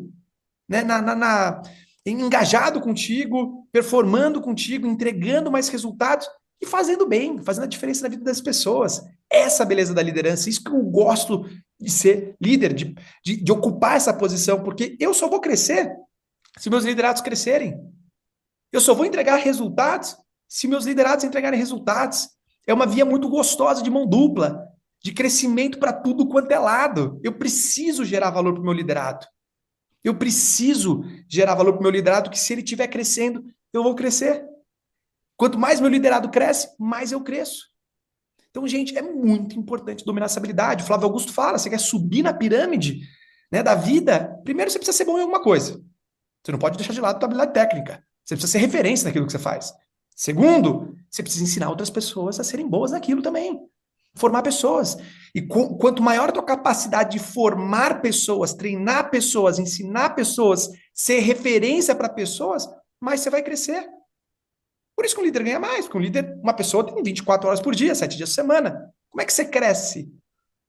[0.67, 1.61] né, na, na, na
[2.05, 6.27] engajado contigo, performando contigo, entregando mais resultados
[6.63, 9.05] e fazendo bem, fazendo a diferença na vida das pessoas.
[9.29, 11.45] Essa beleza da liderança, isso que eu gosto
[11.79, 15.93] de ser líder, de, de, de ocupar essa posição, porque eu só vou crescer
[16.57, 17.77] se meus liderados crescerem.
[18.71, 20.15] Eu só vou entregar resultados
[20.47, 22.29] se meus liderados entregarem resultados.
[22.65, 24.65] É uma via muito gostosa de mão dupla,
[25.03, 27.19] de crescimento para tudo quanto é lado.
[27.23, 29.25] Eu preciso gerar valor para o meu liderado.
[30.03, 33.95] Eu preciso gerar valor para o meu liderado, que se ele estiver crescendo, eu vou
[33.95, 34.45] crescer.
[35.43, 37.65] Quanto mais meu liderado cresce, mais eu cresço.
[38.49, 40.85] Então, gente, é muito importante dominar essa habilidade.
[40.85, 43.01] O Flávio Augusto fala: você quer subir na pirâmide
[43.51, 44.39] né, da vida?
[44.45, 45.83] Primeiro você precisa ser bom em alguma coisa.
[46.41, 48.01] Você não pode deixar de lado a tua habilidade técnica.
[48.23, 49.73] Você precisa ser referência naquilo que você faz.
[50.15, 53.59] Segundo, você precisa ensinar outras pessoas a serem boas naquilo também.
[54.15, 54.95] Formar pessoas.
[55.35, 61.19] E qu quanto maior a tua capacidade de formar pessoas, treinar pessoas, ensinar pessoas, ser
[61.19, 62.65] referência para pessoas,
[62.97, 63.85] mais você vai crescer.
[64.95, 67.61] Por isso que um líder ganha mais, porque um líder, uma pessoa tem 24 horas
[67.61, 68.93] por dia, 7 dias por semana.
[69.09, 70.11] Como é que você cresce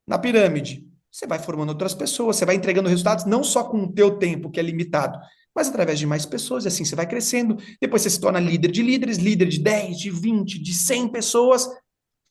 [0.06, 0.86] na pirâmide?
[1.10, 4.51] Você vai formando outras pessoas, você vai entregando resultados não só com o teu tempo,
[4.51, 5.18] que é limitado,
[5.55, 7.56] mas através de mais pessoas, e assim você vai crescendo.
[7.80, 11.68] Depois você se torna líder de líderes, líder de 10, de 20, de 100 pessoas.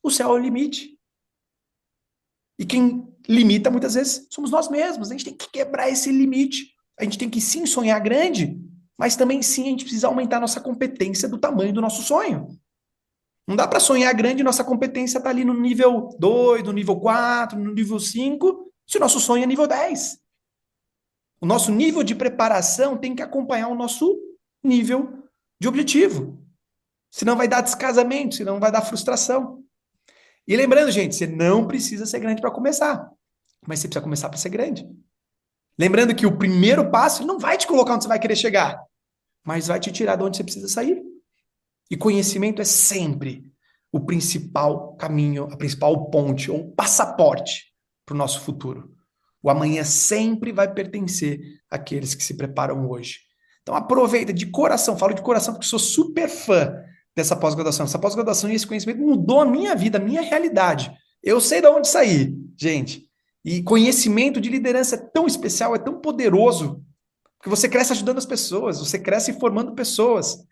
[0.04, 1.00] O céu é o limite.
[2.60, 5.10] E quem limita muitas vezes somos nós mesmos.
[5.10, 6.74] A gente tem que quebrar esse limite.
[7.00, 8.60] A gente tem que sim sonhar grande,
[8.98, 12.48] mas também sim a gente precisa aumentar nossa competência do tamanho do nosso sonho.
[13.48, 17.00] Não dá para sonhar grande e nossa competência está ali no nível 2, no nível
[17.00, 20.18] 4, no nível 5, se o nosso sonho é nível 10.
[21.42, 24.18] O nosso nível de preparação tem que acompanhar o nosso
[24.64, 25.24] nível
[25.60, 26.42] de objetivo.
[27.12, 29.62] Senão vai dar descasamento, senão vai dar frustração.
[30.48, 33.12] E lembrando, gente, você não precisa ser grande para começar,
[33.68, 34.88] mas você precisa começar para ser grande.
[35.78, 38.80] Lembrando que o primeiro passo não vai te colocar onde você vai querer chegar,
[39.44, 41.02] mas vai te tirar de onde você precisa sair.
[41.90, 43.44] E conhecimento é sempre
[43.92, 47.72] o principal caminho, a principal ponte ou passaporte
[48.06, 48.92] para o nosso futuro.
[49.42, 51.40] O amanhã sempre vai pertencer
[51.70, 53.20] àqueles que se preparam hoje.
[53.62, 56.74] Então aproveita de coração, falo de coração porque sou super fã
[57.16, 57.86] dessa pós-graduação.
[57.86, 60.92] Essa pós-graduação e esse conhecimento mudou a minha vida, a minha realidade.
[61.22, 63.10] Eu sei de onde sair, gente.
[63.46, 66.82] E conhecimento de liderança é tão especial, é tão poderoso,
[67.44, 70.46] que você cresce ajudando as pessoas, você cresce formando pessoas.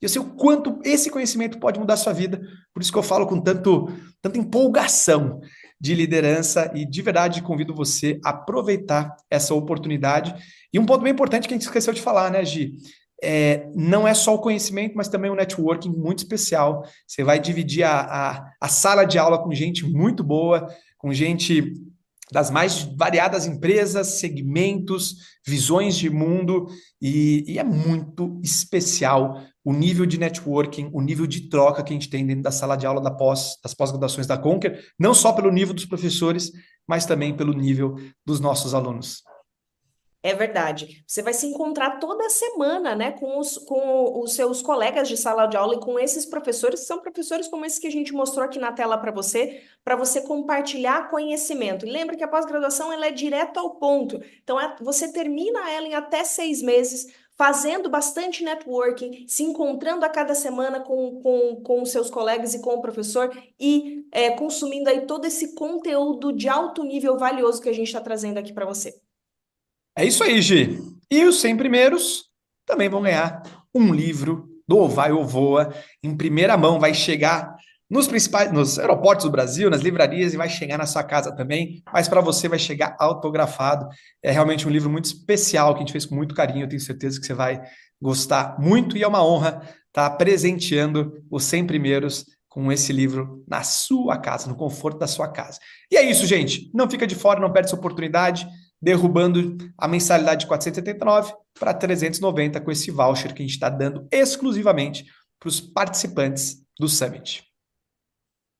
[0.00, 2.40] E eu sei o quanto esse conhecimento pode mudar a sua vida.
[2.72, 3.88] Por isso que eu falo com tanto,
[4.22, 5.40] tanta empolgação
[5.78, 10.34] de liderança e de verdade convido você a aproveitar essa oportunidade.
[10.72, 12.74] E um ponto bem importante que a gente esqueceu de falar, né, Gi?
[13.22, 16.86] É, não é só o conhecimento, mas também um networking muito especial.
[17.06, 21.74] Você vai dividir a, a, a sala de aula com gente muito boa, com gente
[22.32, 25.16] das mais variadas empresas, segmentos,
[25.46, 26.66] visões de mundo,
[27.00, 31.94] e, e, é muito especial o nível de networking, o nível de troca que a
[31.94, 35.32] gente tem dentro da sala de aula da pós, das pós-graduações da Conquer, não só
[35.32, 36.50] pelo nível dos professores,
[36.88, 39.22] mas também pelo nível dos nossos alunos.
[40.22, 41.02] É verdade.
[41.06, 45.46] Você vai se encontrar toda semana, né, com os, com os seus colegas de sala
[45.46, 48.44] de aula e com esses professores, que são professores como esses que a gente mostrou
[48.44, 51.86] aqui na tela para você, para você compartilhar conhecimento.
[51.86, 54.20] E lembra que a pós-graduação ela é direto ao ponto.
[54.42, 60.08] Então, é, você termina ela em até seis meses, fazendo bastante networking, se encontrando a
[60.10, 65.06] cada semana com, com, com seus colegas e com o professor e é, consumindo aí
[65.06, 69.00] todo esse conteúdo de alto nível valioso que a gente está trazendo aqui para você.
[70.00, 70.78] É isso aí, Gi.
[71.10, 72.24] E os 100 primeiros
[72.64, 73.42] também vão ganhar
[73.74, 76.80] um livro do Vai ou Voa em primeira mão.
[76.80, 77.54] Vai chegar
[77.90, 81.82] nos principais, nos aeroportos do Brasil, nas livrarias e vai chegar na sua casa também.
[81.92, 83.86] Mas para você vai chegar autografado.
[84.22, 86.64] É realmente um livro muito especial que a gente fez com muito carinho.
[86.64, 87.60] Eu tenho certeza que você vai
[88.00, 93.44] gostar muito e é uma honra estar tá presenteando os 100 primeiros com esse livro
[93.46, 95.58] na sua casa, no conforto da sua casa.
[95.92, 96.70] E é isso, gente.
[96.72, 98.48] Não fica de fora, não perde essa oportunidade
[98.80, 104.06] derrubando a mensalidade de 479 para 390 com esse voucher que a gente está dando
[104.10, 105.04] exclusivamente
[105.38, 107.50] para os participantes do Summit.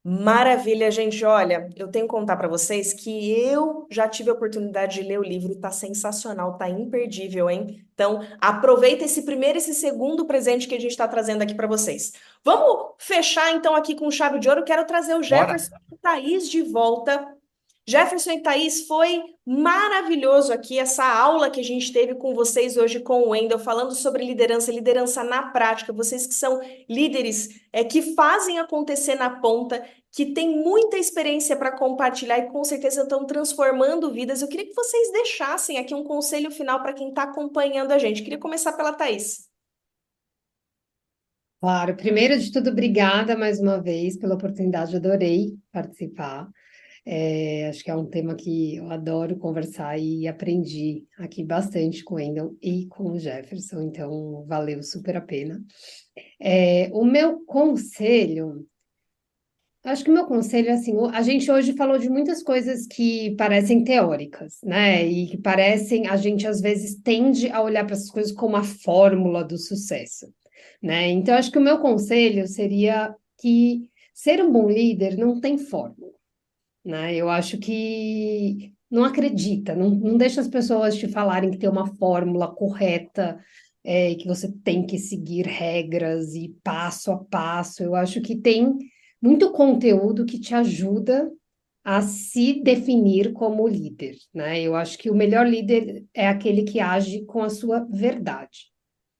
[0.02, 1.22] Maravilha, gente.
[1.26, 5.20] Olha, eu tenho que contar para vocês que eu já tive a oportunidade de ler
[5.20, 7.84] o livro, tá sensacional, tá imperdível, hein?
[7.92, 11.66] Então, aproveita esse primeiro e esse segundo presente que a gente está trazendo aqui para
[11.66, 12.12] vocês.
[12.42, 14.64] Vamos fechar então aqui com chave de ouro.
[14.64, 17.36] Quero trazer o Jefferson e Thaís de volta
[17.88, 23.00] Jefferson e Thaís, foi maravilhoso aqui essa aula que a gente teve com vocês hoje
[23.00, 25.92] com o Wendel, falando sobre liderança, liderança na prática.
[25.92, 31.76] Vocês que são líderes é, que fazem acontecer na ponta, que têm muita experiência para
[31.76, 34.42] compartilhar e com certeza estão transformando vidas.
[34.42, 38.18] Eu queria que vocês deixassem aqui um conselho final para quem está acompanhando a gente.
[38.18, 39.48] Eu queria começar pela Thaís.
[41.60, 46.48] Claro, primeiro de tudo, obrigada mais uma vez pela oportunidade, adorei participar.
[47.04, 52.16] É, acho que é um tema que eu adoro conversar e aprendi aqui bastante com
[52.16, 55.62] o Endel e com o Jefferson, então valeu super a pena.
[56.38, 58.66] É, o meu conselho,
[59.82, 63.34] acho que o meu conselho é assim: a gente hoje falou de muitas coisas que
[63.36, 65.06] parecem teóricas, né?
[65.06, 68.62] E que parecem, a gente às vezes tende a olhar para essas coisas como a
[68.62, 70.26] fórmula do sucesso,
[70.82, 71.08] né?
[71.08, 76.19] Então, acho que o meu conselho seria que ser um bom líder não tem fórmula
[76.84, 77.14] né?
[77.14, 81.86] Eu acho que não acredita, não, não deixa as pessoas te falarem que tem uma
[81.96, 83.38] fórmula correta,
[83.84, 87.82] é, que você tem que seguir regras e passo a passo.
[87.82, 88.76] Eu acho que tem
[89.22, 91.30] muito conteúdo que te ajuda
[91.82, 94.60] a se definir como líder, né?
[94.60, 98.70] Eu acho que o melhor líder é aquele que age com a sua verdade,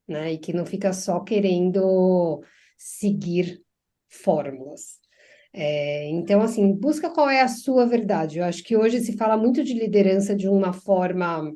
[0.07, 0.33] né?
[0.33, 2.43] E que não fica só querendo
[2.77, 3.63] seguir
[4.09, 5.00] fórmulas.
[5.53, 8.39] É, então, assim, busca qual é a sua verdade.
[8.39, 11.53] Eu acho que hoje se fala muito de liderança de uma forma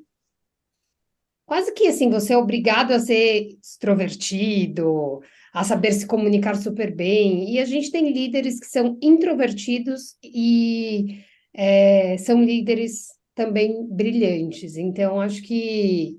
[1.47, 5.21] quase que assim, você é obrigado a ser extrovertido,
[5.53, 7.53] a saber se comunicar super bem.
[7.53, 11.21] E a gente tem líderes que são introvertidos e
[11.53, 14.77] é, são líderes também brilhantes.
[14.77, 16.17] Então, acho que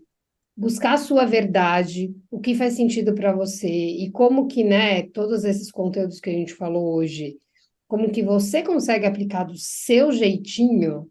[0.55, 5.43] buscar a sua verdade, o que faz sentido para você e como que, né, todos
[5.43, 7.35] esses conteúdos que a gente falou hoje,
[7.87, 11.09] como que você consegue aplicar do seu jeitinho,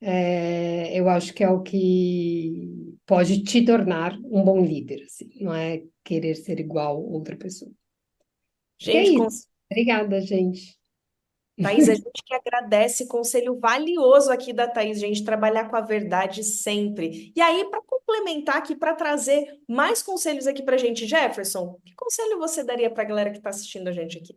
[0.00, 5.54] é, eu acho que é o que pode te tornar um bom líder, assim, não
[5.54, 7.70] é querer ser igual a outra pessoa.
[8.78, 9.46] Gente, é isso.
[9.70, 10.76] Obrigada, gente.
[11.60, 16.42] Thaís, a gente que agradece conselho valioso aqui da Thaís, gente, trabalhar com a verdade
[16.42, 17.32] sempre.
[17.34, 22.38] E aí, para complementar aqui, para trazer mais conselhos aqui para gente, Jefferson, que conselho
[22.38, 24.36] você daria para a galera que está assistindo a gente aqui?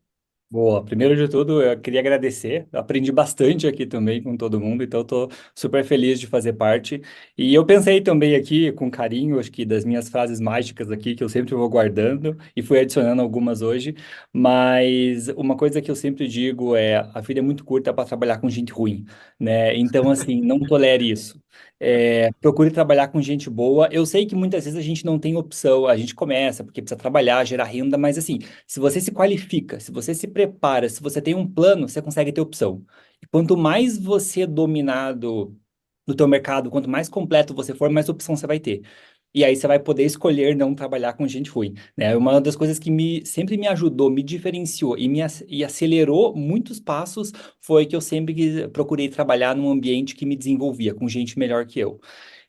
[0.50, 2.68] Boa, primeiro de tudo, eu queria agradecer.
[2.72, 7.02] Aprendi bastante aqui também com todo mundo, então estou super feliz de fazer parte.
[7.38, 11.24] E eu pensei também aqui com carinho, acho que das minhas frases mágicas aqui, que
[11.24, 13.96] eu sempre vou guardando, e fui adicionando algumas hoje.
[14.32, 18.38] Mas uma coisa que eu sempre digo é: a vida é muito curta para trabalhar
[18.40, 19.04] com gente ruim,
[19.40, 19.76] né?
[19.76, 21.42] Então, assim, não tolere isso.
[21.88, 23.88] É, procure trabalhar com gente boa.
[23.92, 26.98] Eu sei que muitas vezes a gente não tem opção, a gente começa porque precisa
[27.00, 31.22] trabalhar, gerar renda, mas assim, se você se qualifica, se você se prepara, se você
[31.22, 32.84] tem um plano, você consegue ter opção.
[33.22, 35.56] E quanto mais você é dominado
[36.08, 38.82] no teu mercado, quanto mais completo você for, mais opção você vai ter.
[39.36, 42.16] E aí você vai poder escolher não trabalhar com gente ruim, né?
[42.16, 46.80] Uma das coisas que me, sempre me ajudou, me diferenciou e me e acelerou muitos
[46.80, 51.66] passos foi que eu sempre procurei trabalhar num ambiente que me desenvolvia, com gente melhor
[51.66, 52.00] que eu.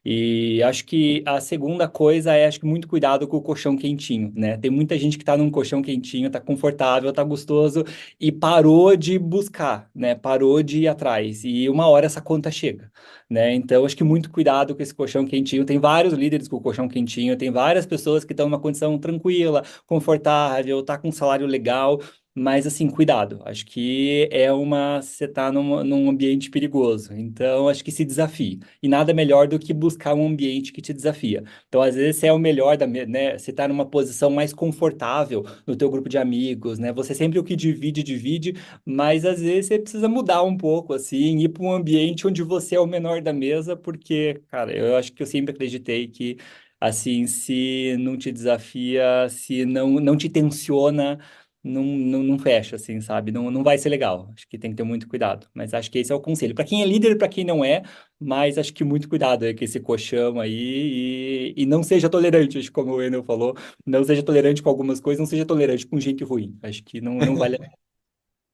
[0.08, 4.32] E acho que a segunda coisa é, acho que muito cuidado com o colchão quentinho,
[4.36, 4.56] né?
[4.56, 7.82] Tem muita gente que tá num colchão quentinho, tá confortável, tá gostoso
[8.20, 10.14] e parou de buscar, né?
[10.14, 11.42] Parou de ir atrás.
[11.44, 12.88] E uma hora essa conta chega,
[13.28, 13.52] né?
[13.52, 15.64] Então, acho que muito cuidado com esse colchão quentinho.
[15.64, 20.84] Tem vários líderes com colchão quentinho, tem várias pessoas que estão numa condição tranquila, confortável,
[20.84, 22.00] tá com um salário legal,
[22.38, 23.40] mas, assim, cuidado.
[23.46, 25.00] Acho que é uma.
[25.00, 27.14] Você está num, num ambiente perigoso.
[27.14, 28.60] Então, acho que se desafie.
[28.82, 31.42] E nada melhor do que buscar um ambiente que te desafia.
[31.66, 32.86] Então, às vezes, você é o melhor da.
[32.86, 33.38] Né?
[33.38, 36.92] Você está numa posição mais confortável no teu grupo de amigos, né?
[36.92, 38.54] Você sempre o que divide, divide,
[38.84, 42.74] mas às vezes você precisa mudar um pouco, assim, ir para um ambiente onde você
[42.76, 46.36] é o menor da mesa, porque, cara, eu acho que eu sempre acreditei que,
[46.80, 51.18] assim, se não te desafia, se não, não te tensiona
[51.66, 53.32] não, não, não fecha, assim, sabe?
[53.32, 54.30] Não, não vai ser legal.
[54.34, 55.48] Acho que tem que ter muito cuidado.
[55.54, 56.54] Mas acho que esse é o conselho.
[56.54, 57.82] Para quem é líder e para quem não é,
[58.20, 62.58] mas acho que muito cuidado aí com esse colchão aí e, e não seja tolerante,
[62.58, 63.54] acho como o Enel falou.
[63.84, 66.58] Não seja tolerante com algumas coisas, não seja tolerante com gente ruim.
[66.62, 67.58] Acho que não, não vale.